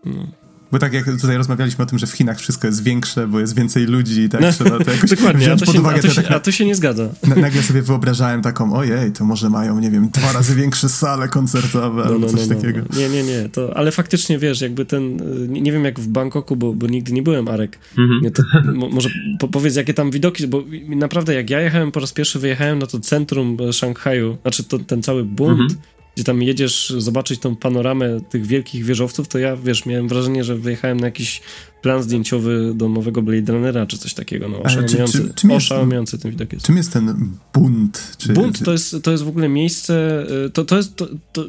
No. 0.06 0.28
Bo 0.71 0.80
tak 0.80 0.93
jak 0.93 1.06
tutaj 1.06 1.38
rozmawialiśmy 1.38 1.84
o 1.84 1.88
tym, 1.88 1.99
że 1.99 2.08
w 2.08 2.12
Chinach 2.12 2.39
wszystko 2.39 2.67
jest 2.67 2.84
większe, 2.84 3.27
bo 3.27 3.39
jest 3.39 3.56
więcej 3.56 3.86
ludzi 3.86 4.21
i 4.21 4.30
tak 4.30 4.41
no, 4.41 4.51
trzeba 4.58 4.84
to 4.84 4.91
jakoś 4.91 5.10
Dokładnie, 5.10 5.51
a 5.51 5.56
to, 5.56 5.65
się, 5.65 5.88
a, 5.88 5.99
to 5.99 6.10
się, 6.10 6.30
a 6.30 6.39
to 6.39 6.51
się 6.51 6.65
nie 6.65 6.75
zgadza. 6.75 7.10
Nagle 7.36 7.63
sobie 7.63 7.82
wyobrażałem 7.82 8.41
taką, 8.41 8.73
ojej, 8.73 9.12
to 9.12 9.25
może 9.25 9.49
mają, 9.49 9.80
nie 9.80 9.91
wiem, 9.91 10.10
dwa 10.10 10.32
razy 10.32 10.56
większe 10.56 10.89
sale 10.89 11.27
koncertowe 11.27 12.03
no, 12.03 12.10
albo 12.10 12.19
no, 12.19 12.27
coś 12.27 12.47
no, 12.47 12.56
no, 12.56 12.62
takiego. 12.62 12.80
Nie, 12.97 13.10
nie, 13.10 13.23
nie, 13.23 13.49
to, 13.49 13.77
ale 13.77 13.91
faktycznie 13.91 14.39
wiesz, 14.39 14.62
jakby 14.62 14.86
ten, 14.86 15.17
nie, 15.47 15.62
nie 15.62 15.71
wiem 15.71 15.86
jak 15.86 15.99
w 15.99 16.08
Bangkoku, 16.08 16.56
bo, 16.56 16.73
bo 16.73 16.88
nigdy 16.88 17.13
nie 17.13 17.23
byłem, 17.23 17.47
Arek, 17.47 17.80
mhm. 17.97 18.19
nie, 18.23 18.32
to, 18.32 18.43
może 18.91 19.10
po, 19.39 19.47
powiedz 19.47 19.75
jakie 19.75 19.93
tam 19.93 20.12
widoki, 20.12 20.47
bo 20.47 20.63
naprawdę 20.88 21.34
jak 21.34 21.49
ja 21.49 21.62
jechałem 21.62 21.91
po 21.91 21.99
raz 21.99 22.13
pierwszy, 22.13 22.39
wyjechałem 22.39 22.80
na 22.80 22.88
to 22.88 22.99
centrum 22.99 23.58
Szanghaju, 23.71 24.38
znaczy 24.41 24.63
to, 24.63 24.80
ten 24.80 25.03
cały 25.03 25.23
bunt, 25.23 25.62
mhm 25.62 25.80
gdzie 26.17 26.23
tam 26.23 26.43
jedziesz 26.43 26.93
zobaczyć 26.97 27.39
tą 27.39 27.56
panoramę 27.56 28.21
tych 28.30 28.45
wielkich 28.45 28.86
wieżowców, 28.86 29.27
to 29.27 29.39
ja, 29.39 29.56
wiesz, 29.56 29.86
miałem 29.86 30.08
wrażenie, 30.08 30.43
że 30.43 30.56
wyjechałem 30.56 30.99
na 30.99 31.06
jakiś 31.06 31.41
plan 31.82 32.03
zdjęciowy 32.03 32.71
do 32.75 32.89
nowego 32.89 33.21
Blade 33.21 33.53
Runnera, 33.53 33.86
czy 33.86 33.97
coś 33.97 34.13
takiego, 34.13 34.49
no 34.49 34.62
oszałamiający, 34.62 35.17
czy, 35.17 35.27
czy, 35.27 35.34
czym 35.34 35.51
oszałamiający 35.51 36.15
jest, 36.15 36.23
ten 36.23 36.32
widok 36.32 36.53
jest. 36.53 36.65
Czym 36.65 36.77
jest 36.77 36.93
ten 36.93 37.32
bunt? 37.53 38.15
Czy, 38.17 38.34
bunt 38.34 38.63
to 38.63 38.71
jest, 38.71 38.95
to 39.03 39.12
jest 39.12 39.23
w 39.23 39.27
ogóle 39.27 39.49
miejsce, 39.49 40.25
y, 40.45 40.49
to, 40.49 40.65
to 40.65 40.77
jest, 40.77 40.95
to, 40.95 41.08
to 41.34 41.45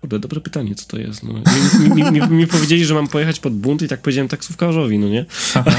Kurde, 0.00 0.18
dobre 0.18 0.40
pytanie, 0.40 0.74
co 0.74 0.86
to 0.86 0.98
jest. 0.98 1.22
No. 1.22 1.32
Mi, 1.94 2.02
mi, 2.02 2.20
mi, 2.20 2.28
mi, 2.28 2.46
powiedzieli, 2.46 2.84
że 2.84 2.94
mam 2.94 3.08
pojechać 3.08 3.40
pod 3.40 3.54
bunt 3.54 3.82
i 3.82 3.88
tak 3.88 4.00
powiedziałem 4.00 4.28
taksówkarzowi, 4.28 4.98
no 4.98 5.08
nie? 5.08 5.26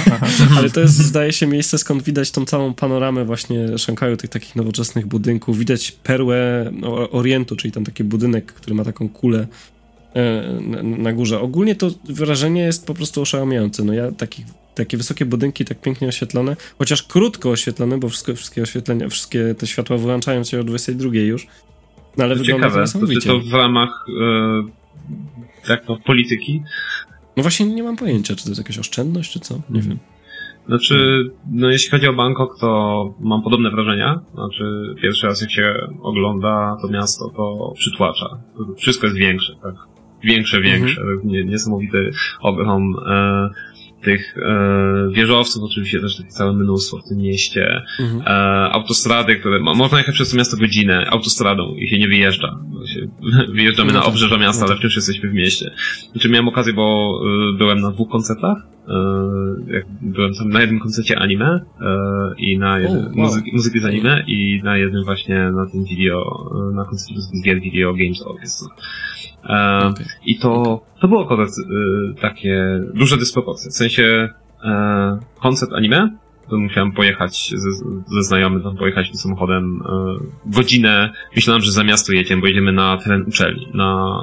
Ale 0.58 0.70
to 0.70 0.80
jest, 0.80 0.98
zdaje 0.98 1.34
się, 1.34 1.48
miejsce, 1.48 1.78
skąd 1.78 2.04
widać 2.04 2.32
tą 2.32 2.46
całą 2.46 2.74
panoramę 2.74 3.26
właśnie 3.26 3.78
Szanghaju, 3.78 4.18
tych 4.18 4.30
takich 4.30 4.56
nowoczesnych 4.56 5.06
budynków. 5.06 5.58
Widać 5.58 5.92
perłę 5.92 6.72
Orientu, 7.12 7.56
czyli 7.56 7.72
tam 7.72 7.86
taki 7.86 8.04
budynek, 8.04 8.54
który 8.54 8.76
ma 8.76 8.84
taką 8.84 9.10
kulę 9.10 9.48
e, 10.14 10.44
na, 10.62 10.84
na 10.84 11.14
górze. 11.14 11.40
Ogólnie 11.40 11.76
to 11.76 11.92
wrażenie 12.10 12.62
jest 12.62 12.86
po 12.86 12.94
prostu 12.94 13.22
oszałamiające. 13.22 13.84
No 13.84 13.94
ja 13.94 14.12
takich 14.12 14.46
takie 14.76 14.98
wysokie 14.98 15.26
budynki, 15.26 15.66
tak 15.66 15.82
pięknie 15.82 16.08
oświetlone, 16.08 16.56
chociaż 16.80 17.04
krótko 17.04 17.50
oświetlone, 17.50 17.98
bo 17.98 18.10
wszystko, 18.10 18.36
wszystkie 18.36 18.62
oświetlenia, 18.62 19.10
wszystkie 19.10 19.56
te 19.58 19.68
światła 19.68 19.98
wyłączają 19.98 20.44
się 20.44 20.60
o 20.60 20.64
22 20.64 21.16
już, 21.16 21.48
no 22.18 22.24
ale 22.24 22.36
to 22.36 22.44
ciekawe, 22.44 22.86
to 22.94 23.00
to 23.28 23.40
w 23.40 23.54
ramach 23.54 24.06
e, 24.22 25.70
jak 25.70 25.86
to, 25.86 25.98
polityki? 26.06 26.64
No 27.38 27.44
właśnie 27.44 27.66
nie 27.66 27.84
mam 27.84 27.96
pojęcia, 27.96 28.36
czy 28.36 28.44
to 28.44 28.50
jest 28.50 28.62
jakaś 28.62 28.78
oszczędność, 28.78 29.32
czy 29.34 29.40
co? 29.40 29.62
Nie 29.70 29.82
wiem. 29.82 30.00
Znaczy, 30.68 31.24
no 31.52 31.70
jeśli 31.70 31.90
chodzi 31.92 32.08
o 32.08 32.14
Bangkok, 32.14 32.60
to 32.60 33.14
mam 33.20 33.44
podobne 33.44 33.72
wrażenia. 33.72 34.22
Znaczy, 34.34 34.96
pierwszy 35.02 35.28
raz 35.28 35.42
jak 35.42 35.52
się 35.52 35.88
ogląda 36.02 36.78
to 36.82 36.88
miasto, 36.88 37.30
to 37.36 37.74
przytłacza. 37.78 38.30
Wszystko 38.78 39.08
jest 39.08 39.18
większe, 39.18 39.56
tak? 39.64 39.76
Większe, 40.24 40.62
większe. 40.62 41.02
Mhm. 41.02 41.50
Niesamowity 41.50 42.12
ogrom. 42.42 42.96
E, 43.08 43.50
tych 44.04 44.38
e, 44.38 45.10
wieżowców, 45.12 45.64
oczywiście 45.64 46.00
też 46.00 46.18
takie 46.18 46.30
całe 46.30 46.54
mnóstwo 46.54 46.98
w 46.98 47.10
tym 47.10 47.18
mieście, 47.18 47.82
mhm. 48.00 48.22
e, 48.22 48.72
autostrady, 48.72 49.36
które, 49.36 49.60
można 49.60 49.98
jechać 49.98 50.16
przez 50.16 50.32
to 50.32 50.38
miasto 50.38 50.58
godzinę 50.58 51.06
autostradą 51.10 51.76
i 51.76 51.90
się 51.90 52.00
nie 52.00 52.08
wyjeżdża. 52.08 52.60
Wyjeżdżamy 53.56 53.94
no 53.94 54.00
na 54.00 54.06
obrzeża 54.06 54.38
miasta, 54.38 54.66
no 54.66 54.72
ale 54.72 54.80
wciąż 54.80 54.96
jesteśmy 54.96 55.30
w 55.30 55.34
mieście. 55.34 55.72
Znaczy 56.12 56.30
miałem 56.30 56.48
okazję, 56.48 56.74
bo 56.74 57.20
e, 57.54 57.58
byłem 57.58 57.82
na 57.82 57.92
dwóch 57.92 58.10
koncertach, 58.10 58.58
e, 58.88 58.92
byłem 60.02 60.34
tam 60.34 60.50
na 60.50 60.62
jednym 60.62 60.80
koncercie 60.80 61.20
anime 61.20 61.62
e, 61.82 61.96
i 62.38 62.60
na 62.60 62.80
jednym, 62.80 63.06
wow. 63.06 63.14
muzyki, 63.16 63.52
muzyki 63.54 63.80
z 63.80 63.86
anime 63.86 64.24
i 64.28 64.62
na 64.64 64.78
jednym 64.78 65.04
właśnie 65.04 65.52
na 65.52 65.66
tym 65.66 65.84
video, 65.84 66.52
e, 66.72 66.76
na 66.76 66.86
koncercie 66.86 67.22
z 67.22 67.44
gier 67.44 67.62
video 67.62 67.94
Games 67.94 68.22
Orchestra. 68.22 68.68
E, 69.44 69.78
okay. 69.88 70.06
I 70.26 70.40
to, 70.40 70.82
to 71.02 71.08
było 71.08 71.24
akurat 71.24 71.50
e, 71.50 72.22
takie 72.22 72.82
duże 72.94 73.18
dysproporcje. 73.18 73.72
W 73.72 73.74
sensie 73.74 74.30
e, 74.64 75.20
koncert 75.40 75.74
anime, 75.74 76.18
to 76.50 76.58
musiałem 76.58 76.92
pojechać 76.92 77.54
ze, 77.56 77.72
ze 78.08 78.24
znajomym, 78.24 78.64
tam 78.64 78.78
pojechać 78.78 79.08
tym 79.08 79.18
samochodem 79.18 79.84
godzinę. 80.46 81.14
Myślałem, 81.36 81.62
że 81.62 81.72
za 81.72 81.84
miasto 81.84 82.14
jedziemy, 82.14 82.42
bo 82.42 82.48
jedziemy 82.48 82.72
na 82.72 82.98
teren 82.98 83.26
uczelni, 83.28 83.68
na 83.74 84.22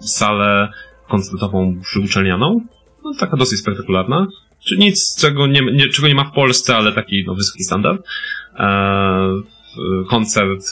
salę 0.00 0.68
koncertową 1.08 1.80
przyuczelnianą. 1.82 2.60
No, 3.04 3.12
taka 3.20 3.36
dosyć 3.36 3.58
spektakularna. 3.58 4.26
Czy 4.64 4.76
nic, 4.78 5.16
czego 5.20 5.46
nie, 5.46 5.60
nie, 5.60 5.88
czego 5.88 6.08
nie 6.08 6.14
ma 6.14 6.24
w 6.24 6.32
Polsce, 6.32 6.76
ale 6.76 6.92
taki 6.92 7.24
no, 7.26 7.34
wysoki 7.34 7.64
standard. 7.64 8.02
koncert 10.08 10.62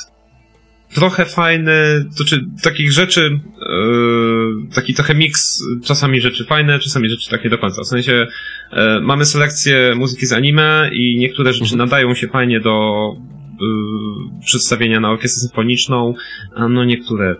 trochę 0.94 1.24
fajny, 1.24 2.04
to 2.18 2.24
czy 2.24 2.44
takich 2.62 2.92
rzeczy, 2.92 3.40
yy, 3.60 4.74
taki 4.74 4.94
trochę 4.94 5.14
miks, 5.14 5.62
czasami 5.84 6.20
rzeczy 6.20 6.44
fajne, 6.44 6.78
czasami 6.78 7.08
rzeczy 7.08 7.30
takie 7.30 7.50
do 7.50 7.58
końca. 7.58 7.82
W 7.82 7.86
sensie 7.86 8.26
yy, 8.72 9.00
mamy 9.00 9.24
selekcję 9.24 9.94
muzyki 9.96 10.26
z 10.26 10.32
anime 10.32 10.90
i 10.92 11.18
niektóre 11.18 11.52
rzeczy 11.52 11.74
mhm. 11.74 11.78
nadają 11.78 12.14
się 12.14 12.28
fajnie 12.28 12.60
do 12.60 13.12
yy, 13.60 14.40
przedstawienia 14.46 15.00
na 15.00 15.10
orkiestrę 15.10 15.40
symfoniczną, 15.40 16.14
a 16.54 16.68
no 16.68 16.84
niektóre 16.84 17.36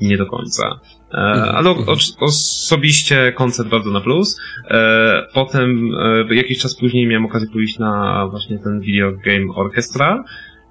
nie 0.00 0.16
do 0.16 0.26
końca. 0.26 0.80
E, 1.14 1.18
mhm. 1.18 1.56
ale 1.56 1.70
o, 1.70 1.96
osobiście 2.20 3.32
koncert 3.32 3.68
bardzo 3.68 3.90
na 3.90 4.00
plus. 4.00 4.40
E, 4.70 5.26
potem 5.34 5.90
e, 6.30 6.34
jakiś 6.34 6.58
czas 6.58 6.76
później 6.76 7.06
miałem 7.06 7.26
okazję 7.26 7.48
pójść 7.52 7.78
na 7.78 8.26
właśnie 8.30 8.58
ten 8.58 8.80
Video 8.80 9.12
Game 9.12 9.54
Orchestra 9.54 10.24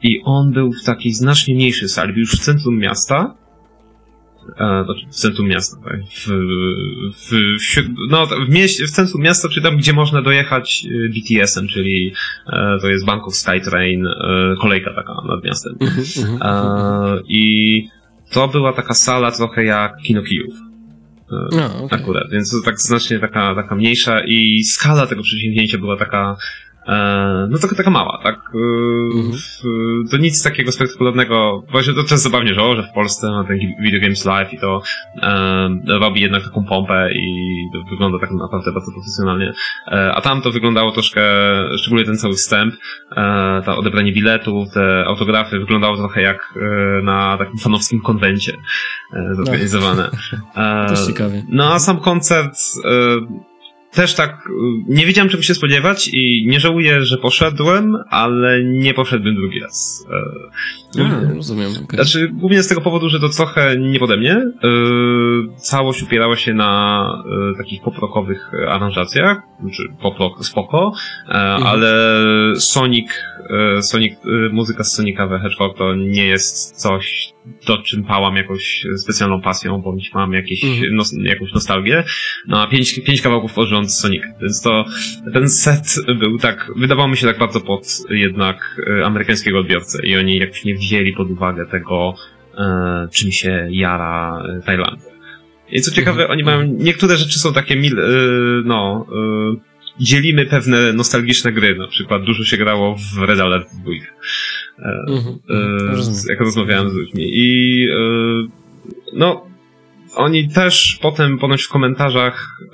i 0.04 0.22
on 0.24 0.52
był 0.52 0.72
w 0.74 0.84
takiej 0.84 1.14
znacznie 1.14 1.56
mniejszej 1.56 1.90
sali, 1.90 2.14
był 2.14 2.20
już 2.20 2.32
w 2.32 2.40
centrum 2.40 2.78
miasta, 2.78 3.36
e, 4.60 4.84
znaczy 4.86 5.06
w 5.10 5.16
centrum 5.16 5.48
miasta, 5.48 5.78
tak? 5.84 6.00
w, 6.04 6.28
w, 7.14 7.32
w, 7.60 7.90
no, 8.10 8.26
w, 8.26 8.50
mieście, 8.50 8.88
w 8.88 8.92
centrum 8.92 9.22
miasta, 9.22 9.50
czy 9.50 9.62
tam, 9.62 9.78
gdzie 9.78 9.94
można 9.94 10.22
dojechać 10.22 10.86
e, 10.86 11.10
BTS-em, 11.10 11.68
czyli 11.68 12.14
e, 12.48 12.78
to 12.82 12.90
jest 12.90 13.06
Bank 13.06 13.28
of 13.28 13.36
Skytrain, 13.36 14.08
e, 14.08 14.14
kolejka 14.62 14.94
taka 14.94 15.14
nad 15.28 15.44
miastem. 15.44 15.76
Mhm, 15.80 16.06
mhm, 16.18 16.42
e, 16.42 16.46
mhm. 16.46 17.24
I 17.28 17.88
to 18.32 18.48
była 18.48 18.74
taka 18.74 18.94
sala 18.94 19.32
trochę 19.32 19.64
jak 19.64 19.98
Kino 19.98 20.22
Kijów. 20.22 20.54
E, 21.32 21.56
no, 21.58 21.84
okay. 21.84 22.00
Akurat, 22.00 22.32
więc 22.32 22.52
to 22.52 22.58
tak 22.66 22.80
znacznie 22.80 23.20
taka, 23.20 23.56
taka 23.56 23.76
mniejsza 23.76 24.22
i 24.26 24.64
skala 24.64 25.08
tego 25.08 25.24
przedsięwzięcia 25.24 25.78
była 25.78 25.98
taka 25.98 26.38
E, 26.38 26.61
no 27.50 27.58
to 27.58 27.76
taka 27.76 27.90
mała, 27.90 28.20
tak? 28.24 28.36
E, 28.36 29.18
mhm. 29.18 30.08
To 30.12 30.18
nic 30.18 30.44
takiego 30.44 30.72
spektakularnego. 30.72 31.64
Właśnie 31.72 31.94
to 31.94 32.04
też 32.04 32.20
zabawnie, 32.20 32.54
że, 32.54 32.62
o, 32.62 32.76
że 32.76 32.84
w 32.84 32.94
Polsce 32.94 33.32
ma 33.32 33.44
ten 33.44 33.58
Video 33.84 34.02
Games 34.02 34.26
Live 34.26 34.54
i 34.54 34.60
to 34.60 34.82
e, 35.22 35.70
robi 36.00 36.22
jednak 36.22 36.44
taką 36.44 36.64
pompę 36.64 37.14
i 37.14 37.52
wygląda 37.90 38.20
tak 38.20 38.32
naprawdę 38.32 38.72
bardzo 38.72 38.92
profesjonalnie. 38.92 39.54
E, 39.88 40.12
a 40.16 40.22
tam 40.22 40.42
to 40.42 40.52
wyglądało 40.52 40.92
troszkę, 40.92 41.22
szczególnie 41.78 42.06
ten 42.06 42.18
cały 42.18 42.34
wstęp, 42.34 42.74
e, 43.18 43.62
to 43.66 43.78
odebranie 43.78 44.12
biletów, 44.12 44.74
te 44.74 45.04
autografy, 45.08 45.60
wyglądało 45.60 45.98
trochę 45.98 46.22
jak 46.22 46.54
e, 46.56 47.02
na 47.04 47.38
takim 47.38 47.58
fanowskim 47.58 48.02
konwencie 48.02 48.54
e, 49.14 49.36
zorganizowane. 49.36 50.10
E, 50.56 50.86
Też 50.90 51.08
ciekawie. 51.08 51.44
No 51.50 51.74
a 51.74 51.80
sam 51.80 52.00
koncert 52.00 52.58
też 53.92 54.14
tak, 54.14 54.50
nie 54.88 55.06
wiedziałem 55.06 55.30
czego 55.30 55.44
się 55.44 55.56
spodziewać 55.56 56.10
i 56.14 56.46
nie 56.48 56.60
żałuję, 56.60 57.06
że 57.06 57.18
poszedłem, 57.18 57.98
ale 58.10 58.64
nie 58.64 58.94
poszedłbym 58.94 59.36
drugi 59.36 59.60
raz. 59.60 60.08
A, 61.00 61.34
rozumiem. 61.34 61.72
Okay. 61.72 62.06
Znaczy, 62.06 62.30
głównie 62.34 62.64
z 62.64 62.68
tego 62.68 62.82
powodu, 62.82 63.10
że 63.10 63.20
to 63.20 63.30
trochę 63.30 63.78
nie 63.78 64.00
pode 64.00 64.18
mnie. 64.18 64.34
E, 64.34 64.52
całość 65.56 66.04
opierała 66.04 66.36
się 66.36 66.54
na 66.54 67.24
e, 67.54 67.58
takich 67.58 67.82
poprokowych 67.82 68.52
aranżacjach, 68.68 69.42
znaczy 69.62 69.84
poprok 70.02 70.46
spoko, 70.46 70.94
mhm. 71.28 71.64
ale 71.64 72.16
Sonic, 72.56 73.12
Sonic, 73.82 74.14
muzyka 74.52 74.84
z 74.84 74.96
Sonica 74.96 75.28
the 75.28 75.40
Hedgehog 75.40 75.78
to 75.78 75.96
nie 75.96 76.26
jest 76.26 76.82
coś, 76.82 77.34
do 77.68 77.78
czym 77.78 78.04
pałam 78.04 78.36
jakąś 78.36 78.86
specjalną 78.98 79.42
pasją, 79.42 79.82
bądź 79.82 80.14
mam 80.14 80.34
jakieś, 80.34 80.64
mhm. 80.64 80.96
nos, 80.96 81.14
jakąś 81.24 81.54
nostalgię. 81.54 82.04
No 82.48 82.62
a 82.62 82.68
pięć, 82.68 83.00
pięć 83.00 83.22
kawałków 83.22 83.54
porząd 83.54 83.94
Sonic, 83.94 84.24
więc 84.42 84.62
to 84.62 84.86
ten 85.34 85.50
set 85.50 85.96
był 86.20 86.38
tak, 86.38 86.72
wydawało 86.76 87.08
mi 87.08 87.18
się 87.18 87.28
tak 87.28 87.40
bardzo 87.40 87.62
pod 87.62 87.88
jednak 88.10 88.82
amerykańskiego 89.06 89.60
odbiorcę 89.60 90.06
i 90.06 90.18
oni 90.18 90.38
jakoś 90.38 90.66
nie 90.66 90.76
wzięli 90.82 91.14
pod 91.14 91.32
uwagę 91.32 91.66
tego, 91.66 92.16
e, 92.58 93.08
czym 93.12 93.32
się 93.32 93.68
jara 93.72 94.44
e, 94.50 94.62
Tajlandia. 94.62 95.12
I 95.72 95.82
co 95.82 95.92
ciekawe, 95.92 96.28
oni 96.28 96.44
mają, 96.44 96.64
niektóre 96.64 97.18
rzeczy 97.18 97.40
są 97.40 97.54
takie 97.54 97.76
mil, 97.76 98.00
e, 98.00 98.04
no, 98.66 99.08
e, 99.10 99.56
dzielimy 100.00 100.46
pewne 100.46 100.94
nostalgiczne 100.94 101.52
gry, 101.52 101.76
na 101.76 101.88
przykład 101.88 102.24
dużo 102.24 102.44
się 102.44 102.58
grało 102.58 102.96
w 102.96 103.22
Red 103.22 103.40
Alert 103.40 103.68
2. 103.84 103.92
Mhm, 105.08 105.40
mhm. 105.50 106.00
jak 106.30 106.40
rozmawiałem 106.40 106.90
z 106.90 106.94
ludźmi. 106.94 107.24
I 107.24 107.88
no, 109.14 109.51
oni 110.16 110.50
też 110.50 111.00
potem 111.02 111.38
ponoć 111.38 111.64
w 111.64 111.70
komentarzach, 111.70 112.58
e, 112.62 112.68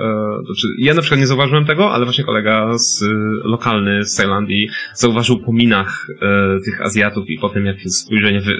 znaczy 0.45 0.67
ja 0.77 0.93
na 0.93 1.01
przykład 1.01 1.19
nie 1.19 1.27
zauważyłem 1.27 1.65
tego, 1.65 1.91
ale 1.91 2.05
właśnie 2.05 2.23
kolega 2.23 2.77
z, 2.77 3.03
lokalny 3.43 4.05
z 4.05 4.15
Tajlandii 4.15 4.69
zauważył 4.93 5.39
po 5.39 5.53
minach 5.53 6.07
e, 6.09 6.61
tych 6.65 6.81
Azjatów 6.81 7.29
i 7.29 7.39
potem 7.39 7.65
jak 7.65 7.77
spojrzenie, 7.81 8.41
w, 8.41 8.49
e, 8.49 8.53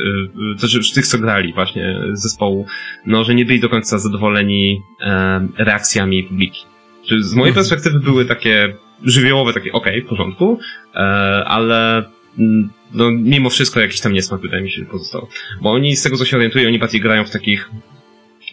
to 0.62 0.68
znaczy 0.68 0.94
tych 0.94 1.08
co 1.08 1.18
grali 1.18 1.54
właśnie 1.54 2.00
zespołu, 2.14 2.66
no 3.06 3.24
że 3.24 3.36
nie 3.36 3.46
byli 3.46 3.60
do 3.60 3.70
końca 3.70 3.98
zadowoleni 3.98 4.82
e, 5.02 5.48
reakcjami 5.58 6.24
publiki. 6.24 6.62
Czy 7.06 7.24
z 7.24 7.36
mojej 7.36 7.54
perspektywy 7.54 8.00
były 8.00 8.26
takie 8.26 8.74
żywiołowe, 9.04 9.54
takie 9.54 9.72
okej, 9.72 9.94
okay, 9.94 10.06
w 10.06 10.10
porządku, 10.10 10.60
e, 10.96 11.00
ale 11.48 12.06
mm, 12.40 12.70
no, 12.94 13.12
mimo 13.12 13.50
wszystko 13.50 13.80
jakiś 13.80 14.00
tam 14.02 14.14
niesmak 14.14 14.42
wydaje 14.42 14.64
mi 14.64 14.72
się 14.72 14.86
pozostał. 14.86 15.28
Bo 15.62 15.72
oni, 15.72 15.96
z 15.96 16.04
tego 16.04 16.18
co 16.18 16.26
się 16.26 16.38
orientuję, 16.38 16.68
oni 16.68 16.80
bardziej 16.80 17.02
grają 17.02 17.24
w 17.24 17.32
takich 17.32 17.70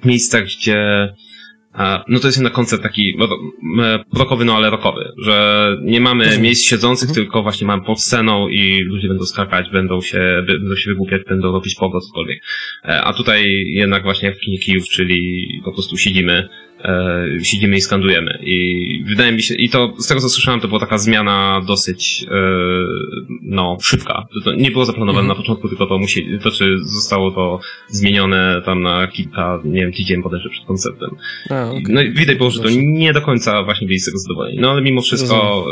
miejscach, 0.04 0.44
gdzie 0.44 1.08
no 2.08 2.20
to 2.20 2.28
jest 2.28 2.38
jednak 2.38 2.52
koncept 2.52 2.82
taki 2.82 3.18
rockowy, 4.12 4.44
no 4.44 4.56
ale 4.56 4.70
rockowy, 4.70 5.12
że 5.18 5.68
nie 5.82 6.00
mamy 6.00 6.24
mhm. 6.24 6.42
miejsc 6.42 6.64
siedzących, 6.64 7.08
mhm. 7.08 7.24
tylko 7.24 7.42
właśnie 7.42 7.66
mamy 7.66 7.84
pod 7.84 8.00
sceną 8.00 8.48
i 8.48 8.80
ludzie 8.80 9.08
będą 9.08 9.24
skakać, 9.24 9.70
będą 9.70 10.00
się, 10.00 10.44
będą 10.46 10.76
się 10.76 10.90
wygłupiać, 10.90 11.22
będą 11.28 11.52
robić 11.52 11.74
pogo, 11.74 12.00
cokolwiek. 12.00 12.42
E, 12.84 13.00
a 13.02 13.12
tutaj 13.12 13.44
jednak 13.66 14.02
właśnie 14.02 14.32
w 14.32 14.38
kinie 14.38 14.58
kijów, 14.58 14.88
czyli 14.88 15.48
po 15.64 15.72
prostu 15.72 15.96
siedzimy 15.96 16.48
e, 16.84 17.24
siedzimy 17.42 17.76
i 17.76 17.80
skandujemy. 17.80 18.38
I 18.42 19.04
wydaje 19.08 19.32
mi 19.32 19.42
się, 19.42 19.54
i 19.54 19.68
to 19.68 19.94
z 19.98 20.06
tego 20.06 20.20
co 20.20 20.28
słyszałem, 20.28 20.60
to 20.60 20.68
była 20.68 20.80
taka 20.80 20.98
zmiana 20.98 21.60
dosyć 21.66 22.26
e, 22.30 22.36
no, 23.42 23.78
szybka. 23.82 24.26
To, 24.34 24.50
to 24.50 24.54
nie 24.54 24.70
było 24.70 24.84
zaplanowane 24.84 25.20
mhm. 25.20 25.28
na 25.38 25.42
początku, 25.42 25.68
tylko 25.68 25.86
to 25.86 25.98
musi, 25.98 26.38
to 26.42 26.50
czy 26.50 26.78
zostało 26.78 27.30
to 27.30 27.60
zmienione 27.88 28.62
tam 28.64 28.82
na 28.82 29.06
kilka, 29.06 29.60
nie 29.64 29.80
wiem, 29.80 29.92
tydzień 29.92 30.22
bodajże 30.22 30.48
przed 30.48 30.66
koncertem. 30.66 31.10
A, 31.50 31.70
okay. 31.70 31.82
No 31.88 32.02
i 32.02 32.12
widać 32.12 32.36
było, 32.36 32.50
że 32.50 32.62
to 32.62 32.68
nie 32.70 33.12
do 33.12 33.20
końca 33.20 33.62
właśnie 33.62 33.86
byli 33.86 33.98
z 33.98 34.04
tego 34.04 34.18
zadowoleni. 34.18 34.58
No 34.60 34.70
ale 34.70 34.82
mimo 34.82 35.00
wszystko 35.00 35.66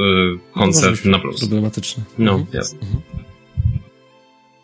e, 0.55 0.61
koncert 0.61 1.05
na 1.05 1.19
plus. 1.19 1.41
Problematyczny. 1.41 2.05
No, 2.19 2.33
mhm. 2.33 2.49
jasne. 2.53 2.79
Mhm. 2.83 3.03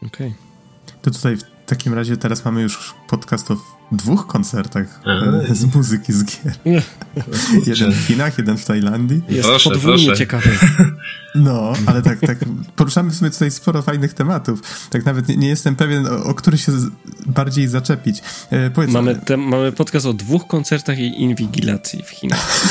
Okej. 0.02 0.26
Okay. 0.26 0.98
To 1.02 1.10
tutaj 1.10 1.36
w 1.36 1.57
takim 1.68 1.94
razie 1.94 2.16
teraz 2.16 2.44
mamy 2.44 2.62
już 2.62 2.94
podcast 3.08 3.50
o 3.50 3.56
dwóch 3.92 4.26
koncertach 4.26 5.00
A. 5.50 5.54
z 5.54 5.74
muzyki 5.74 6.12
z 6.12 6.24
gier. 6.24 6.52
jeden 7.66 7.92
w 7.92 8.06
Chinach, 8.06 8.38
jeden 8.38 8.58
w 8.58 8.64
Tajlandii. 8.64 9.22
Jest 9.28 9.48
proszę, 9.48 9.70
podwójnie 9.70 10.06
proszę. 10.06 10.18
ciekawy. 10.18 10.50
No, 11.34 11.72
ale 11.86 12.02
tak, 12.02 12.20
tak, 12.20 12.38
poruszamy 12.76 13.10
w 13.10 13.14
sumie 13.14 13.30
tutaj 13.30 13.50
sporo 13.50 13.82
fajnych 13.82 14.14
tematów. 14.14 14.62
Tak 14.90 15.04
nawet 15.04 15.28
nie, 15.28 15.36
nie 15.36 15.48
jestem 15.48 15.76
pewien, 15.76 16.06
o, 16.06 16.24
o, 16.24 16.34
który 16.34 16.58
się 16.58 16.72
z, 16.72 16.86
bardziej 17.26 17.68
zaczepić. 17.68 18.22
E, 18.50 18.70
powiedz, 18.70 18.90
mamy, 18.90 19.14
te, 19.14 19.36
mamy 19.36 19.72
podcast 19.72 20.06
o 20.06 20.12
dwóch 20.12 20.46
koncertach 20.46 20.98
i 20.98 21.22
inwigilacji 21.22 22.02
w 22.02 22.08
Chinach. 22.08 22.68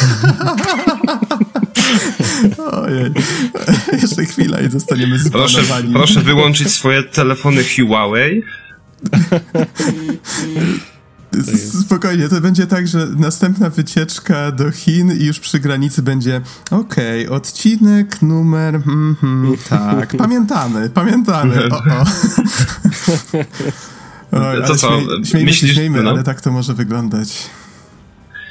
Ojej. 2.72 3.12
Jeszcze 4.02 4.26
chwila 4.26 4.62
i 4.62 4.70
zostaniemy 4.70 5.18
proszę, 5.32 5.62
proszę 5.94 6.22
wyłączyć 6.22 6.72
swoje 6.72 7.04
telefony 7.04 7.64
Huawei. 7.64 8.44
Spokojnie, 11.86 12.30
to 12.30 12.42
będzie 12.42 12.68
tak, 12.68 12.88
że 12.88 13.08
następna 13.18 13.70
wycieczka 13.70 14.52
do 14.52 14.72
Chin 14.72 15.12
i 15.20 15.26
już 15.26 15.40
przy 15.40 15.60
granicy 15.60 16.02
będzie 16.02 16.42
okej, 16.72 17.26
okay, 17.26 17.38
odcinek 17.38 18.22
numer 18.22 18.76
mm, 18.76 19.16
mm, 19.24 19.58
tak, 19.70 20.16
pamiętamy, 20.18 20.90
pamiętamy, 20.90 21.70
o, 21.70 21.78
o. 21.78 22.06
Oj, 24.52 24.64
to 24.68 24.76
co, 24.76 24.88
śmiej, 24.88 25.26
śmiejmy 25.26 25.50
myślisz, 25.50 25.74
śmiejmy, 25.74 26.04
no? 26.04 26.10
ale 26.10 26.24
tak 26.24 26.42
to 26.42 26.52
może 26.52 26.74
wyglądać. 26.74 27.50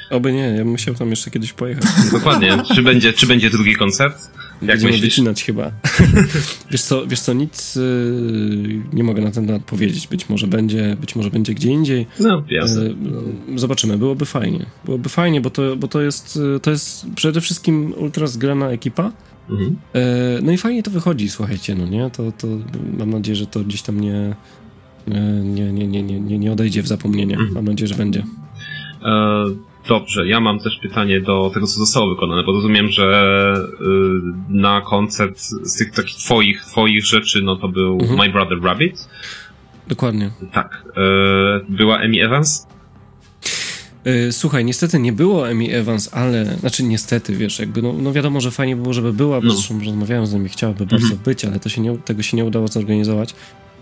Oby 0.09 0.33
nie, 0.33 0.49
ja 0.49 0.57
bym 0.57 0.67
musiał 0.67 0.95
tam 0.95 1.09
jeszcze 1.09 1.31
kiedyś 1.31 1.53
pojechać. 1.53 1.85
Dokładnie, 2.11 2.57
czy 2.75 2.83
będzie, 2.83 3.13
czy 3.13 3.27
będzie 3.27 3.49
drugi 3.49 3.75
koncert? 3.75 4.29
Jak 4.61 4.67
Będziemy 4.69 4.91
myślisz? 4.91 5.09
wycinać 5.09 5.43
chyba. 5.43 5.71
wiesz, 6.71 6.81
co, 6.81 7.07
wiesz 7.07 7.19
co, 7.19 7.33
nic 7.33 7.75
yy, 7.75 8.81
nie 8.93 9.03
mogę 9.03 9.21
na 9.21 9.31
ten 9.31 9.47
temat 9.47 9.63
powiedzieć. 9.63 10.07
Być 10.07 10.29
może 10.29 10.47
będzie, 10.47 10.97
być 11.01 11.15
może 11.15 11.29
będzie 11.29 11.53
gdzie 11.53 11.69
indziej. 11.69 12.07
No, 12.19 12.43
jasne. 12.49 12.83
Yy, 12.83 13.59
zobaczymy, 13.59 13.97
byłoby 13.97 14.25
fajnie. 14.25 14.65
Byłoby 14.85 15.09
fajnie, 15.09 15.41
bo 15.41 15.49
to, 15.49 15.75
bo 15.75 15.87
to, 15.87 16.01
jest, 16.01 16.39
to 16.61 16.71
jest 16.71 17.05
przede 17.15 17.41
wszystkim 17.41 17.93
ultra 17.97 18.27
zgrana 18.27 18.69
ekipa. 18.69 19.11
Mhm. 19.49 19.75
Yy, 19.93 20.01
no 20.43 20.51
i 20.51 20.57
fajnie 20.57 20.83
to 20.83 20.91
wychodzi, 20.91 21.29
słuchajcie, 21.29 21.75
no 21.75 21.85
nie? 21.85 22.09
To, 22.09 22.31
to 22.31 22.47
mam 22.97 23.09
nadzieję, 23.09 23.35
że 23.35 23.47
to 23.47 23.59
gdzieś 23.59 23.81
tam 23.81 23.99
nie, 23.99 24.35
nie, 25.43 25.73
nie, 25.73 25.87
nie, 25.87 26.03
nie, 26.03 26.39
nie 26.39 26.51
odejdzie 26.51 26.83
w 26.83 26.87
zapomnienie. 26.87 27.33
Mhm. 27.35 27.53
Mam 27.53 27.65
nadzieję, 27.65 27.87
że 27.87 27.95
będzie. 27.95 28.23
Dobrze, 29.87 30.27
ja 30.27 30.39
mam 30.39 30.59
też 30.59 30.79
pytanie 30.81 31.21
do 31.21 31.51
tego, 31.53 31.67
co 31.67 31.79
zostało 31.79 32.09
wykonane, 32.09 32.43
bo 32.43 32.51
rozumiem, 32.51 32.91
że 32.91 33.53
y, 33.81 33.85
na 34.49 34.81
koncert 34.81 35.39
z 35.39 35.77
tych 35.77 35.91
takich 35.91 36.15
twoich, 36.15 36.65
twoich 36.65 37.05
rzeczy, 37.05 37.41
no 37.43 37.55
to 37.55 37.67
był 37.67 37.93
mhm. 38.01 38.19
My 38.19 38.29
Brother 38.29 38.61
Rabbit. 38.61 39.09
Dokładnie. 39.87 40.31
Tak. 40.51 40.83
Y, 40.87 41.65
była 41.69 41.99
Amy 41.99 42.25
Evans? 42.25 42.67
Y, 44.07 44.31
słuchaj, 44.31 44.65
niestety 44.65 44.99
nie 44.99 45.13
było 45.13 45.47
Amy 45.47 45.73
Evans, 45.73 46.13
ale, 46.13 46.45
znaczy 46.45 46.83
niestety, 46.83 47.33
wiesz, 47.33 47.59
jakby, 47.59 47.81
no, 47.81 47.93
no 47.93 48.13
wiadomo, 48.13 48.41
że 48.41 48.51
fajnie 48.51 48.75
było, 48.75 48.93
żeby 48.93 49.13
była, 49.13 49.41
bo 49.41 49.47
no. 49.47 49.53
zresztą 49.53 49.79
rozmawiałem 49.79 50.25
z 50.25 50.33
nimi, 50.33 50.49
chciałaby 50.49 50.85
bardzo 50.85 51.05
mhm. 51.05 51.23
być, 51.23 51.45
ale 51.45 51.59
to 51.59 51.69
się 51.69 51.81
nie, 51.81 51.97
tego 51.97 52.23
się 52.23 52.37
nie 52.37 52.45
udało 52.45 52.67
zorganizować. 52.67 53.35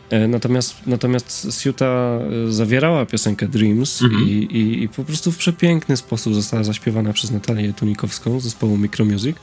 E, 0.09 0.27
natomiast, 0.27 0.87
natomiast 0.87 1.61
Siuta 1.61 2.19
e, 2.47 2.51
zawierała 2.51 3.05
piosenkę 3.05 3.47
Dreams 3.47 4.01
mhm. 4.01 4.29
i, 4.29 4.31
i, 4.31 4.83
i, 4.83 4.89
po 4.89 5.03
prostu 5.03 5.31
w 5.31 5.37
przepiękny 5.37 5.97
sposób 5.97 6.33
została 6.33 6.63
zaśpiewana 6.63 7.13
przez 7.13 7.31
Natalię 7.31 7.73
Tunikowską 7.73 8.39
z 8.39 8.43
zespołu 8.43 8.77
Micromusic 8.77 9.37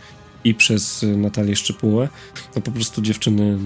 i 0.44 0.54
przez 0.54 1.04
Natalię 1.16 1.56
Szczypułę. 1.56 2.08
No 2.56 2.62
po 2.62 2.70
prostu 2.70 3.02
dziewczyny 3.02 3.58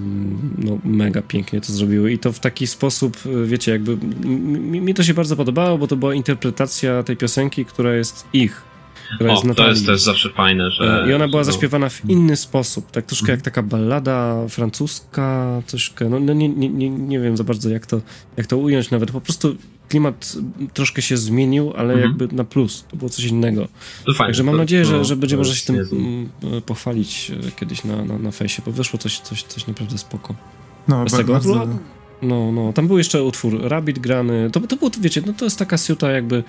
no, 0.58 0.78
mega 0.84 1.22
pięknie 1.22 1.60
to 1.60 1.72
zrobiły 1.72 2.12
i 2.12 2.18
to 2.18 2.32
w 2.32 2.40
taki 2.40 2.66
sposób, 2.66 3.16
e, 3.26 3.46
wiecie, 3.46 3.72
jakby 3.72 3.96
mi, 4.26 4.80
mi 4.80 4.94
to 4.94 5.04
się 5.04 5.14
bardzo 5.14 5.36
podobało, 5.36 5.78
bo 5.78 5.86
to 5.86 5.96
była 5.96 6.14
interpretacja 6.14 7.02
tej 7.02 7.16
piosenki, 7.16 7.64
która 7.64 7.94
jest 7.94 8.26
ich 8.32 8.62
która 9.14 9.30
o, 9.30 9.32
jest 9.32 9.44
Natalii. 9.44 9.72
To 9.72 9.72
jest 9.72 9.86
też 9.86 10.00
zawsze 10.00 10.30
fajne, 10.30 10.70
że... 10.70 11.04
E, 11.04 11.10
I 11.10 11.14
ona 11.14 11.28
była 11.28 11.44
zaśpiewana 11.44 11.88
w 11.88 12.10
inny 12.10 12.36
sposób, 12.36 12.90
tak 12.90 13.06
troszkę 13.06 13.32
jak 13.32 13.42
taka 13.42 13.62
ballada 13.62 14.48
francuska, 14.48 15.62
troszkę, 15.66 16.08
no, 16.08 16.20
no 16.20 16.32
nie, 16.32 16.48
nie, 16.48 16.68
nie, 16.68 16.90
nie 16.90 17.20
wiem 17.20 17.36
za 17.36 17.44
bardzo 17.44 17.70
jak 17.70 17.86
to, 17.86 18.00
jak 18.36 18.46
to 18.46 18.56
ująć 18.56 18.90
nawet, 18.90 19.10
po 19.10 19.20
prostu 19.20 19.56
klimat 19.88 20.36
troszkę 20.74 21.02
się 21.02 21.16
zmienił, 21.16 21.72
ale 21.76 21.94
mhm. 21.94 22.00
jakby 22.00 22.36
na 22.36 22.44
plus, 22.44 22.84
to 22.90 22.96
było 22.96 23.10
coś 23.10 23.24
innego. 23.24 23.68
To 24.06 24.14
fajne, 24.14 24.28
Także 24.28 24.42
mam 24.42 24.54
to, 24.54 24.58
nadzieję, 24.58 24.84
że, 24.84 25.04
że 25.04 25.16
będzie 25.16 25.36
można 25.36 25.54
się 25.54 25.66
tym 25.66 25.76
mm, 25.92 26.62
pochwalić 26.62 27.32
e, 27.48 27.50
kiedyś 27.50 27.84
na, 27.84 28.04
na, 28.04 28.18
na 28.18 28.30
fejsie, 28.30 28.62
bo 28.66 28.72
wyszło 28.72 28.98
coś, 28.98 29.18
coś, 29.18 29.42
coś 29.42 29.66
naprawdę 29.66 29.98
spoko. 29.98 30.34
No, 30.88 31.04
Bez 31.04 31.12
tego 31.12 31.32
bardzo... 31.32 31.68
No, 32.22 32.52
no, 32.52 32.72
tam 32.72 32.86
był 32.86 32.98
jeszcze 32.98 33.24
utwór 33.24 33.60
Rabbit 33.62 33.98
grany, 33.98 34.50
to, 34.52 34.60
to 34.60 34.76
było, 34.76 34.90
wiecie, 35.00 35.22
no 35.26 35.32
to 35.32 35.44
jest 35.44 35.58
taka 35.58 35.78
siuta 35.78 36.10
jakby 36.10 36.36
E, 36.36 36.44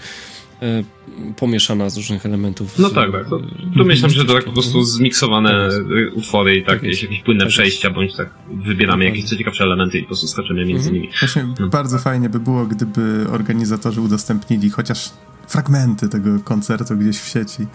pomieszana 1.35 1.89
z 1.89 1.97
różnych 1.97 2.25
elementów. 2.25 2.79
No 2.79 2.89
tak, 2.89 3.11
tak. 3.11 3.29
To, 3.29 3.39
to 3.77 3.83
myślę, 3.83 4.09
że 4.09 4.25
to 4.25 4.33
tak 4.33 4.45
po 4.45 4.51
prostu 4.51 4.83
zmiksowane 4.83 5.69
tak 5.69 6.17
utwory 6.17 6.55
i 6.55 6.63
tak, 6.63 6.75
tak 6.75 6.83
jakieś, 6.83 7.03
jakieś 7.03 7.21
płynne 7.21 7.43
tak 7.43 7.49
przejścia, 7.49 7.89
bądź 7.89 8.15
tak 8.15 8.29
wybieramy 8.49 9.05
jakieś 9.05 9.25
co 9.25 9.35
ciekawsze 9.35 9.63
elementy 9.63 9.97
i 9.97 10.01
po 10.01 10.07
prostu 10.07 10.27
skaczemy 10.27 10.65
między 10.65 10.89
mhm. 10.89 10.95
nimi. 10.95 11.09
Właśnie 11.19 11.47
no. 11.59 11.67
bardzo 11.67 11.99
fajnie 11.99 12.29
by 12.29 12.39
było, 12.39 12.65
gdyby 12.65 13.25
organizatorzy 13.31 14.01
udostępnili 14.01 14.69
chociaż 14.69 15.09
fragmenty 15.47 16.09
tego 16.09 16.39
koncertu 16.43 16.97
gdzieś 16.97 17.17
w 17.19 17.27
sieci. 17.27 17.67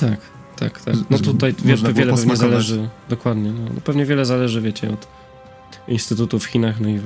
Tak, 0.00 0.20
tak, 0.56 0.80
tak. 0.80 0.94
No 1.10 1.18
tutaj 1.18 1.54
wiele, 1.64 1.92
wiele 1.92 2.12
pewnie 2.12 2.36
zależy, 2.36 2.88
dokładnie, 3.08 3.52
no, 3.52 3.64
no, 3.74 3.80
pewnie 3.84 4.04
wiele 4.04 4.24
zależy, 4.24 4.60
wiecie, 4.60 4.90
od 4.90 5.23
instytutu 5.88 6.38
w 6.38 6.44
Chinach, 6.44 6.80
no 6.80 6.88
i 6.88 7.00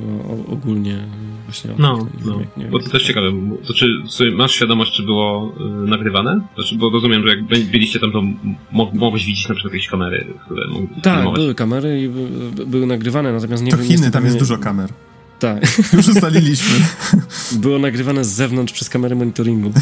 ogólnie 0.52 0.98
właśnie. 1.44 1.70
No, 1.78 2.08
no. 2.24 2.38
Wiem, 2.38 2.46
jak, 2.56 2.70
bo 2.70 2.78
to 2.78 2.90
też 2.90 3.02
ciekawe. 3.02 3.26
To 3.66 3.74
czy 3.74 4.32
masz 4.36 4.52
świadomość, 4.52 4.92
czy 4.92 5.02
było 5.02 5.54
y, 5.86 5.88
nagrywane? 5.88 6.40
Znaczy, 6.54 6.76
bo 6.76 6.90
rozumiem, 6.90 7.22
że 7.22 7.28
jak 7.28 7.44
byliście 7.44 8.00
tam, 8.00 8.12
to 8.12 8.22
mogłeś 8.92 9.26
widzieć 9.26 9.48
na 9.48 9.54
przykład 9.54 9.74
jakieś 9.74 9.88
kamery, 9.88 10.34
które 10.44 10.68
mogły 10.68 10.88
Tak, 11.02 11.14
filmować. 11.14 11.40
były 11.40 11.54
kamery 11.54 12.02
i 12.02 12.08
by, 12.08 12.66
były 12.66 12.86
nagrywane, 12.86 13.32
natomiast 13.32 13.62
nie 13.62 13.70
to. 13.70 13.78
Chiny, 13.78 14.10
tam 14.10 14.24
jest 14.24 14.36
nie... 14.36 14.40
dużo 14.40 14.58
kamer. 14.58 14.90
Tak. 15.38 15.78
Już 15.92 16.08
ustaliliśmy. 16.08 16.74
Było 17.62 17.78
nagrywane 17.78 18.24
z 18.24 18.28
zewnątrz 18.28 18.72
przez 18.72 18.88
kamerę 18.88 19.16
monitoringu. 19.16 19.72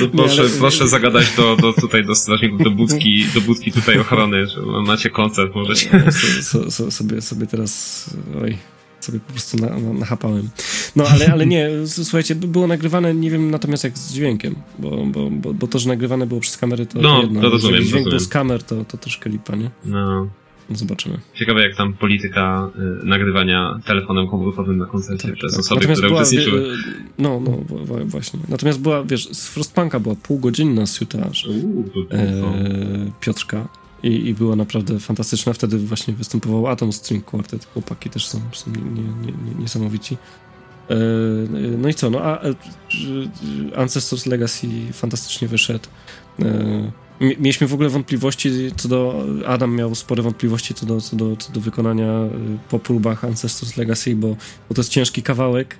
To 0.00 0.08
proszę, 0.08 0.40
ale... 0.40 0.50
proszę 0.50 0.88
zagadać 0.88 1.36
do, 1.36 1.56
do 1.56 1.72
tutaj 1.72 2.04
do 2.04 2.14
strażników, 2.14 2.62
do 2.62 2.70
budki, 2.70 3.24
do 3.34 3.40
budki 3.40 3.72
tutaj 3.72 3.98
ochrony, 3.98 4.46
że 4.46 4.60
macie 4.86 5.10
koncert, 5.10 5.54
możecie. 5.54 6.12
So, 6.42 6.70
so, 6.70 6.90
sobie, 6.90 7.20
sobie 7.20 7.46
teraz, 7.46 8.10
oj, 8.42 8.58
sobie 9.00 9.20
po 9.20 9.32
prostu 9.32 9.56
na, 9.56 9.78
na, 9.78 9.92
nachapałem. 9.92 10.48
No 10.96 11.04
ale, 11.04 11.32
ale 11.32 11.46
nie, 11.46 11.70
słuchajcie, 11.86 12.34
było 12.34 12.66
nagrywane, 12.66 13.14
nie 13.14 13.30
wiem 13.30 13.50
natomiast 13.50 13.84
jak 13.84 13.98
z 13.98 14.12
dźwiękiem, 14.12 14.54
bo, 14.78 15.06
bo, 15.06 15.30
bo, 15.30 15.54
bo 15.54 15.66
to, 15.66 15.78
że 15.78 15.88
nagrywane 15.88 16.26
było 16.26 16.40
przez 16.40 16.56
kamery, 16.56 16.86
to, 16.86 17.00
no, 17.00 17.22
jedno. 17.22 17.40
To 17.40 17.50
rozumiem, 17.50 17.74
dźwięk 17.74 17.92
rozumiem. 17.92 18.10
był 18.10 18.20
z 18.20 18.28
kamer, 18.28 18.62
to, 18.62 18.84
to 18.84 18.96
troszkę 18.96 19.30
lipa, 19.30 19.56
nie? 19.56 19.70
No. 19.84 20.28
Zobaczymy. 20.70 21.18
Ciekawe 21.34 21.62
jak 21.62 21.76
tam 21.76 21.92
polityka 21.92 22.70
y, 23.02 23.06
nagrywania 23.06 23.80
telefonem 23.84 24.28
komórkowym 24.28 24.78
na 24.78 24.86
koncercie 24.86 25.28
tak, 25.28 25.36
przez 25.36 25.52
tak. 25.52 25.60
osoby, 25.60 25.80
Natomiast 25.80 26.00
które 26.00 26.08
była, 26.08 26.20
uczestniczyły. 26.20 26.60
Y, 26.60 26.76
no, 27.18 27.40
no, 27.40 27.58
właśnie. 28.04 28.40
Natomiast 28.48 28.80
była, 28.80 29.04
wiesz, 29.04 29.28
z 29.28 29.48
Frostpunka 29.48 30.00
była 30.00 30.14
półgodzinna 30.14 30.86
suitaż 30.86 31.48
e, 32.10 33.10
Piotrka 33.20 33.68
i, 34.02 34.28
i 34.28 34.34
była 34.34 34.56
naprawdę 34.56 34.98
fantastyczna. 34.98 35.52
Wtedy 35.52 35.78
właśnie 35.78 36.14
występował 36.14 36.66
Atom 36.66 36.92
String 36.92 37.24
Quartet. 37.24 37.68
Chłopaki 37.74 38.10
też 38.10 38.26
są, 38.26 38.40
są 38.52 38.70
nie, 38.70 39.02
nie, 39.02 39.32
nie, 39.32 39.54
niesamowici. 39.58 40.16
no 41.78 41.88
i 41.88 41.94
co, 41.94 42.10
no 42.10 42.20
a 42.22 42.40
Ancestors 43.76 44.26
Legacy 44.26 44.68
fantastycznie 44.92 45.48
wyszedł. 45.48 45.88
Mieliśmy 47.20 47.66
w 47.66 47.74
ogóle 47.74 47.88
wątpliwości 47.88 48.50
co 48.76 48.88
do. 48.88 49.24
Adam 49.46 49.76
miał 49.76 49.94
spore 49.94 50.22
wątpliwości 50.22 50.74
co 50.74 50.86
do, 50.86 51.00
co 51.00 51.16
do, 51.16 51.36
co 51.36 51.52
do 51.52 51.60
wykonania 51.60 52.10
po 52.68 52.78
próbach 52.78 53.24
Ancestors 53.24 53.76
Legacy, 53.76 54.16
bo, 54.16 54.28
bo 54.68 54.74
to 54.74 54.80
jest 54.80 54.90
ciężki 54.90 55.22
kawałek. 55.22 55.76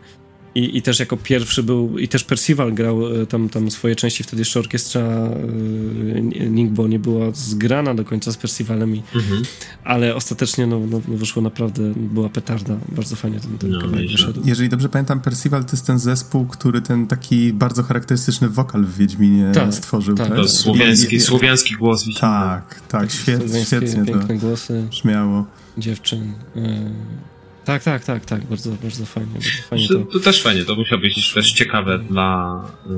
I, 0.57 0.76
I 0.76 0.82
też 0.82 1.00
jako 1.00 1.16
pierwszy 1.16 1.62
był, 1.62 1.98
i 1.98 2.09
też 2.09 2.24
Percival 2.24 2.74
grał 2.74 3.22
e, 3.22 3.26
tam, 3.26 3.48
tam 3.48 3.70
swoje 3.70 3.96
części, 3.96 4.22
wtedy 4.22 4.40
jeszcze 4.40 4.61
orkiestra 4.61 5.02
e, 5.02 6.48
Ningbo 6.50 6.88
nie 6.88 6.98
była 6.98 7.30
zgrana 7.32 7.94
do 7.94 8.04
końca 8.04 8.32
z 8.32 8.36
Percivalem, 8.36 8.96
i, 8.96 9.02
mhm. 9.14 9.42
ale 9.84 10.14
ostatecznie 10.14 10.66
no, 10.66 10.80
no, 10.90 11.00
wyszło 11.09 11.42
naprawdę, 11.42 11.92
była 11.96 12.28
petarda, 12.28 12.76
bardzo 12.88 13.16
fajnie 13.16 13.40
ten, 13.40 13.59
ten 13.59 13.70
no, 13.70 13.80
kawałek 13.80 14.11
wyszedł. 14.11 14.40
Jeżeli 14.44 14.68
dobrze 14.68 14.88
pamiętam, 14.88 15.20
Percival 15.20 15.64
to 15.64 15.72
jest 15.72 15.86
ten 15.86 15.98
zespół, 15.98 16.46
który 16.46 16.80
ten 16.80 17.07
taki 17.07 17.52
bardzo 17.52 17.82
charakterystyczny 17.82 18.48
wokal 18.48 18.84
w 18.84 18.96
Wiedźminie 18.96 19.52
tak, 19.54 19.74
stworzył. 19.74 20.14
Tak, 20.14 20.28
tak? 20.28 20.36
To 20.36 20.48
słowiański, 20.48 21.20
słowiański 21.20 21.74
głos. 21.74 22.04
Tak, 22.20 22.80
tak, 22.88 23.11
świetnie, 23.11 23.64
świetnie 23.64 24.04
piękne 24.04 24.34
to 24.34 24.46
głosy. 24.46 24.86
brzmiało. 24.90 25.46
Dziewczyn. 25.78 26.32
Y 26.57 27.36
tak, 27.66 27.82
tak, 27.82 28.04
tak, 28.04 28.24
tak, 28.24 28.44
bardzo, 28.44 28.70
bardzo 28.82 29.06
fajnie. 29.06 29.32
Bardzo 29.32 29.62
fajnie 29.70 29.88
to... 29.88 30.12
to 30.12 30.20
też 30.20 30.42
fajnie, 30.42 30.64
to 30.64 30.74
musiało 30.76 31.00
być 31.02 31.34
też 31.34 31.52
ciekawe 31.52 31.98
dla, 31.98 32.62
yy, 32.86 32.94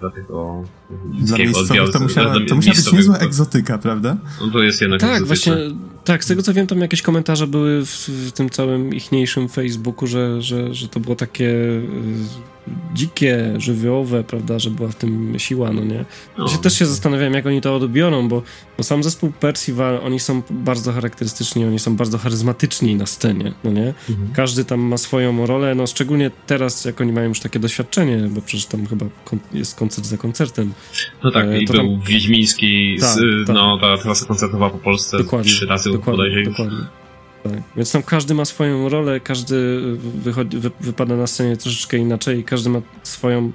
dla 0.00 0.10
tego 0.10 0.64
dla 1.14 1.36
odbiorcy. 1.36 1.92
To 1.92 2.00
musiała, 2.00 2.40
to 2.48 2.54
musiała 2.54 2.76
być 2.76 2.92
niezła 2.92 3.18
egzotyka, 3.18 3.78
prawda? 3.78 4.16
No 4.40 4.50
to 4.50 4.62
jest 4.62 4.80
jednak 4.80 5.00
Tak, 5.00 5.24
właśnie, 5.24 5.56
tak, 6.04 6.24
z 6.24 6.26
tego 6.26 6.42
co 6.42 6.54
wiem, 6.54 6.66
tam 6.66 6.80
jakieś 6.80 7.02
komentarze 7.02 7.46
były 7.46 7.86
w, 7.86 8.08
w 8.08 8.32
tym 8.32 8.50
całym 8.50 8.94
ichniejszym 8.94 9.48
Facebooku, 9.48 10.06
że, 10.06 10.42
że, 10.42 10.74
że 10.74 10.88
to 10.88 11.00
było 11.00 11.16
takie 11.16 11.48
y, 11.48 11.82
dzikie, 12.94 13.54
żywiołowe, 13.58 14.24
prawda, 14.24 14.58
że 14.58 14.70
była 14.70 14.88
w 14.88 14.94
tym 14.94 15.34
siła, 15.38 15.72
no 15.72 15.84
nie? 15.84 16.04
Ja 16.38 16.48
się 16.48 16.58
też 16.58 16.78
się 16.78 16.86
zastanawiałem, 16.86 17.34
jak 17.34 17.46
oni 17.46 17.60
to 17.60 17.76
odbiorą, 17.76 18.28
bo, 18.28 18.42
bo 18.78 18.84
sam 18.84 19.02
zespół 19.02 19.32
Percival, 19.40 20.00
oni 20.04 20.20
są 20.20 20.42
bardzo 20.50 20.92
charakterystyczni, 20.92 21.64
oni 21.64 21.78
są 21.78 21.96
bardzo 21.96 22.18
charyzmatyczni 22.18 22.94
na 22.96 23.06
scenie, 23.06 23.52
no 23.64 23.70
nie? 23.70 23.94
Mhm. 24.10 24.32
Każdy 24.34 24.64
tam 24.64 24.80
ma 24.80 24.98
swoją 24.98 25.46
rolę, 25.46 25.74
no 25.74 25.86
szczególnie 25.86 26.30
teraz, 26.46 26.84
jak 26.84 27.00
oni 27.00 27.12
mają 27.12 27.28
już 27.28 27.40
takie 27.40 27.58
doświadczenie, 27.58 28.28
bo 28.30 28.40
przecież 28.42 28.66
tam 28.66 28.86
chyba 28.86 29.06
kon 29.24 29.38
jest 29.52 29.74
koncert 29.74 30.06
za 30.06 30.16
koncertem. 30.16 30.72
No 31.24 31.30
tak, 31.30 31.46
e, 31.46 31.60
i 31.60 31.66
był 31.66 31.76
tam... 31.76 32.00
Wiedźmiński, 32.00 32.96
tak, 33.00 33.08
z, 33.08 33.46
tak. 33.46 33.56
no 33.56 33.78
ta 33.78 33.98
trasa 33.98 34.26
koncertowa 34.26 34.70
po 34.70 34.78
Polsce 34.78 35.18
dokładnie, 35.18 35.52
trzy 35.52 35.66
razy 35.66 35.92
dokładnie, 35.92 36.42
dokładnie. 36.44 37.01
Tak. 37.42 37.62
Więc 37.76 37.92
tam 37.92 38.02
każdy 38.02 38.34
ma 38.34 38.44
swoją 38.44 38.88
rolę, 38.88 39.20
każdy 39.20 39.80
wychodzi, 39.96 40.58
wy, 40.58 40.70
wypada 40.80 41.16
na 41.16 41.26
scenie 41.26 41.56
troszeczkę 41.56 41.96
inaczej, 41.96 42.44
każdy 42.44 42.70
ma 42.70 42.82
swoją 43.02 43.52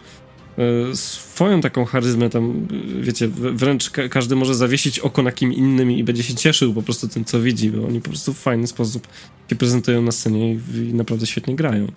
e, 0.58 0.96
swoją 0.96 1.62
taką 1.62 1.86
charyzmę 1.86 2.30
tam, 2.30 2.68
wiecie, 3.02 3.28
wręcz 3.28 3.90
ka 3.90 4.10
każdy 4.10 4.36
może 4.36 4.56
zawiesić 4.56 5.00
oko 5.00 5.24
na 5.24 5.32
kim 5.32 5.54
innym 5.54 5.92
i 5.92 6.04
będzie 6.04 6.24
się 6.24 6.36
cieszył 6.36 6.74
po 6.74 6.82
prostu 6.82 7.08
tym, 7.08 7.26
co 7.26 7.42
widzi, 7.42 7.72
bo 7.72 7.88
oni 7.88 8.02
po 8.02 8.10
prostu 8.10 8.34
w 8.34 8.38
fajny 8.40 8.68
sposób 8.68 9.08
się 9.50 9.56
prezentują 9.56 10.02
na 10.02 10.12
scenie 10.12 10.54
i, 10.54 10.60
i 10.76 10.94
naprawdę 10.94 11.26
świetnie 11.28 11.56
grają. 11.56 11.88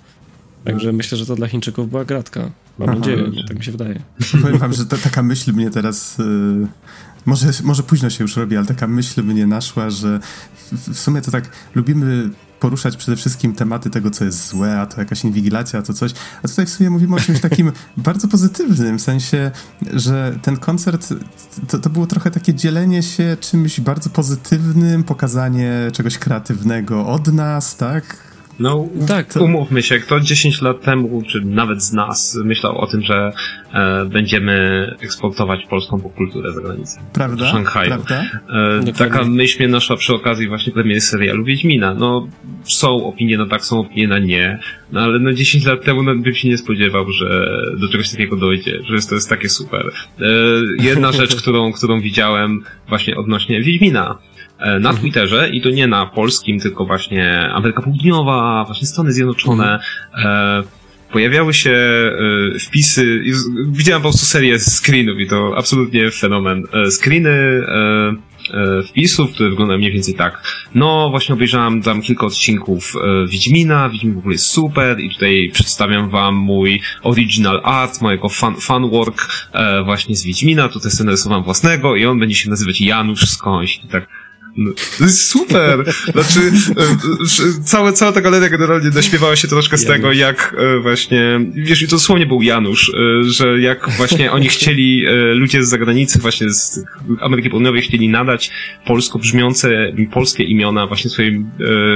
Także 0.65 0.93
myślę, 0.93 1.19
że 1.19 1.27
to 1.27 1.37
dla 1.37 1.47
Chińczyków 1.47 1.91
była 1.91 2.05
gratka. 2.05 2.51
Mam 2.79 2.89
Aha, 2.89 2.99
nadzieję, 2.99 3.31
tak 3.49 3.59
mi 3.59 3.65
się 3.65 3.73
wydaje. 3.73 4.03
Powiem 4.43 4.59
wam, 4.59 4.73
że 4.73 4.87
to, 4.87 4.97
taka 4.97 5.23
myśl 5.23 5.53
mnie 5.53 5.71
teraz... 5.71 6.17
Może, 7.27 7.51
może 7.63 7.83
późno 7.83 8.11
się 8.11 8.25
już 8.25 8.37
robi, 8.37 8.57
ale 8.57 8.67
taka 8.67 8.87
myśl 8.87 9.23
mnie 9.23 9.47
naszła, 9.47 9.91
że 9.91 10.21
w, 10.73 10.95
w 10.95 10.99
sumie 10.99 11.21
to 11.21 11.31
tak 11.31 11.51
lubimy 11.75 12.31
poruszać 12.61 12.97
przede 12.97 13.17
wszystkim 13.17 13.55
tematy 13.55 13.91
tego, 13.91 14.11
co 14.11 14.25
jest 14.25 14.49
złe, 14.49 14.81
a 14.81 14.87
to 14.87 15.01
jakaś 15.01 15.25
inwigilacja, 15.25 15.79
a 15.79 15.83
to 15.83 15.93
coś. 15.93 16.13
A 16.43 16.49
tutaj 16.49 16.67
w 16.67 16.71
sumie 16.71 16.91
mówimy 16.91 17.17
o 17.17 17.21
czymś 17.21 17.41
takim 17.51 17.73
bardzo 17.97 18.29
pozytywnym, 18.29 18.99
w 18.99 19.03
sensie, 19.03 19.51
że 19.93 20.39
ten 20.43 20.57
koncert 20.57 21.15
to, 21.69 21.79
to 21.79 21.91
było 21.91 22.07
trochę 22.07 22.31
takie 22.31 22.55
dzielenie 22.55 23.03
się 23.03 23.37
czymś 23.41 23.81
bardzo 23.81 24.11
pozytywnym, 24.11 25.05
pokazanie 25.05 25.73
czegoś 25.93 26.19
kreatywnego 26.19 27.07
od 27.07 27.33
nas, 27.33 27.77
tak? 27.77 28.30
No, 28.61 28.89
tak. 29.09 29.37
umówmy 29.41 29.83
się, 29.83 29.99
kto 29.99 30.21
10 30.21 30.63
lat 30.63 30.81
temu, 30.81 31.23
czy 31.29 31.41
nawet 31.41 31.83
z 31.83 31.93
nas, 31.93 32.39
myślał 32.45 32.79
o 32.79 32.87
tym, 32.87 33.03
że 33.03 33.33
e, 33.73 34.05
będziemy 34.05 34.87
eksportować 35.03 35.67
polską 35.67 36.01
popkulturę 36.01 36.53
za 36.53 36.61
granicę. 36.61 37.01
Prawda? 37.13 37.37
Do 37.37 37.51
Szanghaju. 37.51 37.89
Prawda? 37.89 38.25
E, 38.89 38.93
taka 38.93 39.25
myśl 39.25 39.59
mnie 39.59 39.69
naszła 39.69 39.97
przy 39.97 40.15
okazji 40.15 40.49
właśnie 40.49 40.73
premiery 40.73 41.01
serialu 41.01 41.45
Wiedźmina. 41.45 41.95
No, 41.95 42.29
są 42.65 43.07
opinie 43.07 43.39
na 43.39 43.47
tak, 43.47 43.65
są 43.65 43.81
opinie 43.81 44.09
na 44.09 44.19
nie, 44.19 44.59
no 44.93 45.01
ale 45.01 45.19
no 45.19 45.33
10 45.33 45.65
lat 45.65 45.85
temu 45.85 46.03
nawet 46.03 46.23
bym 46.23 46.35
się 46.35 46.49
nie 46.49 46.59
spodziewał, 46.59 47.13
że 47.13 47.57
do 47.79 47.89
czegoś 47.89 48.11
takiego 48.11 48.37
dojdzie, 48.37 48.79
że 48.85 49.09
to 49.09 49.15
jest 49.15 49.29
takie 49.29 49.49
super. 49.49 49.91
E, 50.21 50.25
jedna 50.83 51.13
rzecz, 51.21 51.37
którą, 51.37 51.73
którą 51.73 52.01
widziałem 52.01 52.63
właśnie 52.89 53.17
odnośnie 53.17 53.63
Wiedźmina, 53.63 54.19
na 54.81 54.95
Twitterze 54.95 55.51
i 55.53 55.61
to 55.61 55.71
nie 55.71 55.87
na 55.87 56.07
polskim, 56.07 56.61
tylko 56.61 56.87
właśnie 56.87 57.51
Ameryka 57.53 57.83
Południowa, 57.83 58.65
właśnie 58.67 58.87
Stany 58.87 59.13
Zjednoczone. 59.13 59.81
E, 60.25 60.63
pojawiały 61.13 61.55
się 61.55 61.71
e, 62.55 62.59
wpisy, 62.59 63.23
widziałem 63.67 64.03
po 64.03 64.09
prostu 64.09 64.27
serię 64.27 64.59
screenów 64.59 65.19
i 65.19 65.27
to 65.27 65.55
absolutnie 65.57 66.11
fenomen. 66.11 66.63
Screeny 66.91 67.63
wpisów, 68.89 69.33
które 69.33 69.51
wyglądają 69.51 69.79
mniej 69.79 69.93
więcej 69.93 70.15
tak. 70.15 70.43
No, 70.75 71.11
właśnie 71.11 71.35
obejrzałem 71.35 71.83
tam 71.83 72.03
kilka 72.03 72.27
odcinków 72.27 72.95
Wiedźmina, 73.29 73.89
Wiedźmin 73.89 74.15
w 74.15 74.19
ogóle 74.19 74.33
jest 74.33 74.47
super 74.47 75.01
i 75.01 75.11
tutaj 75.11 75.51
przedstawiam 75.53 76.11
wam 76.11 76.35
mój 76.35 76.81
original 77.03 77.61
art, 77.65 78.03
mojego 78.03 78.29
fan, 78.29 78.57
fan 78.61 78.91
work 78.91 79.51
właśnie 79.85 80.17
z 80.17 80.25
Wiedźmina, 80.25 80.69
tutaj 80.69 80.91
sobie 80.91 81.07
narysowałem 81.07 81.45
własnego 81.45 81.97
i 81.97 82.07
on 82.07 82.19
będzie 82.19 82.37
się 82.37 82.51
nazywać 82.51 82.81
Janusz 82.81 83.29
skądś 83.29 83.81
i 83.85 83.89
tak 83.89 84.07
to 84.99 85.05
jest 85.05 85.29
super! 85.29 85.85
Znaczy, 86.13 86.41
e, 86.79 86.83
e, 86.83 87.65
całe, 87.65 87.93
cała 87.93 88.13
ta 88.13 88.21
galeria 88.21 88.49
generalnie 88.49 88.91
naśmiewała 88.91 89.37
się 89.37 89.49
troszkę 89.49 89.79
z 89.79 89.85
tego, 89.85 90.13
jak 90.13 90.57
e, 90.59 90.79
właśnie, 90.79 91.41
wiesz, 91.55 91.83
i 91.83 91.87
to 91.87 91.97
dosłownie 91.97 92.27
był 92.27 92.43
Janusz, 92.43 92.93
że 93.23 93.61
jak 93.61 93.91
właśnie 93.91 94.33
oni 94.33 94.49
chcieli, 94.49 95.05
ludzie 95.35 95.65
z 95.65 95.69
zagranicy, 95.69 96.19
właśnie 96.19 96.51
z 96.51 96.85
Ameryki 97.21 97.51
Południowej 97.51 97.83
chcieli 97.83 98.09
nadać 98.09 98.51
polsko 98.87 99.19
brzmiące, 99.19 99.93
polskie 100.13 100.45
imiona 100.45 100.87
właśnie 100.87 101.11
swoim, 101.11 101.51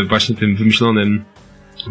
właśnie 0.08 0.36
tym 0.36 0.56
wymyślonym 0.56 1.24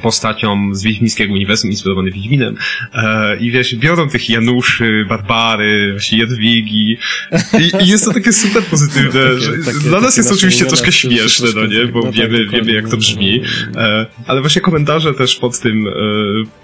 postacią 0.02 0.76
z 0.76 0.84
Wiedźmińskiego 0.84 1.34
Uniwersum 1.34 1.72
inspirowany 1.72 2.12
Wiedźminem 2.12 2.56
e, 2.94 3.38
i 3.38 3.52
wiesz, 3.52 3.76
biorą 3.76 4.10
tych 4.10 4.30
Januszy, 4.30 5.06
Barbary, 5.10 5.92
właśnie 5.92 6.18
Jadwigi 6.18 6.98
i, 7.60 7.84
i 7.84 7.88
jest 7.88 8.06
to 8.06 8.14
takie 8.14 8.34
super 8.34 8.64
pozytywne, 8.64 9.22
takie, 9.22 9.40
że 9.40 9.52
takie, 9.66 9.80
dla 9.80 10.02
nas 10.02 10.18
jest 10.18 10.32
oczywiście 10.32 10.66
troszkę 10.66 10.92
śmieszne, 10.92 11.48
no 11.56 11.66
nie, 11.66 11.86
bo 11.86 12.00
no, 12.00 12.06
tak, 12.06 12.16
wiemy, 12.16 12.48
wiemy 12.48 12.72
jak 12.72 12.90
to 12.90 12.98
brzmi, 12.98 13.42
e, 13.76 14.06
ale 14.28 14.42
właśnie 14.42 14.62
komentarze 14.62 15.14
też 15.14 15.36
pod 15.36 15.60
tym, 15.60 15.88
e, 15.88 15.92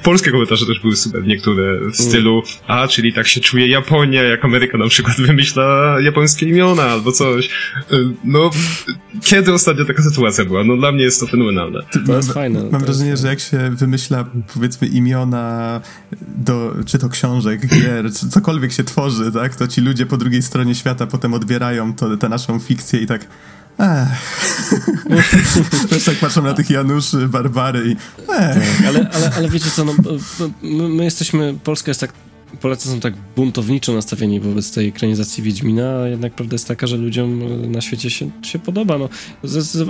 polskie 0.03 0.31
komentarze 0.31 0.65
też 0.65 0.79
były 0.79 0.95
super, 0.95 1.27
niektóre 1.27 1.77
w 1.77 1.81
mm. 1.81 1.93
stylu, 1.93 2.43
a, 2.67 2.87
czyli 2.87 3.13
tak 3.13 3.27
się 3.27 3.41
czuje 3.41 3.67
Japonia, 3.67 4.23
jak 4.23 4.45
Ameryka 4.45 4.77
na 4.77 4.87
przykład 4.87 5.21
wymyśla 5.27 5.97
japońskie 6.01 6.45
imiona 6.45 6.83
albo 6.83 7.11
coś. 7.11 7.47
E, 7.47 7.95
no, 8.23 8.49
kiedy 9.23 9.53
ostatnio 9.53 9.85
taka 9.85 10.03
sytuacja 10.03 10.45
była? 10.45 10.63
No 10.63 10.77
dla 10.77 10.91
mnie 10.91 11.03
jest 11.03 11.19
to 11.19 11.27
fenomenalne. 11.27 11.79
To 12.05 12.15
jest 12.15 12.33
fajne. 12.33 12.63
Mam 12.71 12.81
wrażenie, 12.81 13.17
że 13.19 13.27
jak 13.27 13.39
się 13.39 13.69
wymyśla, 13.69 14.25
powiedzmy, 14.53 14.87
imiona 14.87 15.81
do, 16.21 16.75
czy 16.85 16.99
to 16.99 17.09
książek, 17.09 17.67
gier, 17.67 18.13
czy 18.13 18.29
cokolwiek 18.29 18.71
się 18.71 18.83
tworzy, 18.83 19.31
tak, 19.31 19.55
to 19.55 19.67
ci 19.67 19.81
ludzie 19.81 20.05
po 20.05 20.17
drugiej 20.17 20.41
stronie 20.41 20.75
świata 20.75 21.07
potem 21.07 21.33
odbierają 21.33 21.93
to, 21.93 22.17
tę 22.17 22.29
naszą 22.29 22.59
fikcję 22.59 22.99
i 22.99 23.07
tak 23.07 23.27
Też 25.89 26.03
tak 26.03 26.15
patrzą 26.15 26.43
na 26.43 26.53
tych 26.53 26.69
Januszy, 26.69 27.27
Barbary 27.27 27.91
i 27.91 27.95
tak, 28.27 28.57
ale, 28.87 29.09
ale, 29.13 29.31
ale 29.37 29.49
wiecie 29.49 29.71
co, 29.71 29.85
no, 29.85 29.93
my 30.89 31.03
jesteśmy, 31.03 31.55
Polska 31.63 31.91
jest 31.91 32.01
tak 32.01 32.13
Polacy 32.61 32.89
są 32.89 32.99
tak 32.99 33.13
buntowniczo 33.35 33.93
nastawieni 33.93 34.39
wobec 34.39 34.71
tej 34.71 34.87
ekranizacji 34.87 35.43
Wiedźmina, 35.43 36.01
a 36.03 36.07
jednak 36.07 36.33
prawda 36.33 36.53
jest 36.55 36.67
taka, 36.67 36.87
że 36.87 36.97
ludziom 36.97 37.41
na 37.71 37.81
świecie 37.81 38.09
się, 38.09 38.29
się 38.41 38.59
podoba. 38.59 38.97
No, 38.97 39.09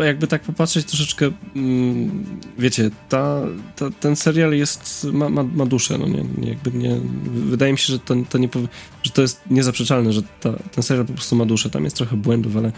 jakby 0.05 0.27
tak 0.27 0.41
popatrzeć 0.41 0.85
troszeczkę, 0.85 1.31
mm, 1.55 2.25
wiecie, 2.57 2.89
ta, 3.09 3.41
ta, 3.75 3.89
ten 3.89 4.15
serial 4.15 4.53
jest, 4.53 5.07
ma, 5.13 5.29
ma, 5.29 5.43
ma 5.43 5.65
duszę, 5.65 5.97
no 5.97 6.07
nie, 6.07 6.49
jakby 6.49 6.71
nie, 6.71 6.99
wydaje 7.23 7.71
mi 7.71 7.77
się, 7.77 7.93
że 7.93 7.99
to, 7.99 8.15
to, 8.29 8.37
nie, 8.37 8.49
że 9.03 9.11
to 9.11 9.21
jest 9.21 9.41
niezaprzeczalne, 9.49 10.13
że 10.13 10.21
ta, 10.23 10.53
ten 10.53 10.83
serial 10.83 11.05
po 11.05 11.13
prostu 11.13 11.35
ma 11.35 11.45
duszę. 11.45 11.69
Tam 11.69 11.83
jest 11.83 11.95
trochę 11.95 12.17
błędów, 12.17 12.57
ale 12.57 12.71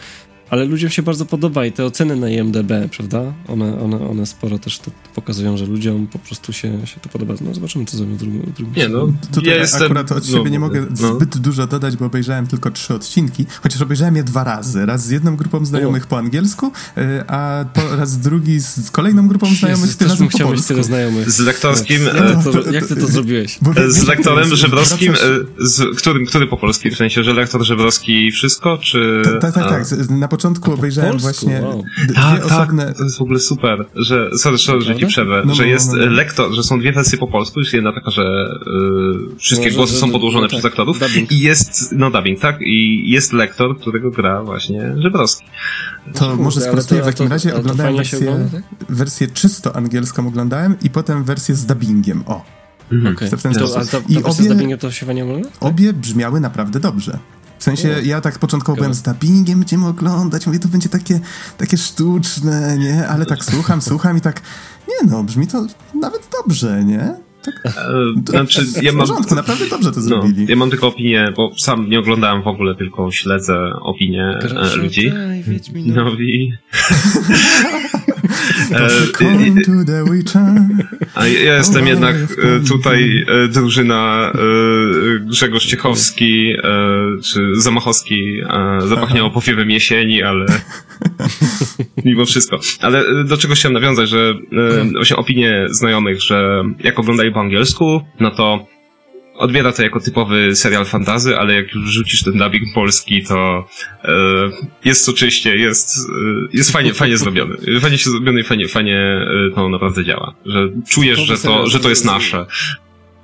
ale 0.51 0.65
ludziom 0.65 0.89
się 0.89 1.01
bardzo 1.01 1.25
podoba 1.25 1.65
i 1.65 1.71
te 1.71 1.85
oceny 1.85 2.15
na 2.15 2.29
IMDB, 2.29 2.71
prawda? 2.97 3.33
One, 3.47 3.79
one, 3.79 4.09
one 4.09 4.25
sporo 4.25 4.59
też 4.59 4.79
to 4.79 4.91
pokazują, 5.15 5.57
że 5.57 5.65
ludziom 5.65 6.07
po 6.07 6.19
prostu 6.19 6.53
się, 6.53 6.87
się 6.87 6.99
to 6.99 7.09
podoba. 7.09 7.33
No 7.41 7.53
zobaczymy, 7.53 7.85
co 7.85 7.97
zrobią 7.97 8.15
w 8.15 8.17
drugim, 8.17 8.41
drugim 8.57 8.75
Nie, 8.75 8.89
no, 8.89 9.07
Tutaj 9.33 9.49
ja 9.49 9.55
jestem... 9.55 9.83
akurat 9.83 10.11
od 10.11 10.25
siebie 10.25 10.51
nie 10.51 10.59
mogę 10.59 10.85
no. 11.01 11.15
zbyt 11.15 11.37
dużo 11.37 11.67
dodać, 11.67 11.97
bo 11.97 12.05
obejrzałem 12.05 12.47
tylko 12.47 12.71
trzy 12.71 12.93
odcinki, 12.93 13.45
chociaż 13.63 13.81
obejrzałem 13.81 14.15
je 14.15 14.23
dwa 14.23 14.43
razy. 14.43 14.85
Raz 14.85 15.05
z 15.05 15.09
jedną 15.09 15.35
grupą 15.35 15.65
znajomych 15.65 16.07
po 16.07 16.17
angielsku, 16.17 16.71
y, 16.97 17.01
a 17.27 17.65
po 17.73 17.95
raz 17.95 18.17
drugi 18.17 18.59
z 18.59 18.91
kolejną 18.91 19.27
grupą 19.27 19.47
znajomych 19.55 19.95
tym 19.95 20.07
razem 20.07 20.29
po 20.29 20.37
polsku. 20.37 20.67
tyle 20.67 20.83
znajomych. 20.83 21.31
Z 21.31 21.39
lektorskim... 21.39 22.01
Jak, 22.05 22.15
e, 22.15 22.43
ty 22.43 22.51
to, 22.51 22.71
jak 22.71 22.87
ty 22.87 22.95
to 22.95 23.07
zrobiłeś? 23.07 23.57
Bo 23.61 23.71
Z 23.87 24.07
lektorem 24.07 24.55
Żebrowskim, 24.55 25.13
e, 25.13 25.17
z 25.59 25.97
którym, 25.97 26.25
który 26.25 26.47
po 26.47 26.57
polski? 26.57 26.91
W 26.91 26.97
sensie, 26.97 27.23
że 27.23 27.33
lektor 27.33 27.63
Żebrowski 27.63 28.31
wszystko, 28.31 28.77
czy... 28.77 29.21
Tak, 29.41 29.53
tak, 29.53 29.69
tak. 29.69 30.09
Na 30.09 30.27
początku 30.41 30.73
obejrzałem 30.73 31.11
polsku, 31.11 31.45
właśnie 31.45 31.61
wow. 31.67 31.83
d- 31.97 32.05
dwie 32.05 32.15
Tak, 32.15 32.47
tak, 32.47 32.51
osobne... 32.51 32.93
to 32.93 33.03
jest 33.03 33.17
w 33.17 33.21
ogóle 33.21 33.39
super, 33.39 33.85
że, 33.95 34.29
sorry, 34.37 34.57
sorry 34.57 34.81
że 34.81 34.95
ci 34.95 35.05
przerwę, 35.05 35.43
No, 35.45 35.55
że 35.55 35.63
no, 35.63 35.69
jest 35.69 35.91
no, 35.91 35.97
no. 35.97 36.05
lektor, 36.11 36.51
że 36.53 36.63
są 36.63 36.79
dwie 36.79 36.91
wersje 36.91 37.17
po 37.17 37.27
polsku, 37.27 37.59
jest 37.59 37.73
jedna 37.73 37.93
taka, 37.93 38.11
że 38.11 38.21
y, 39.33 39.37
wszystkie 39.37 39.69
No, 39.69 39.75
głosy 39.75 39.93
że- 39.93 39.99
są 39.99 40.11
podłożone 40.11 40.41
no 40.43 40.47
przez 40.49 40.61
tak, 40.61 40.71
aktorów 40.71 40.99
dubbing. 40.99 41.31
i 41.31 41.39
jest, 41.39 41.91
no 41.91 42.11
dubbing, 42.11 42.39
tak, 42.39 42.61
i 42.61 43.09
jest 43.11 43.33
lektor, 43.33 43.79
którego 43.79 44.11
gra 44.11 44.43
właśnie 44.43 44.95
Żebrowski. 44.97 45.45
To 46.15 46.35
może 46.35 46.61
ale 46.61 46.69
sprostuję 46.71 47.01
w 47.01 47.05
takim 47.05 47.25
to- 47.27 47.33
razie. 47.33 47.55
Oglądałem 47.55 47.95
wersję, 47.95 48.19
ogląda, 48.19 48.49
tak? 48.51 48.63
wersję 48.89 49.27
czysto 49.27 49.75
angielską 49.75 50.27
oglądałem 50.27 50.75
i 50.83 50.89
potem 50.89 51.23
wersję 51.23 51.55
z 51.55 51.65
dubbingiem. 51.65 52.23
O, 52.25 52.43
Mhm. 52.91 53.15
To 53.29 53.37
w 53.37 53.41
ten 53.43 53.53
To, 53.53 53.59
sposób. 53.59 53.77
ale 53.77 53.85
ta, 53.85 54.01
ta 54.01 54.05
I 54.09 54.17
obie- 54.17 54.33
z 54.33 54.47
dubbingiem 54.47 54.79
to 54.79 54.91
się 54.91 55.05
ogląda? 55.11 55.49
obie 55.59 55.93
brzmiały 55.93 56.39
naprawdę 56.39 56.79
dobrze. 56.79 57.19
W 57.59 57.63
sensie, 57.63 57.95
ja 58.03 58.21
tak 58.21 58.39
początkowo 58.39 58.75
byłem 58.75 58.93
z 58.93 59.01
dubbingiem, 59.01 59.59
będziemy 59.59 59.87
oglądać, 59.87 60.47
mówię, 60.47 60.59
to 60.59 60.67
będzie 60.67 60.89
takie, 60.89 61.19
takie 61.57 61.77
sztuczne, 61.77 62.77
nie? 62.77 63.07
Ale 63.07 63.25
tak 63.25 63.45
słucham, 63.45 63.81
słucham 63.81 64.17
i 64.17 64.21
tak, 64.21 64.41
nie 64.89 65.09
no, 65.11 65.23
brzmi 65.23 65.47
to 65.47 65.65
nawet 66.01 66.27
dobrze, 66.43 66.83
nie? 66.83 67.15
Tak, 67.45 67.55
E, 67.65 67.71
Znaczy, 68.29 68.65
ja 68.81 68.91
w 68.91 68.95
mam, 68.95 69.07
porządku, 69.07 69.35
naprawdę 69.35 69.69
dobrze 69.69 69.91
to 69.91 69.99
no, 69.99 70.05
zrobili. 70.05 70.45
ja 70.49 70.55
mam 70.55 70.69
tylko 70.69 70.87
opinię, 70.87 71.33
bo 71.35 71.51
sam 71.57 71.89
nie 71.89 71.99
oglądałem 71.99 72.43
w 72.43 72.47
ogóle, 72.47 72.75
tylko 72.75 73.11
śledzę 73.11 73.73
opinie 73.81 74.37
e, 74.71 74.75
ludzi. 74.75 75.11
Daj. 75.11 75.43
No 75.85 76.09
i... 76.11 76.53
E. 78.72 78.89
A 81.15 81.28
ja 81.28 81.55
jestem 81.55 81.88
jednak 81.88 82.15
e, 82.15 82.59
tutaj 82.67 83.26
e, 83.28 83.47
drużyna 83.47 84.32
Grzegorz 85.19 85.65
Ciechowski 85.65 86.53
czy 87.24 87.51
Zamachowski 87.53 88.41
zapachniało 88.88 89.30
powiewem 89.30 89.72
jesieni, 89.72 90.24
ale 90.24 90.45
mimo 92.05 92.26
wszystko. 92.26 92.59
Ale 92.82 93.24
do 93.24 93.38
czego 93.38 93.53
chciałem 93.53 93.74
nawiązać, 93.74 94.09
że 94.09 94.34
właśnie 94.95 95.15
opinie 95.15 95.65
znajomych, 95.69 96.22
że 96.22 96.63
jak 96.84 96.99
oglądali 96.99 97.32
po 97.32 97.39
angielsku, 97.39 98.01
no 98.19 98.32
to 98.32 98.70
odbiera 99.41 99.71
to 99.71 99.83
jako 99.83 99.99
typowy 99.99 100.55
serial 100.55 100.85
fantazy, 100.85 101.37
ale 101.37 101.53
jak 101.53 101.75
już 101.75 101.89
rzucisz 101.89 102.23
ten 102.23 102.37
dubbing 102.37 102.73
polski, 102.73 103.23
to 103.23 103.67
e, 104.03 104.13
jest 104.85 105.03
soczyście, 105.03 105.55
jest, 105.55 105.97
e, 105.97 106.57
jest 106.57 106.71
fajnie, 106.71 106.93
fajnie 106.93 107.17
zrobiony. 107.17 107.57
Fajnie 107.81 107.97
się 107.97 108.09
zrobiony 108.09 108.41
i 108.41 108.43
fajnie, 108.43 108.67
fajnie 108.67 108.97
e, 108.97 109.55
to 109.55 109.69
naprawdę 109.69 110.05
działa. 110.05 110.33
Że 110.45 110.69
czujesz, 110.89 111.19
Typowy 111.19 111.37
że 111.37 111.43
to, 111.43 111.67
że 111.67 111.79
to 111.79 111.89
jest 111.89 112.05
nasze. 112.05 112.45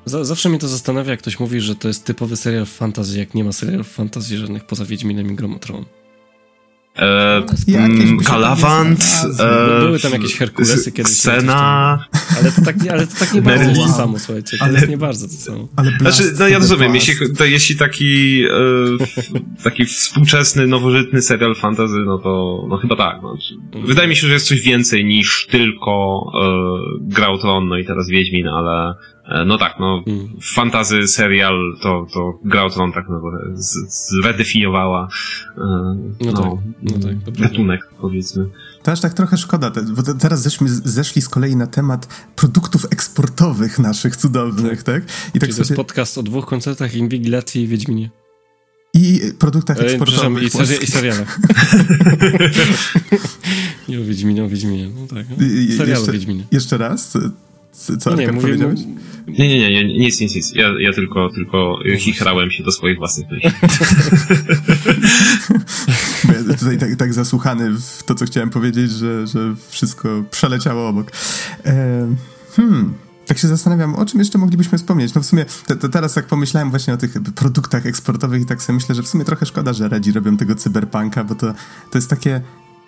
Za, 0.05 0.26
zawsze 0.26 0.49
mnie 0.49 0.59
to 0.59 0.68
zastanawia, 0.68 1.11
jak 1.11 1.20
ktoś 1.20 1.39
mówi, 1.39 1.61
że 1.61 1.76
to 1.76 1.88
jest 1.88 2.05
typowy 2.05 2.36
serial 2.38 2.65
fantasy, 2.65 3.20
jak 3.20 3.34
nie 3.34 3.43
ma 3.43 3.51
serialów 3.51 3.93
fantasy 3.93 4.38
żadnych 4.38 4.65
poza 4.65 4.86
Wiedźminem 4.86 5.32
i 5.32 5.36
Gromotron. 5.36 5.86
E, 7.00 7.41
Jakieś 7.68 7.76
mm, 7.76 8.20
znalazły. 8.20 8.70
e, 9.39 9.80
Były 9.80 10.00
tam 10.00 10.12
jakieś 10.12 10.36
Herkulesy 10.38 10.91
kiedyś, 10.91 11.14
Scena, 11.14 12.06
Ale 12.39 12.52
to 12.52 12.62
tak, 12.62 12.84
nie- 12.84 12.91
ale 12.91 13.08
to 13.08 13.14
tak 13.20 13.34
nie 13.34 13.41
bardzo 13.41 13.66
Merlin. 13.66 13.84
to 13.88 13.93
samo, 13.93 14.20
słuchajcie. 14.20 14.58
To 14.58 14.64
Ale- 14.66 14.74
jest 14.74 14.89
nie 14.89 14.98
bardzo 14.98 15.28
to 15.28 15.34
samo. 15.34 15.68
Ale 15.76 15.91
Blast 15.91 16.18
Znaczy, 16.18 16.36
no 16.39 16.48
ja 16.48 16.60
rozumiem, 16.60 16.95
jeśli, 16.95 17.16
to, 17.38 17.45
jeśli 17.45 17.76
taki, 17.76 18.43
e, 18.43 19.64
taki 19.64 19.86
współczesny, 19.86 20.68
nowożytny 20.68 21.22
serial 21.22 21.56
fantasy, 21.56 21.95
no 22.06 22.18
to, 22.18 22.66
no 22.70 22.78
chyba 22.78 22.95
tak. 22.95 23.18
No. 23.24 23.38
Wydaje 23.86 24.08
mi 24.08 24.16
się, 24.16 24.28
że 24.28 24.34
jest 24.34 24.48
coś 24.48 24.62
więcej 24.62 25.06
niż 25.06 25.48
tylko 25.52 26.24
e, 26.41 27.00
Gra 27.02 27.28
o 27.30 27.38
Tron, 27.38 27.68
no 27.68 27.78
i 27.78 27.86
teraz 27.86 28.10
Wiedźmin, 28.10 28.48
ale 28.48 28.93
no 29.45 29.57
tak, 29.57 29.75
no 29.80 30.03
Mm. 30.07 30.28
fantazy 30.55 31.07
serial 31.07 31.55
to, 31.84 32.07
to 32.13 32.39
Gra 32.45 32.63
o 32.65 32.69
Tron 32.69 32.91
tak 32.93 33.05
no, 33.09 33.21
z- 33.55 34.09
zredefiniowała 34.11 35.07
e, 35.57 35.61
No 36.25 36.34
tak, 36.34 36.45
no 36.84 36.91
tak, 36.91 37.01
to 37.01 37.32
prawda. 37.32 37.41
gatunek, 37.49 37.82
powiedzmy. 38.01 38.45
To 38.84 38.91
aż 38.91 38.99
tak 39.01 39.13
trochę 39.13 39.38
szkoda, 39.38 39.71
bo 39.95 40.03
te- 40.03 40.15
teraz 40.15 40.43
żeśmy 40.43 40.69
z- 40.69 40.84
zeszli 40.86 41.21
z 41.21 41.30
kolei 41.30 41.55
na 41.55 41.67
temat 41.67 42.25
produktów 42.36 42.86
eksportowych 42.91 43.80
naszych 43.80 44.15
cudownych, 44.15 44.84
tak? 44.84 45.03
I 45.03 45.07
tak 45.39 45.49
Czyli 45.49 45.53
to 45.53 45.61
jest 45.61 45.75
podcast 45.75 46.17
o 46.17 46.23
dwóch 46.23 46.45
koncertach, 46.45 46.95
Inwigilacji 46.95 47.61
i 47.63 47.67
Wiedźminie. 47.67 48.09
I 48.93 49.21
produktach 49.39 49.78
E, 49.78 49.82
eksportowych. 49.82 50.43
i, 50.43 50.84
i 50.84 50.88
serialach. 50.88 51.39
nie 53.89 53.99
o 53.99 54.03
Wiedźminie, 54.03 54.43
o 54.43 54.49
Wiedźminie. 54.49 54.89
No 55.01 55.07
tak, 55.07 55.25
no. 55.30 55.36
serialu 55.78 55.89
jeszcze- 55.99 56.11
Wiedźminie. 56.11 56.43
Jeszcze 56.51 56.78
raz? 56.78 57.17
Co, 57.78 58.15
nie, 58.15 58.28
mówię, 58.32 58.41
powiedziałeś? 58.41 58.80
Nie, 59.28 59.47
nie, 59.47 59.59
nie, 59.59 59.69
nie, 59.69 59.99
nic, 59.99 60.21
nic, 60.21 60.36
nic. 60.36 60.55
Ja, 60.55 60.67
ja 60.80 60.93
tylko, 60.93 61.30
tylko 61.30 61.80
chichrałem 61.97 62.51
się 62.51 62.63
do 62.63 62.71
swoich 62.71 62.97
własnych 62.97 63.28
myśli. 63.32 63.51
Ja 66.47 66.55
tutaj 66.55 66.78
tak, 66.78 66.95
tak 66.95 67.13
zasłuchany 67.13 67.69
w 67.69 68.03
to, 68.03 68.15
co 68.15 68.25
chciałem 68.25 68.49
powiedzieć, 68.49 68.91
że, 68.91 69.28
że 69.28 69.55
wszystko 69.69 70.23
przeleciało 70.32 70.88
obok. 70.88 71.11
E, 71.65 72.07
hmm... 72.55 72.93
Tak 73.25 73.38
się 73.38 73.47
zastanawiam, 73.47 73.95
o 73.95 74.05
czym 74.05 74.19
jeszcze 74.19 74.38
moglibyśmy 74.38 74.78
wspomnieć. 74.78 75.13
No 75.13 75.21
w 75.21 75.25
sumie 75.25 75.45
to, 75.67 75.75
to 75.75 75.89
teraz 75.89 76.13
tak 76.13 76.25
pomyślałem 76.25 76.69
właśnie 76.69 76.93
o 76.93 76.97
tych 76.97 77.13
produktach 77.36 77.86
eksportowych 77.86 78.41
i 78.41 78.45
tak 78.45 78.61
sobie 78.61 78.75
myślę, 78.75 78.95
że 78.95 79.03
w 79.03 79.07
sumie 79.07 79.25
trochę 79.25 79.45
szkoda, 79.45 79.73
że 79.73 79.89
Redzi 79.89 80.11
robią 80.11 80.38
tego 80.38 80.55
cyberpunka, 80.55 81.23
bo 81.23 81.36
to, 81.36 81.53
to 81.91 81.97
jest 81.97 82.09
takie 82.09 82.41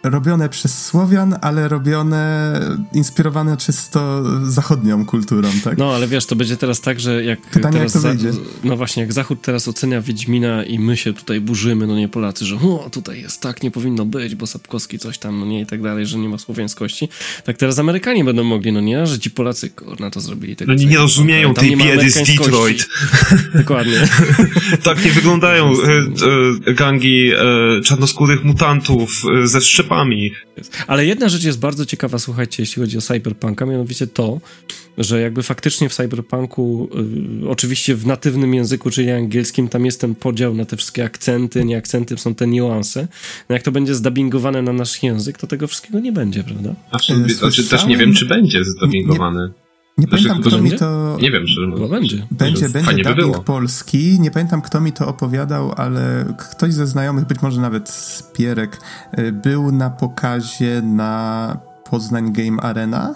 robione 0.03 0.49
przez 0.49 0.85
Słowian, 0.85 1.35
ale 1.41 1.67
robione, 1.67 2.53
inspirowane 2.93 3.57
czysto 3.57 4.23
zachodnią 4.43 5.05
kulturą, 5.05 5.49
tak? 5.63 5.77
No, 5.77 5.95
ale 5.95 6.07
wiesz, 6.07 6.25
to 6.25 6.35
będzie 6.35 6.57
teraz 6.57 6.81
tak, 6.81 6.99
że 6.99 7.23
jak 7.23 7.41
Pytanie, 7.41 7.77
teraz 7.77 7.93
jak 7.93 8.03
to 8.03 8.09
wyjdzie. 8.09 8.31
no 8.63 8.77
właśnie, 8.77 9.03
jak 9.03 9.13
Zachód 9.13 9.41
teraz 9.41 9.67
ocenia 9.67 10.01
Wiedźmina 10.01 10.63
i 10.63 10.79
my 10.79 10.97
się 10.97 11.13
tutaj 11.13 11.41
burzymy, 11.41 11.87
no 11.87 11.95
nie 11.95 12.07
Polacy, 12.07 12.45
że 12.45 12.55
o, 12.55 12.89
tutaj 12.91 13.21
jest 13.21 13.41
tak, 13.41 13.63
nie 13.63 13.71
powinno 13.71 14.05
być, 14.05 14.35
bo 14.35 14.47
Sapkowski 14.47 14.99
coś 14.99 15.17
tam, 15.17 15.39
no 15.39 15.45
nie 15.45 15.61
i 15.61 15.65
tak 15.65 15.81
dalej, 15.81 16.05
że 16.05 16.17
nie 16.17 16.29
ma 16.29 16.37
słowiańskości. 16.37 17.09
Tak 17.43 17.57
teraz 17.57 17.79
Amerykanie 17.79 18.23
będą 18.23 18.43
mogli, 18.43 18.71
no 18.71 18.81
nie, 18.81 19.07
że 19.07 19.19
ci 19.19 19.31
Polacy, 19.31 19.69
kurna, 19.69 20.11
to 20.11 20.21
zrobili 20.21 20.55
tego. 20.55 20.71
No 20.71 20.77
nie, 20.77 20.85
nie 20.85 20.97
rozumieją 20.97 21.53
tam 21.53 21.65
tej 21.65 21.77
nie 21.77 21.83
biedy 21.83 22.11
z. 22.11 22.29
Detroit. 22.37 22.87
Dokładnie. 23.55 24.07
Tak 24.83 25.05
nie 25.05 25.11
wyglądają 25.11 25.71
e, 25.71 25.75
e, 26.67 26.73
gangi 26.73 27.31
e, 27.31 27.81
czarnoskórych 27.81 28.43
mutantów 28.43 29.23
ze 29.43 29.61
Ale 30.87 31.05
jedna 31.05 31.29
rzecz 31.29 31.43
jest 31.43 31.59
bardzo 31.59 31.85
ciekawa, 31.85 32.19
słuchajcie, 32.19 32.63
jeśli 32.63 32.81
chodzi 32.81 32.97
o 32.97 33.01
Cyberpunka, 33.01 33.65
mianowicie 33.65 34.07
to, 34.07 34.41
że 34.97 35.21
jakby 35.21 35.43
faktycznie 35.43 35.89
w 35.89 35.93
Cyberpunku, 35.93 36.89
y, 37.43 37.49
oczywiście 37.49 37.95
w 37.95 38.05
natywnym 38.05 38.53
języku, 38.53 38.89
czyli 38.89 39.11
angielskim, 39.11 39.67
tam 39.67 39.85
jest 39.85 40.01
ten 40.01 40.15
podział 40.15 40.53
na 40.53 40.65
te 40.65 40.77
wszystkie 40.77 41.03
akcenty, 41.03 41.65
nie 41.65 41.77
akcenty, 41.77 42.17
są 42.17 42.35
te 42.35 42.47
niuanse. 42.47 43.07
No 43.49 43.53
jak 43.53 43.63
to 43.63 43.71
będzie 43.71 43.95
zdubbingowane 43.95 44.61
na 44.61 44.73
nasz 44.73 45.03
język, 45.03 45.37
to 45.37 45.47
tego 45.47 45.67
wszystkiego 45.67 45.99
nie 45.99 46.11
będzie, 46.11 46.43
prawda? 46.43 46.75
E, 47.25 47.29
znaczy, 47.29 47.63
też 47.69 47.85
nie 47.85 47.97
wiem, 47.97 48.13
czy 48.13 48.25
będzie 48.25 48.63
zdubbingowany. 48.65 49.51
Nie 49.99 50.07
Znaczy, 50.07 50.23
pamiętam, 50.23 50.43
to 50.43 50.49
kto 50.49 50.61
mi 50.61 50.71
to... 50.71 51.17
Nie 51.21 51.31
wiem, 51.31 51.43
czy 51.45 51.71
Chyba 51.75 51.87
będzie. 51.87 52.27
Będzie, 52.31 52.67
że 52.67 52.73
będzie 52.73 52.91
by 52.91 53.03
dubbing 53.09 53.31
było. 53.31 53.43
polski. 53.43 54.19
Nie 54.19 54.31
pamiętam, 54.31 54.61
kto 54.61 54.81
mi 54.81 54.91
to 54.93 55.07
opowiadał, 55.07 55.71
ale 55.77 56.25
ktoś 56.37 56.73
ze 56.73 56.87
znajomych, 56.87 57.25
być 57.25 57.41
może 57.41 57.61
nawet 57.61 57.89
z 57.89 58.23
Pierek, 58.33 58.81
y, 59.19 59.31
był 59.31 59.71
na 59.71 59.89
pokazie 59.89 60.81
na 60.81 61.57
Poznań 61.89 62.33
Game 62.33 62.61
Arena. 62.61 63.15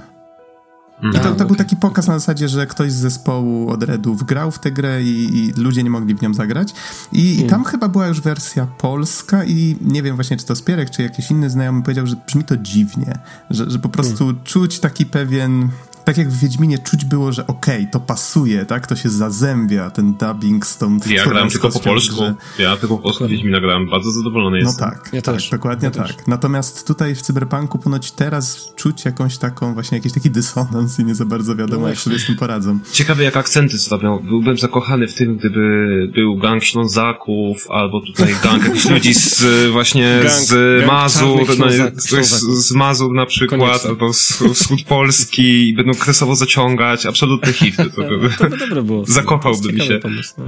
I 1.02 1.06
Mhm. 1.06 1.24
to, 1.26 1.30
A, 1.32 1.36
to 1.36 1.46
był 1.46 1.56
taki 1.56 1.76
pokaz 1.76 2.08
na 2.08 2.20
zasadzie, 2.20 2.48
że 2.50 2.68
ktoś 2.68 2.92
z 2.92 2.96
zespołu 2.96 3.70
od 3.70 3.84
Redów 3.84 4.24
grał 4.24 4.52
w 4.52 4.60
tę 4.60 4.72
grę 4.72 5.04
i, 5.04 5.38
i 5.38 5.52
ludzie 5.62 5.84
nie 5.84 5.90
mogli 5.90 6.16
w 6.16 6.22
nią 6.22 6.34
zagrać. 6.34 6.74
I, 7.12 7.34
I 7.34 7.38
Mm. 7.38 7.50
tam 7.50 7.64
chyba 7.64 7.88
była 7.88 8.08
już 8.08 8.22
wersja 8.22 8.66
polska 8.78 9.44
i 9.44 9.76
nie 9.82 10.04
wiem 10.04 10.16
właśnie, 10.16 10.38
czy 10.38 10.46
to 10.46 10.56
Spierek, 10.56 10.90
czy 10.90 11.04
jakiś 11.04 11.32
inny 11.32 11.50
znajomy 11.50 11.82
powiedział, 11.84 12.08
że 12.08 12.16
brzmi 12.28 12.44
to 12.44 12.58
dziwnie, 12.58 13.18
że, 13.50 13.72
że 13.72 13.80
po 13.80 13.90
prostu 13.90 14.34
czuć 14.44 14.80
taki 14.80 15.06
pewien 15.06 15.70
tak 16.06 16.18
jak 16.18 16.30
w 16.30 16.40
Wiedźminie 16.40 16.78
czuć 16.78 17.06
było, 17.06 17.32
że 17.32 17.48
okej, 17.48 17.80
okay, 17.80 17.92
to 17.92 18.00
pasuje, 18.00 18.66
tak? 18.66 18.88
To 18.88 18.96
się 18.96 19.10
zazębia, 19.10 19.90
ten 19.90 20.14
dubbing 20.14 20.66
z 20.66 20.78
tą 20.78 20.98
Ja 21.10 21.26
grałem 21.26 21.50
tylko 21.50 21.70
po 21.70 21.80
polsku. 21.80 22.16
Że... 22.16 22.36
Ja 22.60 22.78
tylko 22.78 22.98
po 22.98 23.04
polsku 23.04 23.28
Wiedźmina 23.28 23.60
grałem. 23.62 23.90
Bardzo 23.90 24.12
zadowolony 24.12 24.60
no 24.64 24.70
jestem. 24.70 24.90
No 24.90 24.96
tak, 24.96 25.10
ja 25.14 25.22
tak, 25.22 25.36
też. 25.36 25.50
dokładnie 25.50 25.86
ja 25.86 25.92
tak. 25.92 26.08
Też. 26.08 26.16
Natomiast 26.28 26.88
tutaj 26.88 27.16
w 27.16 27.22
Cyberpunku 27.22 27.80
ponoć 27.80 28.12
teraz 28.12 28.74
czuć 28.76 29.06
jakąś 29.06 29.38
taką, 29.38 29.74
właśnie 29.74 29.98
jakiś 29.98 30.14
taki 30.14 30.30
dysonans 30.30 31.00
i 31.00 31.06
nie 31.06 31.16
za 31.16 31.26
bardzo 31.26 31.56
wiadomo, 31.56 31.82
no 31.82 31.90
jak 31.90 31.98
sobie 31.98 32.20
z 32.20 32.26
tym 32.26 32.36
poradzą. 32.36 32.80
Ciekawe, 32.92 33.24
jak 33.24 33.38
akcenty 33.38 33.80
stawiał. 33.80 34.20
Byłbym 34.20 34.58
zakochany 34.58 35.08
w 35.08 35.16
tym, 35.16 35.38
gdyby 35.38 36.12
był 36.16 36.38
gang 36.38 36.64
Ślązaków, 36.64 37.68
albo 37.70 38.02
tutaj 38.02 38.36
gang 38.44 38.66
jakichś 38.66 38.90
ludzi 38.90 39.14
z 39.14 39.46
właśnie 39.72 40.20
gang, 40.24 40.34
z 40.34 40.80
gang 40.80 40.92
Mazur, 40.92 41.60
no, 41.60 41.66
z, 41.96 42.42
z, 42.68 42.72
Mazur 42.72 43.14
na 43.14 43.26
przykład, 43.26 43.60
Koniecznie. 43.60 43.90
albo 43.90 44.14
z 44.14 44.32
wschód 44.54 44.84
Polski 44.88 45.70
i 45.70 45.74
będą 45.74 45.93
kresowo 45.96 46.36
zaciągać. 46.36 47.06
Absolutny 47.06 47.54
hit. 47.54 47.76
To, 47.84 47.84
to, 47.84 48.38
to, 48.38 48.50
to 48.50 48.58
dobre 48.58 48.84
było. 48.84 49.06
Zakochałbym 49.06 49.80
się. 49.80 50.00
Pomysł, 50.00 50.34
no. 50.38 50.46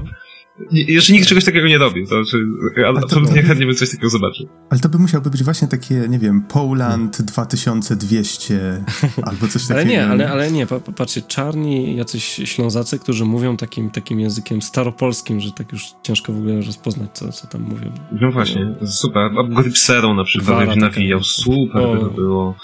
Jeszcze 0.71 1.13
nikt 1.13 1.27
czegoś 1.27 1.45
takiego 1.45 1.67
nie 1.67 1.77
robił, 1.77 2.07
to 2.07 2.23
znaczy, 2.23 2.45
ale 2.87 2.99
absolutnie 2.99 3.41
by... 3.41 3.47
chętnie 3.47 3.65
bym 3.65 3.75
coś 3.75 3.89
takiego 3.89 4.09
zobaczył. 4.09 4.47
Ale 4.69 4.81
to 4.81 4.89
by 4.89 4.99
musiałby 4.99 5.29
być 5.29 5.43
właśnie 5.43 5.67
takie, 5.67 5.95
nie 6.09 6.19
wiem, 6.19 6.41
Poland 6.41 7.21
2200 7.21 8.83
albo 9.29 9.47
coś 9.47 9.67
takiego. 9.67 9.73
Ale 9.73 9.85
nie, 9.85 10.07
ale, 10.07 10.29
ale 10.29 10.51
nie, 10.51 10.67
patrzcie, 10.95 11.21
czarni 11.21 11.95
jacyś 11.95 12.23
ślązacy, 12.23 12.99
którzy 12.99 13.25
mówią 13.25 13.57
takim, 13.57 13.89
takim 13.89 14.19
językiem 14.19 14.61
staropolskim, 14.61 15.39
że 15.39 15.51
tak 15.51 15.71
już 15.71 15.83
ciężko 16.03 16.33
w 16.33 16.37
ogóle 16.37 16.61
rozpoznać, 16.61 17.09
co, 17.13 17.31
co 17.31 17.47
tam 17.47 17.61
mówią. 17.61 17.91
No 18.21 18.31
właśnie, 18.31 18.75
no. 18.81 18.87
super. 18.87 19.31
Grypserą 19.49 20.13
na 20.13 20.23
przykład 20.23 20.75
nawijał, 20.75 21.23
super 21.23 21.81
o. 21.81 21.95
by 21.95 21.99
to 21.99 22.09
było. 22.09 22.55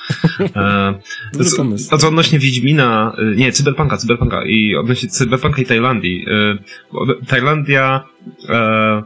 E, 0.56 0.94
Dobry 1.34 1.48
pomysł. 1.58 1.96
A 1.96 1.98
co 1.98 2.08
odnośnie 2.08 2.40
Wiedźmina, 2.40 3.16
y, 3.34 3.36
nie, 3.36 3.52
Cyberpunka, 3.52 3.98
Cyberpunka 3.98 4.46
i 4.46 4.76
odnośnie 4.76 5.10
Cyberpunka 5.10 5.62
i 5.62 5.66
Tajlandii. 5.66 6.26
E, 6.28 7.26
Tajlandia 7.28 7.81
e, 7.82 8.54
e, 8.54 9.04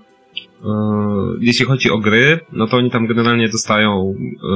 jeśli 1.40 1.66
chodzi 1.66 1.92
o 1.92 1.98
gry, 1.98 2.40
no 2.52 2.68
to 2.68 2.78
oni 2.78 2.92
tam 2.92 3.08
generalnie 3.08 3.50
dostają 3.50 4.14
e, 4.14 4.54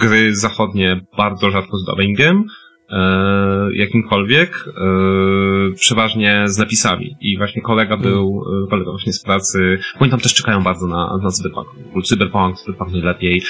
gry 0.00 0.36
zachodnie 0.36 1.00
bardzo 1.16 1.50
rzadko 1.50 1.78
z 1.78 1.84
dubbingiem, 1.84 2.44
e, 2.90 3.68
jakimkolwiek, 3.72 4.64
e, 4.68 5.74
przeważnie 5.74 6.42
z 6.46 6.58
napisami. 6.58 7.16
I 7.20 7.38
właśnie 7.38 7.62
kolega 7.62 7.94
mm. 7.94 8.06
był, 8.06 8.42
e, 8.64 8.70
kolega 8.70 8.90
właśnie 8.90 9.12
z 9.12 9.22
pracy, 9.22 9.78
oni 10.00 10.10
tam 10.10 10.20
też 10.20 10.34
czekają 10.34 10.62
bardzo 10.62 10.86
na, 10.86 11.18
na 11.22 11.30
Cyberpunk. 11.30 11.68
Cyberpunk, 12.04 12.58
Cyberpunk 12.58 12.92
najlepiej. 12.92 13.42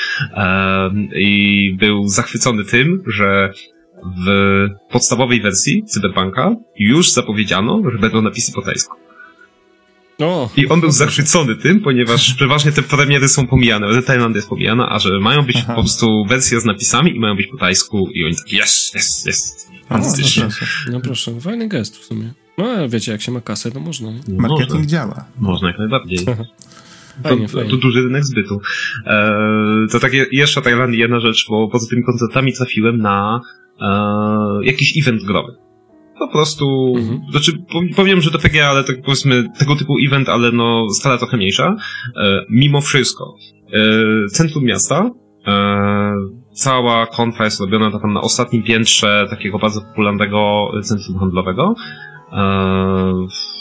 I 1.16 1.76
był 1.80 2.08
zachwycony 2.08 2.64
tym, 2.64 3.02
że 3.06 3.52
w 4.26 4.30
podstawowej 4.90 5.40
wersji 5.40 5.84
Cyberpunka 5.84 6.56
już 6.78 7.12
zapowiedziano, 7.12 7.82
że 7.92 7.98
będą 7.98 8.22
napisy 8.22 8.52
po 8.52 8.62
tajsku. 8.62 9.05
O. 10.18 10.50
I 10.56 10.68
on 10.68 10.80
był 10.80 10.90
zachwycony 10.90 11.56
tym, 11.56 11.80
ponieważ 11.80 12.34
przeważnie 12.34 12.72
te 12.72 12.82
premiery 12.82 13.28
są 13.28 13.46
pomijane, 13.46 13.92
że 13.92 14.02
Tajlandia 14.02 14.38
jest 14.38 14.48
pomijana, 14.48 14.88
a 14.88 14.98
że 14.98 15.20
mają 15.20 15.42
być 15.42 15.56
Aha. 15.56 15.74
po 15.74 15.80
prostu 15.80 16.24
wersje 16.28 16.60
z 16.60 16.64
napisami 16.64 17.16
i 17.16 17.20
mają 17.20 17.36
być 17.36 17.46
po 17.46 17.56
tajsku 17.56 18.08
i 18.14 18.24
oni 18.24 18.36
tak, 18.36 18.52
yes, 18.52 18.92
yes, 18.94 19.26
yes. 19.26 19.66
Fantastycznie. 19.88 20.42
No 20.42 20.50
proszę, 20.50 20.90
no 20.92 21.00
proszę, 21.00 21.40
fajny 21.40 21.68
gest 21.68 21.98
w 21.98 22.04
sumie. 22.04 22.32
No 22.58 22.88
wiecie, 22.88 23.12
jak 23.12 23.22
się 23.22 23.32
ma 23.32 23.40
kasę, 23.40 23.72
to 23.72 23.80
można. 23.80 24.10
No, 24.10 24.48
Marketing 24.48 24.70
można. 24.70 24.86
działa. 24.86 25.24
Można 25.38 25.68
jak 25.68 25.78
najbardziej. 25.78 26.18
Fajnie, 27.22 27.48
to, 27.48 27.52
fajnie. 27.52 27.70
to 27.70 27.76
duży 27.76 28.02
rynek 28.02 28.24
zbytu. 28.24 28.60
Eee, 29.06 29.88
to 29.92 30.00
takie 30.00 30.26
jeszcze 30.32 30.62
Tajlandii 30.62 31.00
jedna 31.00 31.20
rzecz, 31.20 31.46
bo 31.48 31.68
poza 31.68 31.86
tymi 31.90 32.04
koncertami 32.04 32.52
trafiłem 32.52 32.98
na 32.98 33.40
e, 33.80 33.86
jakiś 34.62 34.98
event 34.98 35.22
growy 35.22 35.65
po 36.18 36.28
prostu, 36.28 36.94
mhm. 36.96 37.20
znaczy 37.30 37.52
powiem, 37.96 38.20
że 38.20 38.30
to 38.30 38.38
PGA, 38.38 38.66
ale 38.66 38.84
tak 38.84 39.02
powiedzmy 39.02 39.44
tego 39.58 39.76
typu 39.76 39.96
event, 40.06 40.28
ale 40.28 40.52
no 40.52 40.90
skala 40.90 41.18
trochę 41.18 41.36
mniejsza. 41.36 41.76
E, 42.16 42.44
mimo 42.50 42.80
wszystko, 42.80 43.34
e, 43.72 44.28
centrum 44.28 44.64
miasta, 44.64 45.10
e, 45.46 46.14
cała 46.52 47.06
konfa 47.06 47.44
jest 47.44 47.60
robiona 47.60 48.00
tam 48.00 48.12
na 48.12 48.20
ostatnim 48.20 48.62
piętrze 48.62 49.26
takiego 49.30 49.58
bardzo 49.58 49.80
popularnego 49.80 50.70
centrum 50.82 51.18
handlowego. 51.18 51.74
E, 52.32 53.55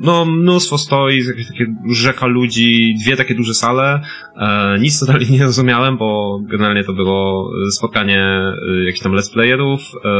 no, 0.00 0.24
mnóstwo 0.24 0.78
stoi, 0.78 1.24
jakieś 1.26 1.48
takie 1.48 1.66
rzeka 1.90 2.26
ludzi, 2.26 2.94
dwie 3.02 3.16
takie 3.16 3.34
duże 3.34 3.54
sale. 3.54 4.00
E, 4.36 4.78
nic 4.78 5.00
totalnie 5.00 5.26
nie 5.30 5.44
rozumiałem, 5.44 5.96
bo 5.96 6.40
generalnie 6.42 6.84
to 6.84 6.92
było 6.92 7.50
spotkanie 7.70 8.22
e, 8.22 8.84
jakichś 8.84 9.02
tam 9.02 9.12
let's 9.12 9.32
playerów, 9.32 9.80
e, 9.80 10.10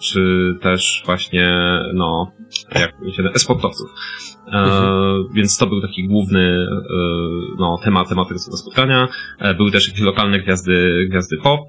czy 0.00 0.54
też 0.60 1.02
właśnie, 1.06 1.78
no, 1.94 2.32
jak 2.74 2.90
się 3.16 3.22
e-sportowców. 3.34 3.90
E, 4.46 4.58
mhm. 4.58 5.24
Więc 5.34 5.58
to 5.58 5.66
był 5.66 5.80
taki 5.80 6.08
główny 6.08 6.40
e, 6.40 6.94
no, 7.58 7.78
temat, 7.84 8.08
temat 8.08 8.28
tego 8.28 8.40
spotkania. 8.40 9.08
E, 9.38 9.54
były 9.54 9.70
też 9.70 9.88
jakieś 9.88 10.02
lokalne 10.02 10.38
gwiazdy, 10.38 11.06
gwiazdy 11.10 11.36
pop. 11.36 11.60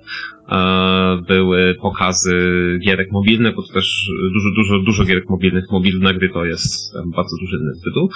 Były 1.27 1.75
pokazy 1.81 2.39
gierek 2.85 3.11
mobilnych, 3.11 3.55
bo 3.55 3.63
to 3.63 3.73
też 3.73 4.09
dużo, 4.33 4.49
dużo, 4.55 4.79
dużo 4.79 5.05
gierek 5.05 5.29
mobilnych. 5.29 5.71
Mobilne 5.71 6.13
gry 6.13 6.29
to 6.29 6.45
jest 6.45 6.93
bardzo 7.05 7.37
duży 7.37 7.57
tytuł. 7.83 8.09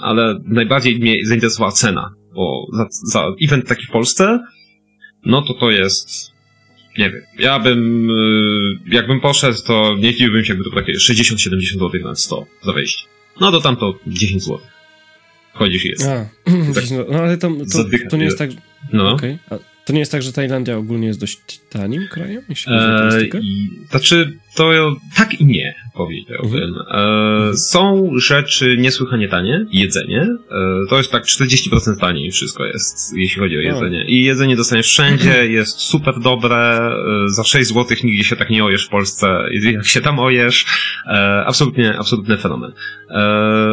Ale 0.00 0.40
najbardziej 0.44 0.98
mnie 0.98 1.16
zainteresowała 1.24 1.72
cena, 1.72 2.14
bo 2.34 2.66
za, 2.72 2.86
za 2.90 3.32
event 3.42 3.68
taki 3.68 3.86
w 3.86 3.90
Polsce, 3.90 4.40
no 5.26 5.42
to 5.42 5.54
to 5.54 5.70
jest 5.70 6.30
nie 6.98 7.10
wiem, 7.10 7.22
ja 7.38 7.58
bym, 7.58 8.08
jakbym 8.86 9.20
poszedł, 9.20 9.58
to 9.66 9.96
nie 9.98 10.14
dziwiłbym 10.14 10.44
się, 10.44 10.52
jakby 10.52 10.64
to 10.64 10.70
było 10.70 10.82
takie 10.82 10.92
60-70 10.92 11.60
zł 11.60 11.90
na 12.04 12.14
100 12.14 12.46
za 12.62 12.72
wejście. 12.72 13.06
No 13.40 13.50
to 13.50 13.60
tam 13.60 13.76
to 13.76 13.94
10 14.06 14.42
zł. 14.42 14.60
Chodzisz 15.52 15.84
i 15.84 15.88
jest. 15.88 16.06
A, 16.06 16.28
tak, 16.74 16.84
no 17.10 17.18
ale 17.18 17.36
to, 17.36 17.50
to, 17.72 17.84
to 18.10 18.16
nie 18.16 18.24
jest 18.24 18.38
tak... 18.38 18.50
No. 18.92 19.12
Okay. 19.12 19.38
A 19.50 19.54
to 19.90 19.94
nie 19.94 20.00
jest 20.00 20.12
tak, 20.12 20.22
że 20.22 20.32
Tajlandia 20.32 20.76
ogólnie 20.76 21.06
jest 21.06 21.20
dość 21.20 21.60
tanim 21.70 22.08
krajem, 22.08 22.42
jeśli 22.48 22.72
chodzi 22.72 22.86
o 22.86 22.96
e, 22.96 22.98
turystykę? 22.98 23.38
Eee, 23.38 23.68
znaczy, 23.90 24.38
to 24.56 24.96
tak 25.16 25.40
i 25.40 25.46
nie, 25.46 25.74
powiedziałbym. 25.94 26.74
Mhm. 26.80 27.50
E, 27.50 27.56
są 27.56 28.10
rzeczy 28.16 28.76
niesłychanie 28.76 29.28
tanie, 29.28 29.66
jedzenie. 29.72 30.22
E, 30.50 30.86
to 30.90 30.96
jest 30.96 31.12
tak 31.12 31.24
40% 31.24 31.96
taniej 32.00 32.30
wszystko 32.30 32.64
jest, 32.64 33.16
jeśli 33.16 33.40
chodzi 33.40 33.56
o 33.56 33.60
jedzenie. 33.60 34.04
I 34.04 34.24
jedzenie 34.24 34.56
dostaniesz 34.56 34.86
wszędzie, 34.86 35.46
jest 35.58 35.80
super 35.80 36.20
dobre, 36.20 36.90
za 37.26 37.44
6 37.44 37.68
zł 37.68 37.96
nigdzie 38.04 38.24
się 38.24 38.36
tak 38.36 38.50
nie 38.50 38.64
ojesz 38.64 38.86
w 38.86 38.90
Polsce, 38.90 39.44
jak 39.72 39.86
się 39.86 40.00
tam 40.00 40.18
ojesz. 40.18 40.66
E, 41.06 41.44
absolutnie, 41.46 41.98
absolutny 41.98 42.38
fenomen. 42.38 42.72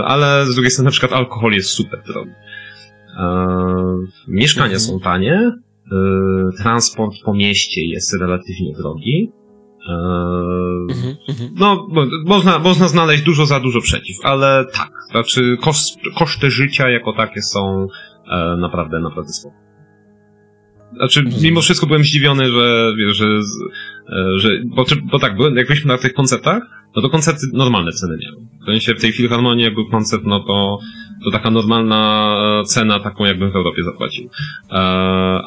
Ale 0.05 0.45
z 0.45 0.53
drugiej 0.53 0.71
strony 0.71 0.85
na 0.85 0.91
przykład 0.91 1.13
alkohol 1.13 1.53
jest 1.53 1.69
super 1.69 2.01
drogi. 2.07 2.31
mieszkania 4.27 4.75
mhm. 4.75 4.79
są 4.79 4.99
tanie, 4.99 5.51
transport 6.63 7.13
po 7.25 7.33
mieście 7.33 7.85
jest 7.85 8.13
relatywnie 8.21 8.73
drogi. 8.73 9.31
Y, 9.89 10.93
mhm, 10.93 11.15
mhm. 11.29 11.49
No, 11.55 11.87
można, 12.25 12.59
można 12.59 12.87
znaleźć 12.87 13.23
dużo 13.23 13.45
za 13.45 13.59
dużo 13.59 13.81
przeciw, 13.81 14.17
ale 14.23 14.65
tak, 14.73 14.91
znaczy 15.11 15.57
koszt, 15.61 15.99
koszty 16.17 16.51
życia 16.51 16.89
jako 16.89 17.13
takie 17.13 17.41
są 17.41 17.87
e, 18.31 18.57
naprawdę, 18.57 18.99
naprawdę 18.99 19.33
spoko. 19.33 19.66
Znaczy, 20.95 21.23
mimo 21.41 21.61
wszystko 21.61 21.87
byłem 21.87 22.03
zdziwiony, 22.03 22.51
że, 22.51 22.93
że, 23.11 23.25
e, 23.25 24.39
że 24.39 24.49
bo, 24.65 24.85
bo 25.11 25.19
tak, 25.19 25.33
jak 25.55 25.67
byliśmy 25.67 25.87
na 25.87 25.97
tych 25.97 26.13
koncertach, 26.13 26.63
no 26.95 27.01
to 27.01 27.09
koncerty 27.09 27.47
normalne 27.53 27.91
ceny 27.91 28.17
miały. 28.17 28.37
W 28.61 28.65
sensie 28.65 28.95
w 28.95 29.01
tej 29.01 29.11
filharmonii 29.11 29.63
jak 29.63 29.73
był 29.73 29.89
koncert, 29.89 30.23
no 30.25 30.39
to, 30.39 30.79
to 31.23 31.31
taka 31.31 31.51
normalna 31.51 32.63
cena, 32.65 32.99
taką 32.99 33.25
jakbym 33.25 33.51
w 33.51 33.55
Europie 33.55 33.83
zapłacił. 33.83 34.29
E, 34.71 34.77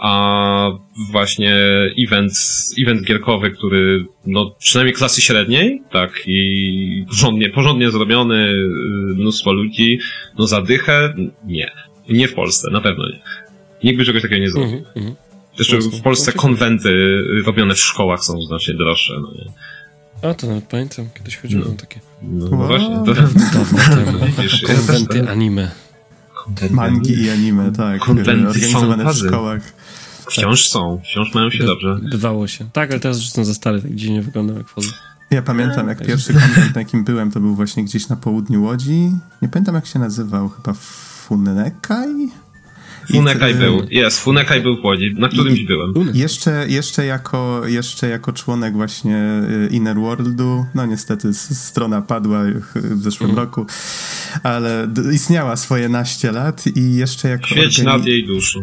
a 0.02 0.70
właśnie 1.10 1.56
event, 2.06 2.32
event 2.82 3.06
gierkowy, 3.06 3.50
który, 3.50 4.04
no 4.26 4.54
przynajmniej 4.58 4.94
klasy 4.94 5.20
średniej, 5.20 5.82
tak, 5.90 6.22
i 6.26 7.04
porządnie, 7.08 7.50
porządnie 7.50 7.90
zrobiony, 7.90 8.34
y, 8.34 9.14
mnóstwo 9.16 9.52
ludzi, 9.52 9.98
no 10.38 10.46
zadychę, 10.46 11.14
nie. 11.44 11.70
Nie 12.08 12.28
w 12.28 12.34
Polsce, 12.34 12.70
na 12.70 12.80
pewno 12.80 13.08
nie. 13.08 13.20
Nikt 13.84 13.98
by 13.98 14.04
czegoś 14.04 14.22
takiego 14.22 14.40
nie 14.40 14.50
zrobił. 14.50 14.84
Mm 14.96 15.08
-hmm. 15.08 15.29
Zresztą 15.60 15.90
w 15.90 16.02
Polsce 16.02 16.32
konwenty 16.32 17.22
robione 17.46 17.74
w 17.74 17.78
szkołach 17.78 18.24
są 18.24 18.42
znacznie 18.42 18.74
droższe, 18.74 19.14
no 19.22 19.32
nie. 19.32 19.52
A, 20.30 20.34
to 20.34 20.46
nawet 20.46 20.64
pamiętam, 20.64 21.06
kiedyś 21.14 21.36
chodziło 21.36 21.64
no. 21.68 21.74
takie. 21.74 22.00
No, 22.22 22.48
no 22.50 22.56
właśnie. 22.56 22.96
To... 23.06 23.14
Konwenty 24.66 25.30
anime. 25.30 25.70
Mangi 26.70 27.22
i 27.22 27.30
anime, 27.30 27.72
tak. 27.72 28.00
Konwenty 28.00 28.48
organizowane 28.48 29.12
w 29.12 29.16
szkołach. 29.16 29.62
Wciąż 30.30 30.68
są, 30.68 31.00
wciąż 31.04 31.34
mają 31.34 31.50
się 31.50 31.64
dobrze. 31.64 31.98
Bywało 32.10 32.48
się. 32.48 32.64
Tak, 32.72 32.90
ale 32.90 33.00
teraz 33.00 33.16
już 33.16 33.30
są 33.30 33.44
za 33.44 33.54
stare, 33.54 33.82
tak 33.82 33.94
dziwnie 33.94 34.22
wyglądał 34.22 34.56
jak 34.56 34.68
wchodzę. 34.68 34.88
Ja 35.30 35.42
pamiętam, 35.42 35.88
jak 35.88 36.06
pierwszy 36.06 36.32
konwent, 36.32 36.74
na 36.74 36.80
jakim 36.80 37.04
byłem, 37.04 37.30
to 37.30 37.40
był 37.40 37.54
właśnie 37.54 37.84
gdzieś 37.84 38.08
na 38.08 38.16
południu 38.16 38.62
Łodzi. 38.62 39.10
Nie 39.42 39.48
pamiętam, 39.48 39.74
jak 39.74 39.86
się 39.86 39.98
nazywał, 39.98 40.48
chyba 40.48 40.72
Funnekai? 40.72 42.28
Funekaj 43.12 43.54
był, 43.54 43.86
jest, 43.90 44.20
Funekaj 44.20 44.60
był 44.60 44.76
w 44.76 44.84
Łodzi, 44.84 45.14
na 45.18 45.28
którymś 45.28 45.64
byłem. 45.64 45.94
Jeszcze, 46.14 46.68
jeszcze, 46.68 47.06
jako, 47.06 47.62
jeszcze 47.66 48.08
jako 48.08 48.32
członek 48.32 48.74
właśnie 48.74 49.42
y, 49.66 49.68
Inner 49.70 49.96
Worldu, 49.96 50.64
no 50.74 50.86
niestety 50.86 51.34
strona 51.34 52.02
padła 52.02 52.42
w 52.74 53.02
zeszłym 53.02 53.30
mm. 53.30 53.42
roku, 53.42 53.66
ale 54.42 54.88
istniała 55.12 55.56
swoje 55.56 55.88
naście 55.88 56.32
lat 56.32 56.64
i 56.76 56.94
jeszcze 56.94 57.28
jako... 57.28 57.46
Świeć 57.46 57.80
organi- 57.80 57.84
nad 57.84 58.06
jej 58.06 58.26
duszą. 58.26 58.60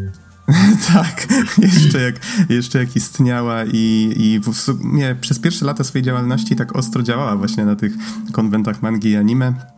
tak, 0.94 1.28
jeszcze 1.58 2.02
jak, 2.02 2.16
jeszcze 2.50 2.80
jak 2.80 2.96
istniała 2.96 3.66
i, 3.74 4.14
i 4.18 4.40
w 4.40 4.54
sumie 4.54 5.16
przez 5.22 5.40
pierwsze 5.40 5.66
lata 5.66 5.84
swojej 5.84 6.06
działalności 6.06 6.56
tak 6.56 6.76
ostro 6.76 7.04
działała 7.04 7.36
właśnie 7.36 7.66
na 7.66 7.76
tych 7.76 7.94
konwentach 8.32 8.82
mangi 8.82 9.10
i 9.10 9.16
anime 9.16 9.77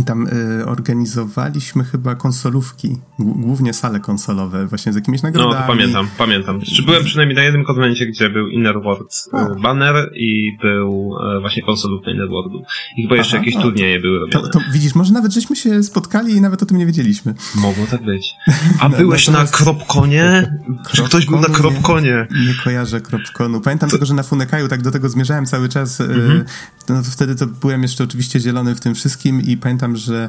i 0.00 0.04
tam 0.04 0.26
y, 0.26 0.66
organizowaliśmy 0.66 1.84
chyba 1.84 2.14
konsolówki, 2.14 2.96
głównie 3.18 3.72
sale 3.72 4.00
konsolowe, 4.00 4.66
właśnie 4.66 4.92
z 4.92 4.94
jakimiś 4.94 5.22
nagrodami. 5.22 5.54
No, 5.54 5.60
to 5.60 5.66
pamiętam, 5.66 6.08
pamiętam. 6.18 6.60
Czy 6.60 6.82
byłem 6.82 7.04
przynajmniej 7.04 7.36
na 7.36 7.42
jednym 7.42 7.64
konwencie, 7.64 8.06
gdzie 8.06 8.30
był 8.30 8.48
Inner 8.48 8.82
World 8.82 9.28
y, 9.56 9.60
banner 9.60 10.10
i 10.14 10.58
był 10.62 11.14
y, 11.36 11.40
właśnie 11.40 11.62
konsolówka 11.62 12.10
Inner 12.10 12.28
Worldu. 12.28 12.62
I 12.96 13.02
chyba 13.02 13.16
jeszcze 13.16 13.36
Aha, 13.36 13.44
jakieś 13.44 13.54
no, 13.54 13.62
turnieje 13.62 14.00
były 14.00 14.18
robione. 14.18 14.48
To, 14.48 14.58
to, 14.58 14.64
widzisz, 14.72 14.94
może 14.94 15.12
nawet 15.12 15.32
żeśmy 15.32 15.56
się 15.56 15.82
spotkali 15.82 16.32
i 16.34 16.40
nawet 16.40 16.62
o 16.62 16.66
tym 16.66 16.78
nie 16.78 16.86
wiedzieliśmy. 16.86 17.34
Mogło 17.54 17.86
tak 17.86 18.04
być. 18.04 18.34
A 18.80 18.88
no, 18.88 18.96
byłeś 18.96 19.28
na 19.28 19.44
Kropkonie? 19.44 20.58
Czy 20.92 21.02
ktoś 21.02 21.26
był 21.26 21.40
na 21.40 21.48
Kropkonie? 21.48 22.26
Nie, 22.30 22.46
nie 22.46 22.54
kojarzę 22.64 23.00
Kropkonu. 23.00 23.60
Pamiętam 23.60 23.88
to... 23.88 23.90
tylko, 23.90 24.06
że 24.06 24.14
na 24.14 24.22
Funekaju 24.22 24.68
tak 24.68 24.82
do 24.82 24.90
tego 24.90 25.08
zmierzałem 25.08 25.46
cały 25.46 25.68
czas. 25.68 26.00
Y, 26.00 26.04
mhm. 26.04 26.44
No, 26.88 27.02
wtedy 27.02 27.34
to 27.34 27.46
byłem 27.46 27.82
jeszcze 27.82 28.04
oczywiście 28.04 28.40
zielony 28.40 28.74
w 28.74 28.80
tym 28.80 28.94
wszystkim 28.94 29.42
i 29.42 29.56
pamiętam 29.56 29.77
pamiętam, 29.78 29.96
że 29.96 30.28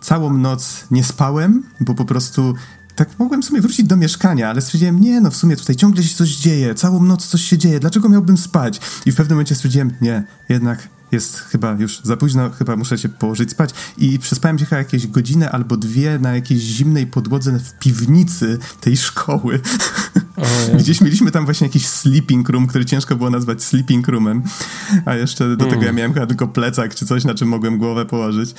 całą 0.00 0.36
noc 0.36 0.86
nie 0.90 1.04
spałem, 1.04 1.62
bo 1.80 1.94
po 1.94 2.04
prostu 2.04 2.54
tak 2.94 3.18
mogłem 3.18 3.42
sobie 3.42 3.60
wrócić 3.60 3.86
do 3.86 3.96
mieszkania, 3.96 4.50
ale 4.50 4.60
stwierdziłem, 4.60 5.00
nie, 5.00 5.20
no 5.20 5.30
w 5.30 5.36
sumie 5.36 5.56
tutaj 5.56 5.76
ciągle 5.76 6.02
się 6.02 6.16
coś 6.16 6.36
dzieje, 6.36 6.74
całą 6.74 7.02
noc 7.02 7.26
coś 7.26 7.42
się 7.42 7.58
dzieje, 7.58 7.80
dlaczego 7.80 8.08
miałbym 8.08 8.38
spać? 8.38 8.80
I 9.06 9.12
w 9.12 9.16
pewnym 9.16 9.36
momencie 9.36 9.54
stwierdziłem, 9.54 9.92
nie, 10.00 10.24
jednak 10.48 10.88
jest 11.12 11.38
chyba 11.38 11.72
już 11.72 12.00
za 12.02 12.16
późno, 12.16 12.50
chyba 12.50 12.76
muszę 12.76 12.98
się 12.98 13.08
położyć 13.08 13.50
spać. 13.50 13.70
I 13.98 14.18
przespałem 14.18 14.58
się 14.58 14.64
chyba 14.64 14.78
jakieś 14.78 15.06
godzinę 15.06 15.50
albo 15.50 15.76
dwie 15.76 16.18
na 16.18 16.34
jakiejś 16.34 16.60
zimnej 16.60 17.06
podłodze 17.06 17.58
w 17.58 17.78
piwnicy 17.78 18.58
tej 18.80 18.96
szkoły. 18.96 19.60
Gdzieś 20.78 21.00
mieliśmy 21.00 21.30
tam 21.30 21.44
właśnie 21.44 21.66
jakiś 21.66 21.86
sleeping 21.86 22.48
room, 22.48 22.66
który 22.66 22.84
ciężko 22.84 23.16
było 23.16 23.30
nazwać 23.30 23.62
sleeping 23.62 24.08
roomem. 24.08 24.42
A 25.04 25.14
jeszcze 25.14 25.56
do 25.56 25.66
tego 25.66 25.82
ja 25.82 25.92
miałem 25.92 26.12
chyba 26.12 26.26
tylko 26.26 26.48
plecak 26.48 26.94
czy 26.94 27.06
coś, 27.06 27.24
na 27.24 27.34
czym 27.34 27.48
mogłem 27.48 27.78
głowę 27.78 28.04
położyć. 28.04 28.54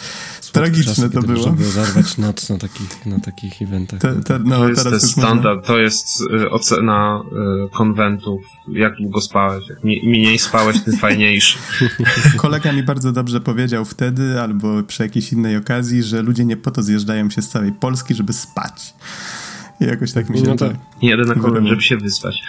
Tragiczne 0.51 0.95
czasy, 0.95 1.09
to 1.09 1.21
było. 1.21 1.43
Żeby 1.43 1.65
zarwać 1.65 2.17
noc 2.17 2.49
na 2.49 2.57
takich, 2.57 3.05
na 3.05 3.19
takich 3.19 3.61
eventach. 3.61 3.99
Te, 3.99 4.15
te, 4.15 4.39
no, 4.39 4.57
to 4.57 4.69
jest 4.69 4.83
teraz 4.83 5.11
standard, 5.11 5.67
to 5.67 5.79
jest 5.79 6.21
y, 6.21 6.49
ocena 6.49 7.23
y, 7.65 7.69
konwentów. 7.69 8.41
Jak 8.67 8.95
długo 8.95 9.21
spałeś? 9.21 9.69
Jak 9.69 9.83
mniej 9.83 10.39
spałeś, 10.39 10.81
tym 10.81 10.97
fajniejszy. 10.97 11.57
kolega 12.41 12.73
mi 12.73 12.83
bardzo 12.83 13.11
dobrze 13.11 13.39
powiedział 13.39 13.85
wtedy, 13.85 14.41
albo 14.41 14.83
przy 14.83 15.03
jakiejś 15.03 15.33
innej 15.33 15.57
okazji, 15.57 16.03
że 16.03 16.21
ludzie 16.21 16.45
nie 16.45 16.57
po 16.57 16.71
to 16.71 16.81
zjeżdżają 16.81 17.29
się 17.29 17.41
z 17.41 17.49
całej 17.49 17.71
Polski, 17.71 18.13
żeby 18.13 18.33
spać. 18.33 18.93
I 19.81 19.85
jakoś 19.85 20.13
tak 20.13 20.29
mi 20.29 20.37
się... 20.37 20.43
No 20.43 20.55
tak. 20.55 20.71
Nie 21.01 21.09
jadę 21.09 21.23
na 21.23 21.35
kolem, 21.35 21.67
żeby 21.67 21.81
się 21.81 21.97
wyspać. 21.97 22.39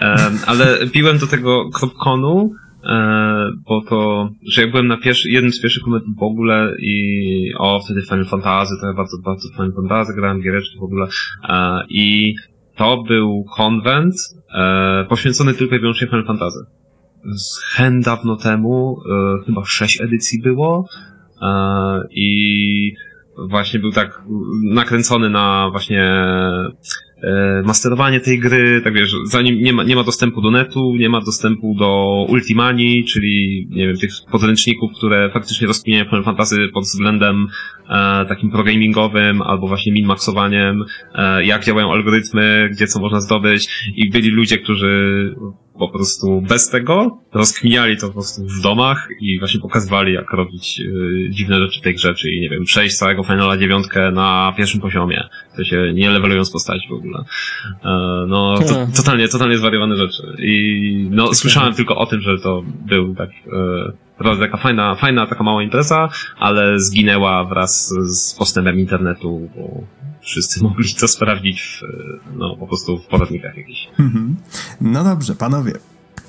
Um, 0.00 0.38
ale 0.46 0.86
piłem 0.86 1.18
do 1.18 1.26
tego 1.26 1.70
Kropkonu, 1.70 2.54
e, 2.84 3.50
bo 3.68 3.82
to, 3.88 4.30
że 4.52 4.62
ja 4.62 4.70
byłem 4.70 4.86
na 4.86 4.96
pierwszy, 4.96 5.30
jednym 5.30 5.52
z 5.52 5.60
pierwszych 5.62 5.86
momentów 5.86 6.16
w 6.16 6.22
ogóle 6.22 6.74
i 6.78 7.52
o, 7.58 7.80
wtedy 7.84 8.02
Final 8.02 8.26
Fantasy, 8.26 8.74
to 8.80 8.86
ja 8.86 8.92
bardzo, 8.92 9.18
bardzo 9.24 9.48
Final 9.48 9.72
Fantasy, 9.72 10.14
grałem 10.14 10.40
giereczki 10.40 10.78
w 10.78 10.82
ogóle 10.82 11.06
e, 11.48 11.84
i 11.88 12.34
to 12.76 13.02
był 13.02 13.44
konwent 13.56 14.14
e, 14.54 15.04
poświęcony 15.08 15.54
tylko 15.54 15.76
i 15.76 15.80
wyłącznie 15.80 16.06
Final 16.06 16.26
Fantasy 16.26 16.80
z 17.34 17.64
hen 17.74 18.00
dawno 18.00 18.36
temu, 18.36 19.02
e, 19.40 19.44
chyba 19.46 19.64
sześć 19.64 20.00
edycji 20.00 20.42
było 20.42 20.88
e, 21.42 22.08
i 22.10 22.94
właśnie 23.48 23.80
był 23.80 23.92
tak 23.92 24.22
nakręcony 24.62 25.30
na 25.30 25.68
właśnie 25.70 26.02
e, 27.22 27.62
masterowanie 27.64 28.20
tej 28.20 28.38
gry, 28.38 28.80
tak 28.84 28.94
wiesz, 28.94 29.14
zanim 29.24 29.62
nie 29.62 29.72
ma, 29.72 29.84
nie 29.84 29.96
ma 29.96 30.04
dostępu 30.04 30.40
do 30.40 30.50
netu, 30.50 30.94
nie 30.96 31.08
ma 31.08 31.20
dostępu 31.20 31.74
do 31.78 32.26
Ultimani, 32.28 33.04
czyli, 33.04 33.66
nie 33.70 33.86
wiem, 33.86 33.96
tych 33.96 34.10
podręczników, 34.30 34.90
które 34.96 35.30
faktycznie 35.30 35.66
rozkminiają 35.66 36.04
Final 36.04 36.24
Fantasy 36.24 36.68
pod 36.74 36.84
względem 36.84 37.46
e, 37.88 38.26
takim 38.26 38.50
programingowym, 38.50 39.42
albo 39.42 39.66
właśnie 39.66 39.92
min-maxowaniem, 39.92 40.84
e, 41.14 41.44
jak 41.44 41.64
działają 41.64 41.92
algorytmy, 41.92 42.68
gdzie 42.72 42.86
co 42.86 43.00
można 43.00 43.20
zdobyć 43.20 43.92
i 43.96 44.10
byli 44.10 44.30
ludzie, 44.30 44.58
którzy 44.58 45.34
po 45.80 45.88
prostu 45.88 46.40
bez 46.40 46.70
tego 46.70 47.18
rozkminiali 47.32 47.96
to 47.96 48.06
po 48.06 48.12
prostu 48.12 48.42
w 48.42 48.60
domach 48.62 49.08
i 49.20 49.38
właśnie 49.38 49.60
pokazywali, 49.60 50.12
jak 50.12 50.32
robić 50.32 50.80
y, 50.80 51.30
dziwne 51.30 51.58
rzeczy 51.58 51.80
w 51.80 51.82
tej 51.82 51.94
grze, 51.94 52.14
czyli, 52.14 52.40
nie 52.40 52.48
wiem, 52.48 52.64
przejść 52.64 52.96
całego 52.96 53.22
Finala 53.22 53.56
dziewiątkę 53.56 54.10
na 54.10 54.54
pierwszym 54.56 54.80
poziomie, 54.80 55.28
to 55.56 55.64
się 55.64 55.92
nie 55.94 56.10
levelując 56.10 56.50
postaci 56.50 56.88
w 56.88 56.92
ogóle. 56.92 57.24
E, 57.84 58.24
no, 58.28 58.54
to, 58.58 58.86
totalnie, 58.96 59.28
totalnie 59.28 59.58
zwariowane 59.58 59.96
rzeczy. 59.96 60.36
I 60.38 61.08
no, 61.10 61.26
tak, 61.26 61.36
słyszałem 61.36 61.68
tak. 61.68 61.76
tylko 61.76 61.96
o 61.96 62.06
tym, 62.06 62.20
że 62.20 62.38
to 62.38 62.62
był 62.86 63.14
tak, 63.14 63.30
e, 64.22 64.38
taka 64.40 64.56
fajna, 64.56 64.94
fajna 64.94 65.26
taka 65.26 65.44
mała 65.44 65.62
impreza, 65.62 66.08
ale 66.38 66.80
zginęła 66.80 67.44
wraz 67.44 67.94
z 68.02 68.34
postępem 68.34 68.78
internetu, 68.78 69.50
bo 69.56 69.84
wszyscy 70.22 70.62
mogli 70.64 70.94
to 70.94 71.08
sprawdzić 71.08 71.62
w, 71.62 71.82
no, 72.36 72.56
po 72.56 72.66
prostu 72.66 72.98
w 72.98 73.06
poradnikach 73.06 73.56
jakichś. 73.56 73.88
Mhm. 73.98 74.36
No 74.80 75.04
dobrze, 75.04 75.34
panowie. 75.34 75.72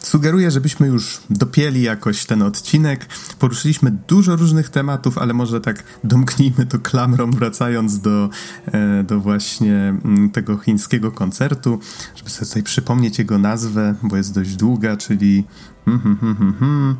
Sugeruję, 0.01 0.51
żebyśmy 0.51 0.87
już 0.87 1.19
dopieli 1.29 1.81
jakoś 1.81 2.25
ten 2.25 2.41
odcinek. 2.41 3.07
Poruszyliśmy 3.39 3.91
dużo 4.07 4.35
różnych 4.35 4.69
tematów, 4.69 5.17
ale 5.17 5.33
może 5.33 5.61
tak 5.61 5.83
domknijmy 6.03 6.65
to 6.65 6.79
klamrą, 6.79 7.31
wracając 7.31 7.99
do, 7.99 8.29
e, 8.65 9.03
do 9.03 9.19
właśnie 9.19 9.75
mm, 9.75 10.29
tego 10.29 10.57
chińskiego 10.57 11.11
koncertu, 11.11 11.79
żeby 12.15 12.29
sobie 12.29 12.47
tutaj 12.47 12.63
przypomnieć 12.63 13.19
jego 13.19 13.37
nazwę, 13.37 13.95
bo 14.03 14.17
jest 14.17 14.33
dość 14.33 14.55
długa, 14.55 14.97
czyli 14.97 15.43
hmm, 15.85 16.17
hmm, 16.59 16.95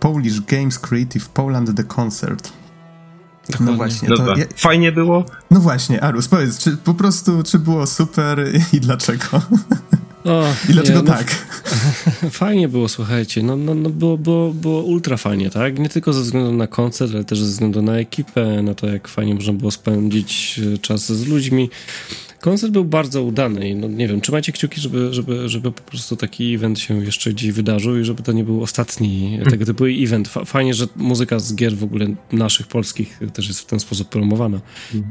Polish 0.00 0.40
Games 0.40 0.78
Creative 0.78 1.28
Poland 1.28 1.76
The 1.76 1.84
Concert. 1.84 2.52
Dokładnie. 3.52 3.72
No 3.72 3.76
właśnie. 3.76 4.08
To 4.08 4.36
ja... 4.36 4.44
Fajnie 4.56 4.92
było? 4.92 5.24
No 5.50 5.60
właśnie, 5.60 6.00
Arus, 6.00 6.28
powiedz, 6.28 6.58
czy 6.58 6.76
po 6.76 6.94
prostu, 6.94 7.42
czy 7.42 7.58
było 7.58 7.86
super 7.86 8.50
i 8.72 8.80
dlaczego? 8.80 9.26
O, 10.26 10.44
I 10.68 10.72
dlaczego 10.72 10.98
nie, 10.98 11.04
no, 11.04 11.14
tak? 11.14 11.46
Fajnie 12.30 12.68
było, 12.68 12.88
słuchajcie. 12.88 13.42
No, 13.42 13.56
no, 13.56 13.74
no 13.74 13.90
było, 13.90 14.18
było, 14.18 14.52
było 14.52 14.82
ultra 14.82 15.16
fajnie, 15.16 15.50
tak? 15.50 15.78
Nie 15.78 15.88
tylko 15.88 16.12
ze 16.12 16.20
względu 16.20 16.52
na 16.52 16.66
koncert, 16.66 17.14
ale 17.14 17.24
też 17.24 17.40
ze 17.40 17.46
względu 17.46 17.82
na 17.82 17.96
ekipę, 17.96 18.62
na 18.62 18.74
to, 18.74 18.86
jak 18.86 19.08
fajnie 19.08 19.34
można 19.34 19.52
było 19.52 19.70
spędzić 19.70 20.60
e, 20.74 20.78
czas 20.78 21.12
z 21.12 21.26
ludźmi. 21.26 21.70
Koncert 22.46 22.72
był 22.72 22.84
bardzo 22.84 23.22
udany 23.22 23.68
i 23.68 23.74
no, 23.74 23.88
nie 23.88 24.08
wiem, 24.08 24.20
trzymajcie 24.20 24.52
kciuki, 24.52 24.80
żeby, 24.80 25.14
żeby, 25.14 25.48
żeby 25.48 25.72
po 25.72 25.82
prostu 25.82 26.16
taki 26.16 26.54
event 26.54 26.78
się 26.78 27.04
jeszcze 27.04 27.30
gdzieś 27.30 27.52
wydarzył 27.52 27.98
i 27.98 28.04
żeby 28.04 28.22
to 28.22 28.32
nie 28.32 28.44
był 28.44 28.62
ostatni 28.62 29.30
hmm. 29.30 29.50
tego 29.50 29.64
typu 29.64 29.84
event. 29.84 30.28
Fajnie, 30.28 30.74
że 30.74 30.86
muzyka 30.96 31.38
z 31.38 31.54
gier 31.54 31.76
w 31.76 31.84
ogóle 31.84 32.06
naszych, 32.32 32.66
polskich 32.66 33.20
też 33.34 33.48
jest 33.48 33.60
w 33.60 33.66
ten 33.66 33.80
sposób 33.80 34.08
promowana. 34.08 34.60
Hmm. 34.92 35.10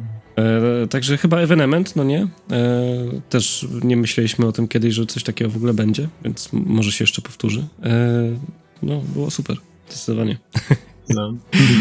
E, 0.83 0.87
także 0.87 1.17
chyba 1.17 1.37
evenement, 1.37 1.95
no 1.95 2.03
nie? 2.03 2.27
E, 2.51 3.21
też 3.29 3.67
nie 3.83 3.97
myśleliśmy 3.97 4.45
o 4.45 4.51
tym 4.51 4.67
kiedyś, 4.67 4.93
że 4.93 5.05
coś 5.05 5.23
takiego 5.23 5.51
w 5.51 5.55
ogóle 5.55 5.73
będzie, 5.73 6.07
więc 6.23 6.49
może 6.53 6.91
się 6.91 7.03
jeszcze 7.03 7.21
powtórzy. 7.21 7.67
E, 7.83 8.39
no, 8.83 9.01
było 9.13 9.31
super, 9.31 9.57
zdecydowanie. 9.89 10.37
No. 11.09 11.33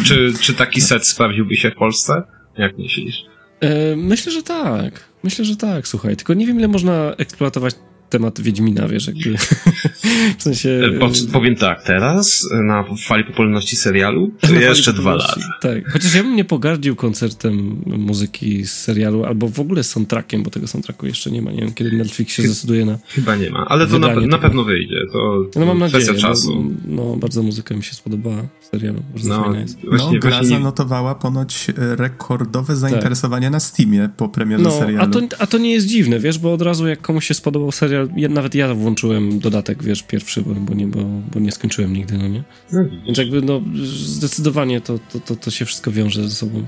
Czy, 0.04 0.32
czy 0.40 0.54
taki 0.54 0.80
set 0.80 1.06
sprawdziłby 1.06 1.56
się 1.56 1.70
w 1.70 1.74
Polsce? 1.74 2.22
Jak 2.58 2.78
myślisz? 2.78 3.24
E, 3.60 3.96
myślę, 3.96 4.32
że 4.32 4.42
tak. 4.42 5.13
Myślę, 5.24 5.44
że 5.44 5.56
tak, 5.56 5.88
słuchaj. 5.88 6.16
Tylko 6.16 6.34
nie 6.34 6.46
wiem, 6.46 6.58
ile 6.58 6.68
można 6.68 7.14
eksploatować 7.18 7.74
temat 8.14 8.40
Wiedźmina, 8.40 8.88
wiesz, 8.88 9.06
jakby 9.06 9.36
w 10.38 10.42
sensie... 10.42 10.80
E, 10.96 10.98
po, 10.98 11.10
powiem 11.32 11.56
tak, 11.56 11.82
teraz 11.82 12.48
na 12.64 12.84
fali 13.06 13.24
popularności 13.24 13.76
serialu 13.76 14.30
to 14.48 14.54
jeszcze 14.54 14.92
dwa 14.92 15.14
lata. 15.14 15.40
Tak, 15.60 15.92
chociaż 15.92 16.14
ja 16.14 16.22
bym 16.22 16.36
nie 16.36 16.44
pogardził 16.44 16.96
koncertem 16.96 17.82
muzyki 17.86 18.66
z 18.66 18.72
serialu, 18.72 19.24
albo 19.24 19.48
w 19.48 19.60
ogóle 19.60 19.82
soundtrackiem, 19.82 20.42
bo 20.42 20.50
tego 20.50 20.66
soundtracku 20.66 21.06
jeszcze 21.06 21.30
nie 21.30 21.42
ma, 21.42 21.52
nie 21.52 21.60
wiem, 21.60 21.72
kiedy 21.72 21.92
Netflix 21.92 22.34
się 22.34 22.42
zdecyduje 22.42 22.84
na 22.84 22.98
Chyba 23.08 23.36
nie 23.36 23.50
ma, 23.50 23.66
ale 23.68 23.86
to 23.86 23.98
na, 23.98 24.14
na 24.14 24.38
pewno 24.38 24.64
wyjdzie, 24.64 24.96
to 25.12 25.46
no, 25.56 25.74
mam 25.74 25.78
kwestia 25.78 25.98
nadzieję, 25.98 26.18
czasu. 26.18 26.62
Bo, 26.62 27.04
no, 27.04 27.16
bardzo 27.16 27.42
muzyka 27.42 27.76
mi 27.76 27.82
się 27.82 27.94
spodobała 27.94 28.42
w 28.60 28.66
serialu, 28.66 29.02
bardzo 29.10 29.28
no, 29.28 29.44
fajna 29.44 29.60
jest. 29.60 29.78
Właśnie, 29.88 30.12
no, 30.12 30.20
gra 30.20 30.30
właśnie 30.30 30.48
zanotowała 30.48 31.14
ponoć 31.14 31.66
e, 31.78 31.96
rekordowe 31.96 32.76
zainteresowanie 32.76 33.46
tak. 33.46 33.52
na 33.52 33.60
Steamie 33.60 34.08
po 34.16 34.28
premierze 34.28 34.64
no, 34.64 34.70
serialu. 34.70 35.02
A 35.02 35.06
to, 35.06 35.20
a 35.38 35.46
to 35.46 35.58
nie 35.58 35.72
jest 35.72 35.86
dziwne, 35.86 36.18
wiesz, 36.20 36.38
bo 36.38 36.52
od 36.52 36.62
razu 36.62 36.86
jak 36.86 37.02
komuś 37.02 37.26
się 37.26 37.34
spodobał 37.34 37.72
serial 37.72 38.03
ja, 38.16 38.22
ja, 38.22 38.28
nawet 38.28 38.54
ja 38.54 38.74
włączyłem 38.74 39.38
dodatek, 39.38 39.82
wiesz, 39.82 40.02
pierwszy, 40.02 40.42
bo, 40.42 40.54
bo, 40.54 40.74
nie, 40.74 40.86
bo, 40.86 40.98
bo 41.32 41.40
nie 41.40 41.52
skończyłem 41.52 41.92
nigdy, 41.92 42.18
no 42.18 42.28
nie? 42.28 42.42
No, 42.72 42.80
Więc 43.06 43.18
jakby, 43.18 43.42
no, 43.42 43.60
zdecydowanie 43.84 44.80
to, 44.80 44.98
to, 45.12 45.20
to, 45.20 45.36
to 45.36 45.50
się 45.50 45.64
wszystko 45.64 45.90
wiąże 45.90 46.22
ze 46.28 46.34
sobą. 46.34 46.58
Yy, 46.58 46.64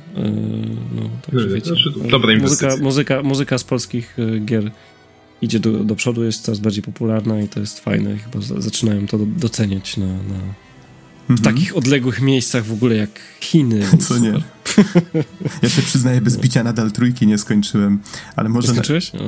no, 0.96 1.02
także 1.30 1.48
Nie, 1.48 1.54
wiecie. 1.54 1.66
znaczy, 1.66 1.90
dobra 2.10 2.18
muzyka, 2.18 2.32
inwestycja. 2.32 2.76
muzyka, 2.84 3.22
muzyka 3.22 3.58
z 3.58 3.64
polskich 3.64 4.14
yy, 4.18 4.40
gier 4.40 4.70
idzie 5.42 5.60
do, 5.60 5.84
do 5.84 5.94
przodu, 5.96 6.24
jest 6.24 6.42
coraz 6.42 6.60
bardziej 6.60 6.82
popularna 6.82 7.40
i 7.40 7.48
to 7.48 7.60
jest 7.60 7.80
fajne. 7.80 8.16
Chyba 8.18 8.40
za- 8.40 8.60
zaczynają 8.60 9.06
to 9.06 9.18
do- 9.18 9.26
doceniać 9.26 9.96
na, 9.96 10.06
na, 10.06 10.38
w 11.28 11.40
takich 11.40 11.76
odległych 11.76 12.20
miejscach 12.20 12.64
w 12.64 12.72
ogóle 12.72 12.96
jak 12.96 13.10
Chiny. 13.40 13.86
Co 14.08 14.18
nie? 14.18 14.32
Ja 15.62 15.68
się 15.68 15.82
przyznaję, 15.82 16.20
bez 16.20 16.36
bicia 16.36 16.64
nadal 16.64 16.90
trójki 16.90 17.26
nie 17.26 17.38
skończyłem, 17.38 18.00
ale 18.36 18.48
może, 18.48 18.72
na, 18.72 18.82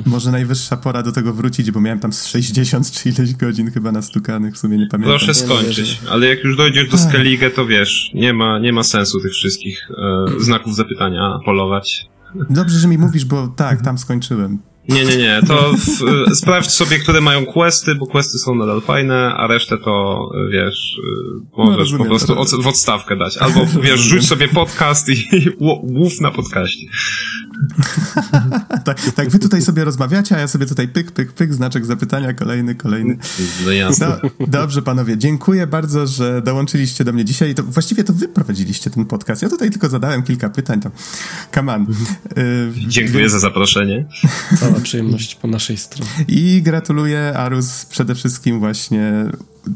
może 0.06 0.30
najwyższa 0.30 0.76
pora 0.76 1.02
do 1.02 1.12
tego 1.12 1.32
wrócić, 1.32 1.70
bo 1.70 1.80
miałem 1.80 2.00
tam 2.00 2.12
z 2.12 2.26
60 2.26 2.90
czy 2.90 3.08
ileś 3.08 3.34
godzin 3.34 3.70
chyba 3.70 3.92
nastukanych, 3.92 4.54
w 4.54 4.58
sumie 4.58 4.78
nie 4.78 4.86
pamiętam. 4.86 5.18
Proszę 5.18 5.34
skończyć, 5.34 6.00
ale 6.10 6.26
jak 6.26 6.44
już 6.44 6.56
dojdziesz 6.56 6.88
do 6.88 6.98
Skellige, 6.98 7.50
to 7.50 7.66
wiesz, 7.66 8.10
nie 8.14 8.32
ma, 8.32 8.58
nie 8.58 8.72
ma 8.72 8.82
sensu 8.82 9.20
tych 9.20 9.32
wszystkich 9.32 9.88
e, 9.90 10.40
znaków 10.40 10.76
zapytania 10.76 11.38
polować. 11.44 12.08
Dobrze, 12.50 12.78
że 12.78 12.88
mi 12.88 12.98
mówisz, 12.98 13.24
bo 13.24 13.48
tak, 13.48 13.82
tam 13.82 13.98
skończyłem. 13.98 14.58
Nie, 14.88 15.04
nie, 15.04 15.16
nie, 15.16 15.40
to 15.46 15.72
w, 15.72 16.28
e, 16.30 16.34
sprawdź 16.34 16.70
sobie, 16.70 16.98
które 16.98 17.20
mają 17.20 17.46
questy, 17.46 17.94
bo 17.94 18.06
questy 18.06 18.38
są 18.38 18.54
nadal 18.54 18.80
fajne, 18.80 19.34
a 19.36 19.46
resztę 19.46 19.78
to, 19.78 20.28
e, 20.34 20.50
wiesz, 20.50 20.98
e, 20.98 21.40
możesz 21.56 21.72
No, 21.72 21.76
rozumiem, 21.76 22.06
po 22.06 22.10
prostu 22.10 22.38
od, 22.38 22.62
w 22.62 22.66
odstawkę 22.66 23.16
dać. 23.16 23.38
Albo, 23.38 23.66
wiesz, 23.82 24.00
rzuć 24.00 24.26
sobie 24.26 24.48
podcast 24.48 25.08
i, 25.08 25.24
łów 25.98 26.20
na 26.20 26.30
podcaście. 26.30 26.86
tak, 28.84 29.00
tak, 29.14 29.28
wy 29.30 29.38
tutaj 29.38 29.62
sobie 29.62 29.84
rozmawiacie, 29.84 30.36
a 30.36 30.38
ja 30.38 30.48
sobie 30.48 30.66
tutaj 30.66 30.88
pyk, 30.88 31.12
pyk, 31.12 31.32
pyk, 31.32 31.54
znaczek 31.54 31.86
zapytania, 31.86 32.32
kolejny, 32.32 32.74
kolejny. 32.74 33.18
No 33.64 33.72
jasne. 33.72 34.20
No, 34.40 34.46
dobrze, 34.46 34.82
panowie, 34.82 35.18
dziękuję 35.18 35.66
bardzo, 35.66 36.06
że 36.06 36.42
dołączyliście 36.42 37.04
do 37.04 37.12
mnie 37.12 37.24
dzisiaj. 37.24 37.54
To, 37.54 37.62
właściwie 37.62 38.04
to 38.04 38.12
wy 38.12 38.28
prowadziliście 38.28 38.90
ten 38.90 39.04
podcast. 39.04 39.42
Ja 39.42 39.48
tutaj 39.48 39.70
tylko 39.70 39.88
zadałem 39.88 40.22
kilka 40.22 40.50
pytań. 40.50 40.80
Tam. 40.80 40.92
Come 41.54 41.74
on. 41.74 41.82
Y, 42.38 42.72
Dziękuję 42.88 43.18
więc- 43.18 43.32
za 43.32 43.38
zaproszenie. 43.38 44.06
Cała 44.60 44.80
przyjemność 44.80 45.34
po 45.34 45.48
naszej 45.48 45.76
stronie. 45.76 46.10
I 46.28 46.62
gratuluję, 46.62 47.32
Arus, 47.36 47.84
przede 47.84 48.14
wszystkim 48.14 48.58
właśnie 48.58 49.12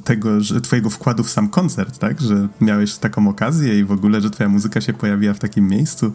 tego, 0.05 0.41
że 0.41 0.61
twojego 0.61 0.91
wkładu 0.91 1.25
w 1.25 1.31
sam 1.31 1.49
koncert, 1.49 1.99
tak? 1.99 2.21
Że 2.21 2.49
miałeś 2.61 2.95
taką 2.95 3.29
okazję 3.29 3.79
i 3.79 3.85
w 3.85 3.93
ogóle, 3.93 4.21
że 4.21 4.31
twoja 4.31 4.49
muzyka 4.49 4.81
się 4.81 4.93
pojawiła 4.93 5.35
w 5.35 5.39
takim 5.39 5.69
miejscu. 5.69 6.13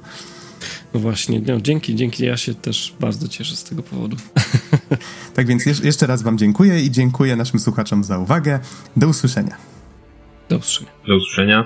No 0.98 1.02
właśnie, 1.02 1.42
no, 1.48 1.62
dzięki, 1.62 1.96
dzięki. 1.96 2.26
Ja 2.26 2.38
się 2.38 2.54
też 2.56 2.96
bardzo 3.00 3.28
cieszę 3.28 3.56
z 3.56 3.64
tego 3.64 3.84
powodu. 3.84 4.18
Tak 5.34 5.48
więc 5.48 5.66
jeż- 5.66 5.86
jeszcze 5.86 6.08
raz 6.08 6.22
wam 6.22 6.38
dziękuję 6.38 6.82
i 6.82 6.92
dziękuję 6.92 7.36
naszym 7.36 7.60
słuchaczom 7.60 8.04
za 8.04 8.18
uwagę. 8.20 8.60
Do 8.96 9.08
usłyszenia. 9.08 9.58
Do 10.50 10.58
usłyszenia. 10.58 10.92
Do 11.08 11.16
usłyszenia. 11.18 11.66